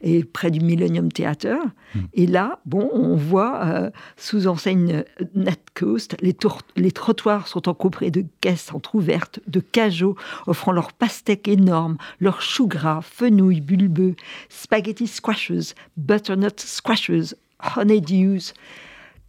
et 0.00 0.24
près 0.24 0.50
du 0.50 0.60
Millennium 0.60 1.10
Theatre. 1.10 1.58
Hmm. 1.94 2.00
Et 2.14 2.26
là, 2.26 2.60
bon, 2.66 2.90
on 2.92 3.16
voit 3.16 3.64
euh, 3.64 3.90
sous 4.16 4.46
enseigne 4.46 5.04
Netcoast, 5.34 6.16
les, 6.20 6.36
les 6.76 6.92
trottoirs 6.92 7.48
sont 7.48 7.68
encombrés 7.68 8.10
de 8.10 8.24
caisses 8.40 8.72
entrouvertes, 8.72 9.40
de 9.46 9.60
cajots 9.60 10.16
offrant 10.46 10.72
leurs 10.72 10.92
pastèques 10.92 11.48
énormes, 11.48 11.96
leurs 12.20 12.42
choux 12.42 12.66
gras, 12.66 13.00
fenouilles 13.02 13.60
bulbeux, 13.60 14.14
spaghetti 14.48 15.06
squashes, 15.06 15.74
butternut 15.96 16.60
squashes, 16.60 17.34
honeydews, 17.76 18.52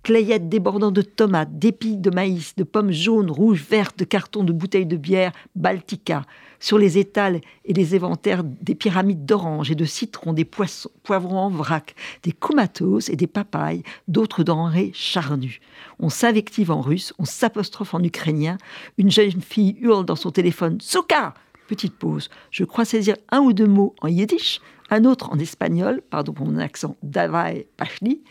clayettes 0.03 0.49
débordant 0.49 0.91
de 0.91 1.01
tomates, 1.01 1.57
d'épis 1.57 1.95
de 1.97 2.09
maïs, 2.09 2.55
de 2.55 2.63
pommes 2.63 2.91
jaunes, 2.91 3.31
rouges, 3.31 3.65
vertes, 3.67 3.97
de 3.97 4.03
cartons 4.03 4.43
de 4.43 4.51
bouteilles 4.51 4.85
de 4.85 4.97
bière 4.97 5.31
Baltica. 5.55 6.25
Sur 6.59 6.77
les 6.77 6.97
étals 6.97 7.41
et 7.65 7.73
les 7.73 7.95
éventaires, 7.95 8.43
des 8.43 8.75
pyramides 8.75 9.25
d'oranges 9.25 9.71
et 9.71 9.75
de 9.75 9.85
citrons, 9.85 10.33
des 10.33 10.45
poissons, 10.45 10.91
poivrons 11.03 11.39
en 11.39 11.49
vrac, 11.49 11.95
des 12.21 12.33
kumatos 12.33 13.09
et 13.09 13.15
des 13.15 13.27
papayes, 13.27 13.83
d'autres 14.07 14.43
denrées 14.43 14.91
charnues. 14.93 15.59
On 15.99 16.09
s'invective 16.09 16.71
en 16.71 16.81
russe, 16.81 17.13
on 17.17 17.25
s'apostrophe 17.25 17.93
en 17.93 18.03
ukrainien. 18.03 18.57
Une 18.97 19.11
jeune 19.11 19.41
fille 19.41 19.77
hurle 19.79 20.05
dans 20.05 20.15
son 20.15 20.31
téléphone 20.31 20.79
Souka 20.81 21.33
Petite 21.67 21.95
pause. 21.95 22.29
Je 22.51 22.65
crois 22.65 22.83
saisir 22.83 23.15
un 23.29 23.39
ou 23.39 23.53
deux 23.53 23.67
mots 23.67 23.95
en 24.01 24.07
yiddish, 24.07 24.59
un 24.89 25.05
autre 25.05 25.31
en 25.31 25.39
espagnol, 25.39 26.01
pardon 26.09 26.33
pour 26.33 26.45
mon 26.45 26.59
accent, 26.59 26.97
Davai 27.03 27.67
Pachli, 27.77 28.21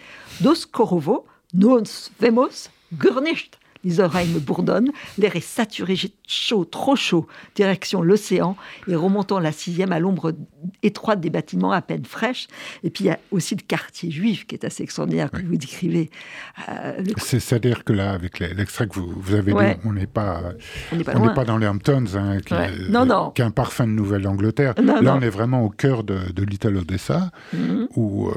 Dos 0.41 0.67
Korovo, 0.71 1.25
Nos 1.55 1.83
Vemos, 2.21 2.71
Gurnisht 2.93 3.59
les 3.85 4.01
oreilles 4.01 4.29
me 4.29 4.39
bourdonnent, 4.39 4.91
l'air 5.19 5.35
est 5.37 5.41
saturé, 5.41 5.97
j'ai 5.97 6.13
chaud, 6.27 6.65
trop 6.65 6.97
chaud, 6.97 7.27
direction 7.55 8.03
l'océan, 8.03 8.57
et 8.87 8.95
remontant 8.95 9.41
la 9.41 9.53
sixième 9.53 9.93
à 9.93 9.99
l'ombre 9.99 10.33
étroite 10.83 11.21
des 11.21 11.31
bâtiments 11.31 11.73
à 11.73 11.83
peine 11.83 12.05
fraîches. 12.05 12.47
Et 12.85 12.91
puis 12.91 13.05
il 13.05 13.07
y 13.09 13.11
a 13.11 13.19
aussi 13.31 13.55
le 13.57 13.63
quartier 13.63 14.11
juif 14.11 14.47
qui 14.47 14.55
est 14.55 14.65
assez 14.65 14.83
extraordinaire 14.83 15.31
que 15.31 15.43
vous 15.43 15.57
décrivez. 15.57 16.11
Euh, 16.69 17.03
C'est-à-dire 17.17 17.85
que 17.85 17.93
là, 17.93 18.13
avec 18.13 18.39
l'extrait 18.39 18.87
que 18.87 18.99
vous, 18.99 19.35
avez 19.35 19.53
lu, 19.53 19.59
on 19.85 19.93
n'est 19.93 20.07
pas, 20.07 20.41
on 20.93 20.97
n'est 20.97 21.35
pas, 21.35 21.45
dans 21.45 21.59
les 21.59 21.67
Hamptons, 21.67 22.05
hein, 22.15 22.39
qui, 22.41 22.55
non, 22.89 23.33
un 23.37 23.51
parfum 23.51 23.87
de 23.87 23.93
Nouvelle-Angleterre. 23.93 24.75
Là, 24.79 25.17
on 25.17 25.21
est 25.21 25.29
vraiment 25.29 25.65
au 25.65 25.71
cœur 25.71 26.05
de, 26.05 26.43
Little 26.43 26.77
Odessa, 26.77 27.31
mhm. 27.53 27.89
où 27.97 28.29
euh, 28.29 28.33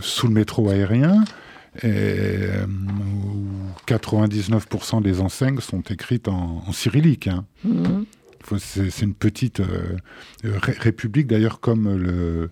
sous 0.00 0.28
le 0.28 0.34
métro 0.34 0.68
aérien, 0.68 1.24
et, 1.82 2.48
99% 3.86 4.96
euh, 4.96 5.00
des 5.00 5.20
enseignes 5.20 5.60
sont 5.60 5.82
écrites 5.82 6.28
en, 6.28 6.70
cyrillique. 6.72 7.28
Hein. 7.28 7.44
Mhm. 7.64 8.06
C'est 8.58 9.00
une 9.00 9.14
petite 9.14 9.60
euh, 9.60 9.96
république, 10.42 11.26
d'ailleurs, 11.26 11.60
comme 11.60 11.96
le, 11.96 12.50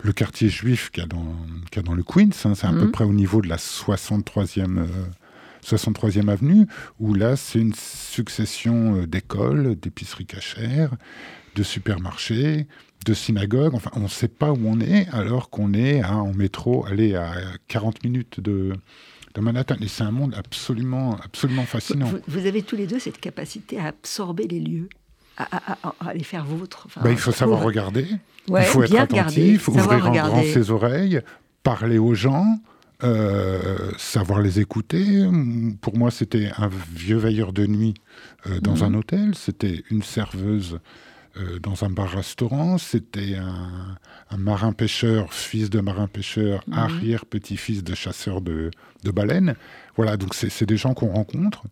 le, 0.00 0.12
quartier 0.14 0.48
juif 0.48 0.90
qu'il 0.90 1.02
y, 1.02 1.06
a 1.06 1.82
dans 1.82 1.94
le 1.94 2.02
Queens. 2.02 2.30
Hein. 2.46 2.54
c'est 2.54 2.66
à 2.66 2.72
peu 2.72 2.86
mhm. 2.86 2.90
près 2.90 3.04
au 3.04 3.12
niveau 3.12 3.42
de 3.42 3.48
la 3.48 3.56
63e, 3.56 4.86
63e 5.62 6.28
euh, 6.28 6.32
avenue, 6.32 6.66
où 7.00 7.12
là, 7.12 7.36
c'est 7.36 7.58
une 7.58 7.74
succession 7.74 9.02
d'écoles, 9.02 9.76
d'épiceries 9.78 10.24
cachères, 10.24 10.96
de 11.54 11.62
supermarchés, 11.62 12.66
de 13.06 13.14
synagogue. 13.14 13.74
Enfin, 13.74 13.90
on 13.94 14.00
ne 14.00 14.08
sait 14.08 14.28
pas 14.28 14.52
où 14.52 14.58
on 14.64 14.80
est 14.80 15.08
alors 15.12 15.48
qu'on 15.48 15.72
est 15.72 16.04
en 16.04 16.32
métro, 16.34 16.84
aller 16.86 17.14
à 17.14 17.32
40 17.68 18.04
minutes 18.04 18.40
de, 18.40 18.74
de 19.34 19.40
Manhattan. 19.40 19.76
Et 19.80 19.88
c'est 19.88 20.02
un 20.02 20.10
monde 20.10 20.34
absolument, 20.36 21.16
absolument 21.24 21.64
fascinant. 21.64 22.10
Vous, 22.26 22.46
avez 22.46 22.62
tous 22.62 22.76
les 22.76 22.86
deux 22.86 22.98
cette 22.98 23.20
capacité 23.20 23.78
à 23.78 23.86
absorber 23.86 24.46
les 24.48 24.60
lieux, 24.60 24.88
à, 25.38 26.14
les 26.14 26.24
faire 26.24 26.44
vôtres. 26.44 26.88
Bah, 27.02 27.10
il 27.10 27.16
faut 27.16 27.32
savoir 27.32 27.62
regarder, 27.62 28.06
il 28.48 28.62
faut 28.64 28.82
être 28.82 28.98
attentif, 28.98 29.68
ouvrir 29.68 30.06
en 30.06 30.12
grand 30.12 30.42
ses 30.42 30.70
oreilles, 30.70 31.20
parler 31.62 31.98
aux 31.98 32.14
gens. 32.14 32.58
Euh, 33.04 33.90
savoir 33.98 34.40
les 34.40 34.58
écouter. 34.58 35.28
Pour 35.82 35.98
moi, 35.98 36.10
c'était 36.10 36.50
un 36.56 36.70
vieux 36.94 37.18
veilleur 37.18 37.52
de 37.52 37.66
nuit 37.66 37.92
euh, 38.46 38.58
dans 38.60 38.76
mhm. 38.76 38.82
un 38.84 38.94
hôtel. 38.94 39.34
C'était 39.34 39.84
une 39.90 40.02
serveuse 40.02 40.78
euh, 41.38 41.58
dans 41.58 41.84
un 41.84 41.90
bar-restaurant. 41.90 42.78
C'était 42.78 43.36
un, 43.36 44.36
marin-pêcheur, 44.36 45.32
fils 45.32 45.70
de 45.70 45.80
marin-pêcheur, 45.80 46.62
mhm. 46.66 46.74
arrière-petit-fils 46.74 47.84
de 47.84 47.94
chasseur 47.94 48.40
de, 48.40 48.70
baleines. 49.04 49.54
Voilà, 49.96 50.16
donc 50.16 50.34
c'est 50.34 50.66
des 50.66 50.76
gens 50.76 50.94
qu'on 50.94 51.08
rencontre, 51.08 51.64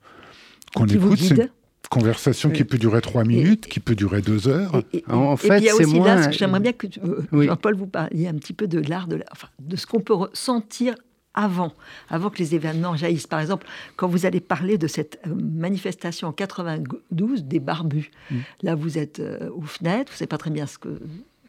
qu'on 0.74 0.86
écoute. 0.86 1.18
C'est 1.18 1.34
une 1.34 1.48
conversation 1.90 2.50
qui 2.50 2.64
peut 2.64 2.78
durer 2.78 3.00
trois 3.00 3.24
minutes, 3.24 3.66
qui 3.66 3.80
peut 3.80 3.94
durer 3.94 4.22
deux 4.22 4.48
heures. 4.48 4.82
en 5.08 5.36
fait, 5.36 5.58
il 5.58 5.64
y 5.64 5.70
a 5.70 5.74
aussi 5.74 6.00
là, 6.00 6.30
j'aimerais 6.30 6.60
bien 6.60 6.72
que 6.72 6.86
euh, 7.04 7.42
Jean-Paul 7.46 7.74
vous 7.76 7.86
parliez 7.86 8.28
un 8.28 8.34
petit 8.34 8.52
peu 8.52 8.66
de 8.66 8.80
l'art, 8.88 9.06
de, 9.06 9.22
de 9.60 9.76
ce 9.76 9.86
qu'on 9.86 10.00
peut 10.00 10.14
ressentir 10.14 10.94
avant, 11.35 11.72
avant 12.09 12.30
que 12.30 12.39
les 12.39 12.55
événements 12.55 12.97
jaillissent. 12.97 13.26
Par 13.26 13.41
exemple, 13.41 13.66
quand 13.97 14.09
vous 14.09 14.26
allez 14.26 14.41
parler 14.41 14.78
de 14.78 14.87
cette 14.87 15.20
euh, 15.26 15.35
manifestation 15.35 16.28
en 16.28 16.32
92 16.32 17.45
des 17.45 17.61
barbus, 17.61 18.11
mm. 18.30 18.37
là 18.62 18.74
vous 18.74 18.99
êtes 18.99 19.20
euh, 19.20 19.51
aux 19.51 19.62
fenêtres, 19.62 20.12
vous 20.12 20.16
ne 20.16 20.18
savez 20.18 20.28
pas 20.28 20.39
très 20.39 20.51
bien 20.51 20.66
ce 20.66 20.78
que, 20.78 21.01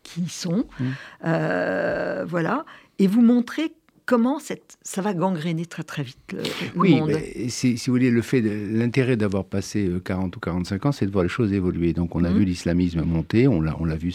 qui 0.03 0.21
ils 0.21 0.31
sont, 0.31 0.65
mm. 0.79 0.85
euh, 1.25 2.25
voilà, 2.27 2.65
et 2.99 3.07
vous 3.07 3.21
montrez 3.21 3.73
comment 4.05 4.37
cette, 4.39 4.77
ça 4.83 5.01
va 5.01 5.15
gangréner 5.15 5.65
très 5.65 5.81
très 5.81 6.03
vite 6.03 6.33
le, 6.33 6.43
oui, 6.75 6.99
monde. 6.99 7.11
si, 7.47 7.77
si, 7.77 7.89
vous 7.89 7.93
voulez, 7.93 8.11
le 8.11 8.21
fait, 8.21 8.41
l'intérêt 8.41 9.17
d'avoir 9.17 9.45
passé 9.45 9.89
40 10.03 10.35
ou 10.35 10.39
45 10.39 10.85
ans, 10.85 10.91
c'est 10.91 11.07
de 11.07 11.11
voir 11.11 11.23
les 11.23 11.29
choses 11.29 11.53
évoluer. 11.53 11.93
Donc 11.93 12.15
on 12.15 12.23
a 12.23 12.29
mm. 12.29 12.37
vu 12.37 12.45
l'islamisme 12.45 13.01
monter, 13.01 13.47
on 13.47 13.61
l'a, 13.61 13.75
on 13.79 13.85
l'a 13.85 13.95
vu 13.95 14.13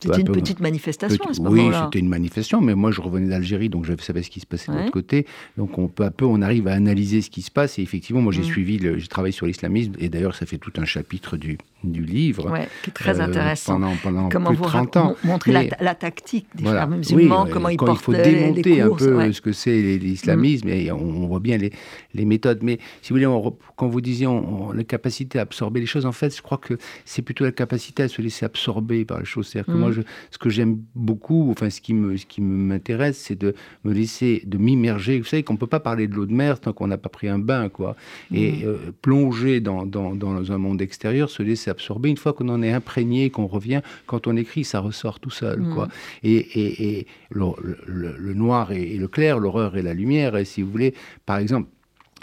c'était 0.00 0.20
une 0.20 0.32
petite 0.32 0.60
manifestation 0.60 1.24
à 1.24 1.34
ce 1.34 1.40
moment-là. 1.40 1.80
Oui, 1.80 1.84
c'était 1.84 1.98
une 1.98 2.08
manifestation, 2.08 2.60
mais 2.60 2.74
moi 2.74 2.90
je 2.90 3.00
revenais 3.00 3.28
d'Algérie, 3.28 3.68
donc 3.68 3.84
je 3.84 3.92
savais 4.00 4.22
ce 4.22 4.30
qui 4.30 4.40
se 4.40 4.46
passait 4.46 4.70
de 4.70 4.76
l'autre 4.76 4.90
côté. 4.90 5.26
Donc 5.56 5.78
on, 5.78 5.88
peu 5.88 6.04
à 6.04 6.10
peu, 6.10 6.24
on 6.24 6.42
arrive 6.42 6.68
à 6.68 6.72
analyser 6.72 7.22
ce 7.22 7.30
qui 7.30 7.42
se 7.42 7.50
passe. 7.50 7.78
Et 7.78 7.82
effectivement, 7.82 8.20
moi 8.20 8.32
j'ai 8.32 8.42
mm. 8.42 8.44
suivi, 8.44 8.78
j'ai 8.78 9.08
travaillé 9.08 9.32
sur 9.32 9.46
l'islamisme, 9.46 9.92
et 9.98 10.08
d'ailleurs 10.08 10.34
ça 10.34 10.46
fait 10.46 10.58
tout 10.58 10.72
un 10.76 10.84
chapitre 10.84 11.36
du, 11.36 11.58
du 11.84 12.04
livre. 12.04 12.50
Ouais, 12.50 12.68
qui 12.82 12.90
est 12.90 12.92
très 12.92 13.20
euh, 13.20 13.24
intéressant. 13.24 13.74
Pendant, 13.74 13.96
pendant 14.02 14.28
comment 14.28 14.48
plus 14.48 14.58
de 14.58 14.62
30 14.62 14.96
ans. 14.96 15.16
Montrer 15.24 15.70
la, 15.80 15.94
tactique 15.94 16.46
des 16.54 16.64
frères 16.64 16.88
musulmans, 16.88 17.46
comment 17.50 17.68
ils 17.68 17.76
portent 17.76 18.00
Il 18.00 18.04
faut 18.04 18.12
démonter 18.12 18.80
un 18.82 18.90
peu 18.90 19.32
ce 19.32 19.40
que 19.40 19.52
c'est 19.52 19.80
l'islamisme, 19.98 20.68
mm. 20.68 20.72
et 20.72 20.92
on, 20.92 21.26
voit 21.26 21.40
bien 21.40 21.56
les, 21.56 21.72
les, 22.14 22.24
méthodes. 22.24 22.60
Mais 22.62 22.78
si 23.02 23.12
vous 23.12 23.18
voulez, 23.18 23.50
quand 23.76 23.88
vous 23.88 24.00
disiez 24.00 24.28
la 24.74 24.84
capacité 24.84 25.38
à 25.38 25.42
absorber 25.42 25.80
les 25.80 25.86
choses, 25.86 26.06
en 26.06 26.12
fait, 26.12 26.34
je 26.36 26.42
crois 26.42 26.58
que 26.58 26.74
c'est 27.04 27.22
plutôt 27.22 27.44
la 27.44 27.52
capacité 27.52 28.04
à 28.04 28.08
se 28.08 28.20
laisser 28.20 28.44
absorber 28.44 29.04
par 29.04 29.18
les 29.18 29.24
choses. 29.24 29.48
C'est-à-dire 29.48 29.72
que 29.72 29.78
moi, 29.78 29.85
Mm. 29.88 30.04
ce 30.30 30.38
que 30.38 30.50
j'aime 30.50 30.78
beaucoup, 30.94 31.50
enfin, 31.50 31.70
ce 31.70 31.80
qui 31.80 31.94
me, 31.94 32.16
ce 32.16 32.26
qui 32.26 32.40
m'intéresse, 32.40 33.18
c'est 33.18 33.38
de 33.38 33.54
me 33.84 33.92
laisser, 33.92 34.42
de 34.46 34.58
m'immerger. 34.58 35.18
Vous 35.18 35.24
savez 35.24 35.42
qu'on 35.42 35.56
peut 35.56 35.66
pas 35.66 35.80
parler 35.80 36.06
de 36.06 36.14
l'eau 36.14 36.26
de 36.26 36.32
mer 36.32 36.60
tant 36.60 36.72
qu'on 36.72 36.86
n'a 36.86 36.98
pas 36.98 37.08
pris 37.08 37.28
un 37.28 37.38
bain, 37.38 37.68
quoi. 37.68 37.96
Et 38.32 38.52
mm. 38.52 38.64
euh, 38.64 38.76
plonger 39.02 39.60
dans, 39.60 39.86
dans, 39.86 40.14
dans, 40.14 40.52
un 40.52 40.58
monde 40.58 40.82
extérieur, 40.82 41.30
se 41.30 41.42
laisser 41.42 41.70
absorber. 41.70 42.08
Une 42.08 42.16
fois 42.16 42.32
qu'on 42.32 42.48
en 42.48 42.62
est 42.62 42.72
imprégné, 42.72 43.30
qu'on 43.30 43.46
revient, 43.46 43.80
quand 44.06 44.26
on 44.26 44.36
écrit, 44.36 44.64
ça 44.64 44.80
ressort 44.80 45.20
tout 45.20 45.30
seul, 45.30 45.60
mm. 45.60 45.74
quoi. 45.74 45.88
Et, 46.22 46.36
et, 46.36 46.98
et 46.98 47.06
le, 47.30 47.46
le, 47.86 48.34
noir 48.34 48.72
et, 48.72 48.96
le 48.96 49.08
clair, 49.08 49.38
l'horreur 49.38 49.76
et 49.76 49.82
la 49.82 49.94
lumière. 49.94 50.36
Et 50.36 50.44
si 50.44 50.62
vous 50.62 50.70
voulez, 50.70 50.94
par 51.24 51.38
exemple, 51.38 51.68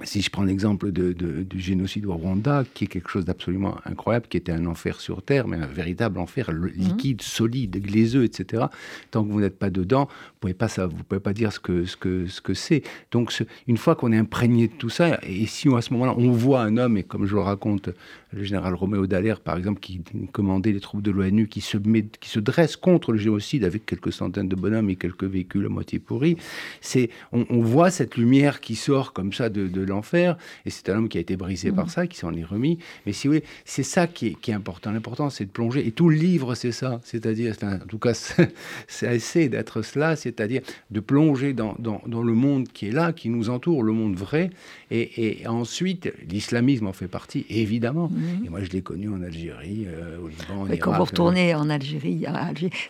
si 0.01 0.21
je 0.21 0.29
prends 0.31 0.43
l'exemple 0.43 0.91
de, 0.91 1.13
du 1.13 1.59
génocide 1.59 2.07
au 2.07 2.15
Rwanda, 2.15 2.63
qui 2.73 2.85
est 2.85 2.87
quelque 2.87 3.09
chose 3.09 3.25
d'absolument 3.25 3.77
incroyable, 3.85 4.25
qui 4.27 4.37
était 4.37 4.51
un 4.51 4.65
enfer 4.65 4.99
sur 4.99 5.21
Terre, 5.21 5.47
mais 5.47 5.57
un 5.57 5.67
véritable 5.67 6.17
enfer 6.17 6.51
mhm. 6.51 6.71
liquide, 6.75 7.21
solide, 7.21 7.79
glaiseux, 7.79 8.23
etc. 8.23 8.65
Tant 9.11 9.23
que 9.23 9.31
vous 9.31 9.39
n'êtes 9.39 9.59
pas 9.59 9.69
dedans, 9.69 10.05
vous 10.05 10.39
pouvez 10.39 10.55
pas 10.55 10.67
ça, 10.67 10.87
vous 10.87 11.03
pouvez 11.03 11.21
pas 11.21 11.33
dire 11.33 11.53
ce 11.53 11.59
que 11.59 11.85
ce 11.85 11.95
que 11.95 12.25
ce 12.27 12.41
que 12.41 12.55
c'est. 12.55 12.81
Donc 13.11 13.31
une 13.67 13.77
fois 13.77 13.95
qu'on 13.95 14.11
est 14.11 14.17
imprégné 14.17 14.67
de 14.67 14.73
tout 14.73 14.89
ça, 14.89 15.19
et 15.21 15.45
si 15.45 15.67
à 15.73 15.81
ce 15.81 15.93
moment-là 15.93 16.15
on 16.17 16.31
voit 16.31 16.61
un 16.61 16.77
homme 16.77 16.97
et 16.97 17.03
comme 17.03 17.27
je 17.27 17.35
le 17.35 17.41
raconte 17.41 17.89
le 18.33 18.43
général 18.43 18.73
Roméo 18.73 19.07
Dallaire, 19.07 19.39
par 19.39 19.57
exemple, 19.57 19.79
qui 19.79 20.01
commandait 20.31 20.71
les 20.71 20.79
troupes 20.79 21.01
de 21.01 21.11
l'ONU, 21.11 21.47
qui 21.47 21.61
se, 21.61 21.77
met, 21.77 22.05
qui 22.19 22.29
se 22.29 22.39
dresse 22.39 22.75
contre 22.75 23.11
le 23.11 23.17
génocide 23.17 23.63
avec 23.63 23.85
quelques 23.85 24.11
centaines 24.11 24.49
de 24.49 24.55
bonhommes 24.55 24.89
et 24.89 24.95
quelques 24.95 25.23
véhicules 25.23 25.65
à 25.65 25.69
moitié 25.69 25.99
pourris. 25.99 26.37
C'est, 26.81 27.09
on, 27.31 27.61
voit 27.61 27.91
cette 27.91 28.17
lumière 28.17 28.59
qui 28.59 28.75
sort 28.75 29.13
comme 29.13 29.33
ça 29.33 29.49
de, 29.49 29.81
l'enfer, 29.83 30.37
et 30.65 30.69
c'est 30.69 30.89
un 30.89 30.97
homme 30.97 31.09
qui 31.09 31.17
a 31.17 31.21
été 31.21 31.35
brisé 31.35 31.71
par 31.71 31.85
mmh. 31.85 31.89
ça, 31.89 32.07
qui 32.07 32.17
s'en 32.17 32.33
est 32.33 32.43
remis. 32.43 32.79
Mais 33.05 33.13
si 33.13 33.27
vous 33.27 33.33
voulez, 33.33 33.45
c'est 33.65 33.83
ça 33.83 34.07
qui 34.07 34.27
est, 34.27 34.33
qui 34.39 34.51
est 34.51 34.53
important. 34.53 34.91
L'important, 34.91 35.29
c'est 35.29 35.45
de 35.45 35.51
plonger. 35.51 35.85
Et 35.85 35.91
tout 35.91 36.09
le 36.09 36.15
livre, 36.15 36.55
c'est 36.55 36.71
ça. 36.71 36.99
C'est-à-dire, 37.03 37.55
en 37.61 37.85
tout 37.87 37.99
cas, 37.99 38.13
c'est 38.87 39.07
assez 39.07 39.49
d'être 39.49 39.81
cela, 39.81 40.15
c'est-à-dire 40.15 40.61
de 40.91 40.99
plonger 40.99 41.53
dans, 41.53 41.75
dans, 41.79 42.01
dans, 42.07 42.23
le 42.23 42.33
monde 42.33 42.67
qui 42.69 42.87
est 42.87 42.91
là, 42.91 43.13
qui 43.13 43.29
nous 43.29 43.49
entoure, 43.49 43.83
le 43.83 43.93
monde 43.93 44.15
vrai. 44.15 44.49
Et, 44.91 45.41
et 45.41 45.47
ensuite, 45.47 46.11
l'islamisme 46.29 46.87
en 46.87 46.93
fait 46.93 47.07
partie, 47.07 47.45
évidemment. 47.49 48.11
Mhm. 48.23 48.45
Et 48.45 48.49
moi, 48.49 48.63
je 48.63 48.69
l'ai 48.69 48.81
connu 48.81 49.09
en 49.09 49.21
Algérie, 49.21 49.85
euh, 49.87 50.17
au 50.19 50.27
Liban, 50.27 50.61
en 50.61 50.65
Mais 50.65 50.77
Quand 50.77 50.93
vous 50.93 51.03
retournez 51.03 51.53
en 51.55 51.69
Algérie, 51.69 52.25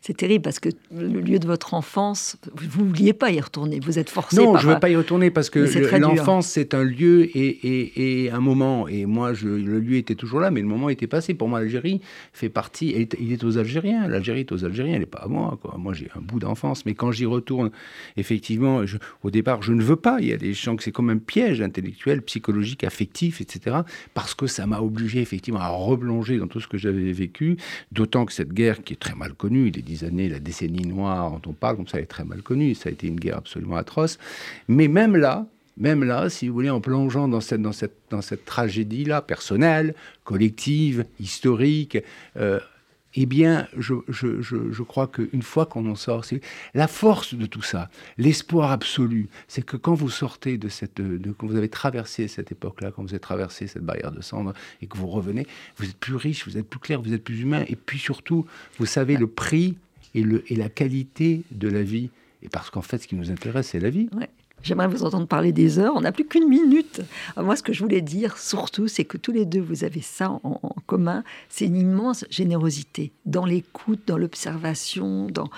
c'est 0.01 0.17
terrible 0.17 0.43
parce 0.43 0.59
que 0.59 0.69
le 0.95 1.19
lieu 1.19 1.39
de 1.39 1.47
votre 1.47 1.73
enfance, 1.73 2.38
vous 2.53 2.84
ne 2.84 2.88
vouliez 2.88 3.13
pas 3.13 3.31
y 3.31 3.39
retourner. 3.39 3.79
Vous 3.79 3.99
êtes 3.99 4.09
forcé. 4.09 4.38
Non, 4.38 4.57
je 4.57 4.67
ne 4.67 4.73
veux 4.73 4.79
pas 4.79 4.89
y 4.89 4.95
retourner 4.95 5.31
parce 5.31 5.49
que 5.49 5.97
l'enfance, 5.97 6.47
c'est 6.47 6.73
un 6.73 6.84
lieu 6.84 7.25
et, 7.36 8.25
et, 8.25 8.31
un 8.31 8.39
moment. 8.39 8.88
Et 8.88 9.05
moi, 9.05 9.34
je, 9.34 9.47
le 9.47 9.79
lieu 9.79 9.97
était 9.97 10.15
toujours 10.15 10.39
là, 10.39 10.51
mais 10.51 10.61
le 10.61 10.67
moment 10.67 10.89
était 10.89 11.07
passé. 11.07 11.34
Pour 11.34 11.49
moi, 11.49 11.59
l'Algérie 11.59 12.01
fait 12.31 12.49
partie. 12.49 13.07
Il 13.19 13.31
est 13.31 13.43
aux 13.43 13.57
Algériens. 13.57 14.07
L'Algérie 14.07 14.41
est 14.41 14.51
aux 14.51 14.65
Algériens. 14.65 14.93
Elle 14.93 15.01
n'est 15.01 15.05
pas 15.05 15.23
à 15.23 15.27
moi. 15.27 15.57
Quoi. 15.61 15.75
Moi, 15.77 15.93
j'ai 15.93 16.09
un 16.15 16.21
bout 16.21 16.39
d'enfance. 16.39 16.86
Mais 16.86 16.93
quand 16.93 17.11
j'y 17.11 17.25
retourne, 17.25 17.71
effectivement, 18.17 18.81
au 19.23 19.31
départ, 19.31 19.61
je 19.61 19.73
ne 19.73 19.81
veux 19.81 19.95
pas. 19.95 20.17
Il 20.19 20.27
y 20.27 20.34
a 20.34 20.38
des 20.38 20.53
gens 20.53 20.75
que 20.75 20.84
c'est 20.84 20.91
comme 20.91 21.09
un 21.09 21.17
piège 21.17 21.61
intellectuel, 21.61 22.21
psychologique, 22.21 22.84
affectif, 22.84 23.41
etc. 23.41 23.77
Parce 24.13 24.34
que 24.34 24.47
ça 24.47 24.65
m'a 24.65 24.79
obligé 24.79 25.22
effectivement 25.24 25.59
à 25.59 25.69
replonger 25.69 26.38
dans 26.38 26.47
tout 26.47 26.59
ce 26.59 26.67
que 26.67 26.78
j'avais 26.78 27.11
vécu, 27.11 27.57
d'autant 27.91 28.26
que 28.26 28.34
cette 28.34 28.53
guerre 28.53 28.84
qui 28.84 28.93
est 28.93 28.97
très 28.97 29.15
mal 29.15 29.34
connue, 29.34 29.71
les 29.71 29.82
dix 29.82 30.03
années, 30.03 30.30
la 30.30 30.39
décennie 30.39 30.86
noire 30.86 31.32
dont 31.32 31.51
on 31.51 31.53
parle, 31.53 31.78
comme 31.78 31.88
ça, 31.88 31.99
est 31.99 32.05
très 32.05 32.24
mal 32.24 32.41
connue, 32.43 32.76
ça 32.76 32.89
a 32.89 32.91
été 32.91 33.07
une 33.07 33.19
guerre 33.19 33.38
absolument 33.38 33.78
atroce. 33.78 34.19
Mais 34.67 34.88
même 34.88 35.15
là, 35.15 35.47
même 35.78 36.03
là, 36.03 36.30
si 36.30 36.47
vous 36.47 36.53
voulez, 36.53 36.69
en 36.69 36.82
plongeant 36.82 37.28
dans 37.28 37.41
cette, 37.41 37.61
dans 37.61 37.71
cette, 37.71 37.97
dans 38.11 38.21
cette 38.21 38.45
tragédie-là, 38.45 39.21
personnelle, 39.21 39.95
collective, 40.24 41.05
historique, 41.19 41.97
euh, 42.38 42.59
eh 43.16 43.26
bien, 43.26 43.68
je, 43.78 43.93
je, 44.07 44.41
je, 44.41 44.84
crois 44.84 45.07
qu'une 45.07 45.41
fois 45.41 45.66
qu'on 45.66 45.89
en 45.89 45.95
sort, 45.95 46.26
c'est 46.26 46.41
la 46.74 46.88
force 46.88 47.36
de 47.36 47.45
tout 47.45 47.61
ça, 47.61 47.89
l'espoir 48.18 48.72
absolu, 48.72 49.30
c'est 49.47 49.64
que 49.64 49.78
quand 49.78 49.93
vous 49.93 50.09
sortez 50.09 50.57
de 50.57 50.70
cette, 50.70 50.99
de, 50.99 51.32
quand 51.32 51.47
vous 51.47 51.55
avez 51.55 51.70
traversé 51.70 52.28
cette 52.28 52.51
époque-là, 52.51 52.91
quand 52.91 53.03
vous 53.03 53.09
avez 53.09 53.20
traversé 53.20 53.68
cette 53.68 53.84
barrière 53.84 54.11
de 54.11 54.22
cendre 54.22 54.53
et 54.82 54.88
que 54.88 54.97
vous 54.97 55.07
revenez, 55.07 55.45
vous 55.78 55.86
êtes 55.86 55.97
plus 55.97 56.16
riche, 56.16 56.47
vous 56.47 56.57
êtes 56.57 56.68
plus 56.68 56.80
clair, 56.80 57.01
vous 57.01 57.14
êtes 57.14 57.24
plus 57.24 57.39
humain, 57.41 57.64
et 57.68 57.76
puis 57.76 57.99
surtout, 57.99 58.45
vous 58.80 58.86
savez 58.86 59.18
le 59.18 59.28
prix 59.28 59.78
et, 60.16 60.24
le, 60.24 60.43
et 60.51 60.55
la 60.55 60.70
qualité 60.70 61.43
de 61.51 61.68
la 61.68 61.84
vie. 61.84 62.09
Et 62.41 62.49
parce 62.49 62.70
qu'en 62.70 62.82
fait, 62.82 62.97
ce 62.97 63.07
qui 63.07 63.16
nous 63.16 63.32
intéresse, 63.32 63.70
c'est 63.70 63.80
la 63.80 63.89
vie. 63.89 64.09
J'aimerais 64.64 64.88
vous 64.88 65.03
entendre 65.03 65.28
parler 65.28 65.51
des 65.51 65.78
heures. 65.78 65.93
On 65.95 66.01
n'a 66.01 66.11
plus 66.11 66.26
qu'une 66.26 66.47
minute. 66.47 67.01
Moi, 67.38 67.55
ce 67.55 67.64
que 67.64 67.74
je 67.74 67.84
voulais 67.84 68.01
dire 68.01 68.38
surtout, 68.38 68.88
c'est 68.88 69.03
que 69.03 69.18
tous 69.18 69.32
les 69.32 69.45
deux, 69.45 69.61
vous 69.61 69.84
avez 69.84 70.01
ça 70.01 70.30
en, 70.43 70.59
commun. 70.88 71.24
C'est 71.49 71.66
une 71.66 71.76
immense 71.76 72.26
générosité 72.30 73.11
dans 73.26 73.45
l'écoute, 73.45 74.01
dans 74.07 74.18
l'observation, 74.18 75.28
dans 75.28 75.49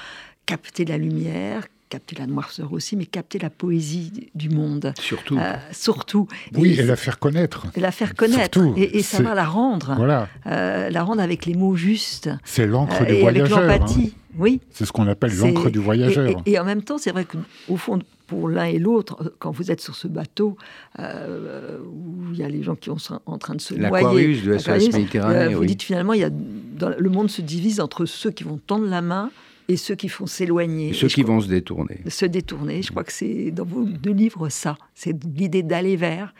capter 0.45 0.85
la 0.85 0.97
lumière, 0.97 1.67
capter 1.89 2.15
la 2.15 2.27
noirceur 2.27 2.73
aussi, 2.73 2.95
mais 2.95 3.05
capter 3.05 3.39
la 3.39 3.49
poésie 3.49 4.29
du 4.33 4.49
monde. 4.49 4.93
Surtout. 4.99 5.37
Euh, 5.37 5.55
surtout. 5.71 6.27
Oui, 6.53 6.75
et, 6.79 6.83
la 6.83 6.95
faire 6.95 7.19
connaître. 7.19 7.67
Et 7.75 7.79
la 7.79 7.91
faire 7.91 8.15
connaître. 8.15 8.59
et, 8.75 9.01
savoir 9.01 9.35
la 9.35 9.45
rendre. 9.45 9.93
Voilà. 9.95 10.27
Euh, 10.47 10.89
la 10.89 11.03
rendre 11.03 11.21
avec 11.21 11.45
les 11.45 11.53
mots 11.53 11.75
justes. 11.75 12.29
C'est 12.43 12.65
l'encre 12.65 13.03
euh, 13.03 13.05
du 13.05 13.19
voyageur. 13.19 13.57
Avec 13.59 13.79
l'empathie. 13.79 14.13
Hein. 14.15 14.19
Oui. 14.37 14.61
C'est 14.71 14.85
ce 14.85 14.91
qu'on 14.91 15.07
appelle 15.07 15.35
l'encre 15.37 15.69
du 15.69 15.79
voyageur. 15.79 16.41
Et, 16.45 16.59
en 16.59 16.65
même 16.65 16.81
temps, 16.81 16.97
c'est 16.97 17.11
vrai 17.11 17.25
qu'au 17.25 17.77
fond, 17.77 17.99
pour 18.27 18.49
l'un 18.49 18.65
et 18.65 18.79
l'autre, 18.79 19.17
euh, 19.21 19.35
quand 19.39 19.51
vous 19.51 19.71
êtes 19.71 19.81
sur 19.81 19.95
ce 19.95 20.07
bateau 20.07 20.57
euh, 20.99 21.79
où 21.83 22.33
il 22.33 22.39
y 22.39 22.43
a 22.43 22.49
les 22.49 22.63
gens 22.63 22.75
qui 22.75 22.89
sont 22.97 23.19
en 23.25 23.37
train 23.37 23.55
de 23.55 23.61
se 23.61 23.73
noyer, 23.73 24.41
de 24.41 24.51
la 24.51 24.77
Méditerranée, 24.77 25.53
euh, 25.53 25.57
vous 25.57 25.65
dites 25.65 25.83
finalement, 25.83 26.13
il 26.13 26.21
y 26.21 26.23
a, 26.23 26.29
dans, 26.29 26.93
le 26.97 27.09
monde 27.09 27.29
se 27.29 27.41
divise 27.41 27.79
entre 27.79 28.05
ceux 28.05 28.31
qui 28.31 28.43
vont 28.43 28.57
tendre 28.57 28.87
la 28.87 29.01
main 29.01 29.31
et 29.67 29.77
ceux 29.77 29.95
qui 29.95 30.09
font 30.09 30.27
s'éloigner. 30.27 30.93
Ceux 30.93 31.07
qui 31.07 31.23
vont 31.23 31.41
se 31.41 31.47
détourner. 31.47 32.01
Se 32.07 32.25
détourner. 32.25 32.81
Je 32.81 32.91
crois 32.91 33.03
que 33.03 33.13
c'est 33.13 33.51
dans 33.51 33.65
vos 33.65 33.83
deux 33.83 34.13
livres 34.13 34.49
ça. 34.49 34.77
C'est 34.93 35.15
l'idée 35.25 35.63
d'aller 35.63 35.95
vers, 35.95 36.33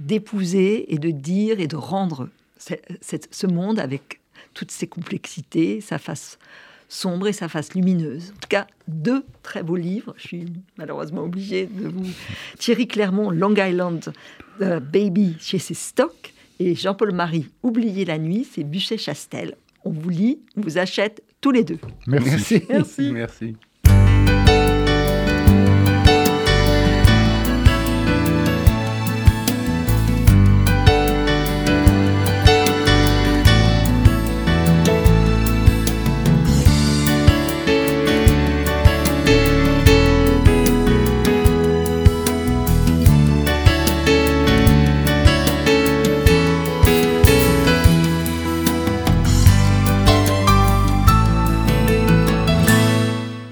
d'épouser 0.00 0.92
et 0.92 0.98
de 0.98 1.10
dire 1.10 1.60
et 1.60 1.68
de 1.68 1.76
rendre 1.76 2.28
ce 2.58 3.46
monde 3.46 3.78
avec 3.78 4.20
toutes 4.54 4.70
ses 4.70 4.86
complexités, 4.86 5.80
sa 5.80 5.98
face 5.98 6.38
sombre 6.92 7.28
et 7.28 7.32
sa 7.32 7.48
face 7.48 7.74
lumineuse. 7.74 8.32
En 8.36 8.40
tout 8.40 8.48
cas, 8.48 8.66
deux 8.86 9.24
très 9.42 9.62
beaux 9.62 9.76
livres. 9.76 10.14
Je 10.18 10.28
suis 10.28 10.46
malheureusement 10.76 11.22
obligée 11.22 11.66
de 11.66 11.88
vous. 11.88 12.06
Thierry 12.58 12.86
Clermont, 12.86 13.30
Long 13.30 13.54
Island 13.56 14.12
euh, 14.60 14.78
Baby 14.78 15.36
chez 15.40 15.58
ses 15.58 15.74
stocks. 15.74 16.34
Et 16.58 16.74
Jean-Paul 16.74 17.12
Marie, 17.12 17.48
Oubliez 17.62 18.04
la 18.04 18.18
nuit, 18.18 18.46
c'est 18.48 18.62
Bûcher-Chastel. 18.62 19.56
On 19.84 19.90
vous 19.90 20.10
lit, 20.10 20.40
on 20.56 20.60
vous 20.60 20.78
achète 20.78 21.22
tous 21.40 21.50
les 21.50 21.64
deux. 21.64 21.78
Merci. 22.06 22.62
Merci. 22.68 23.10
Merci. 23.10 23.56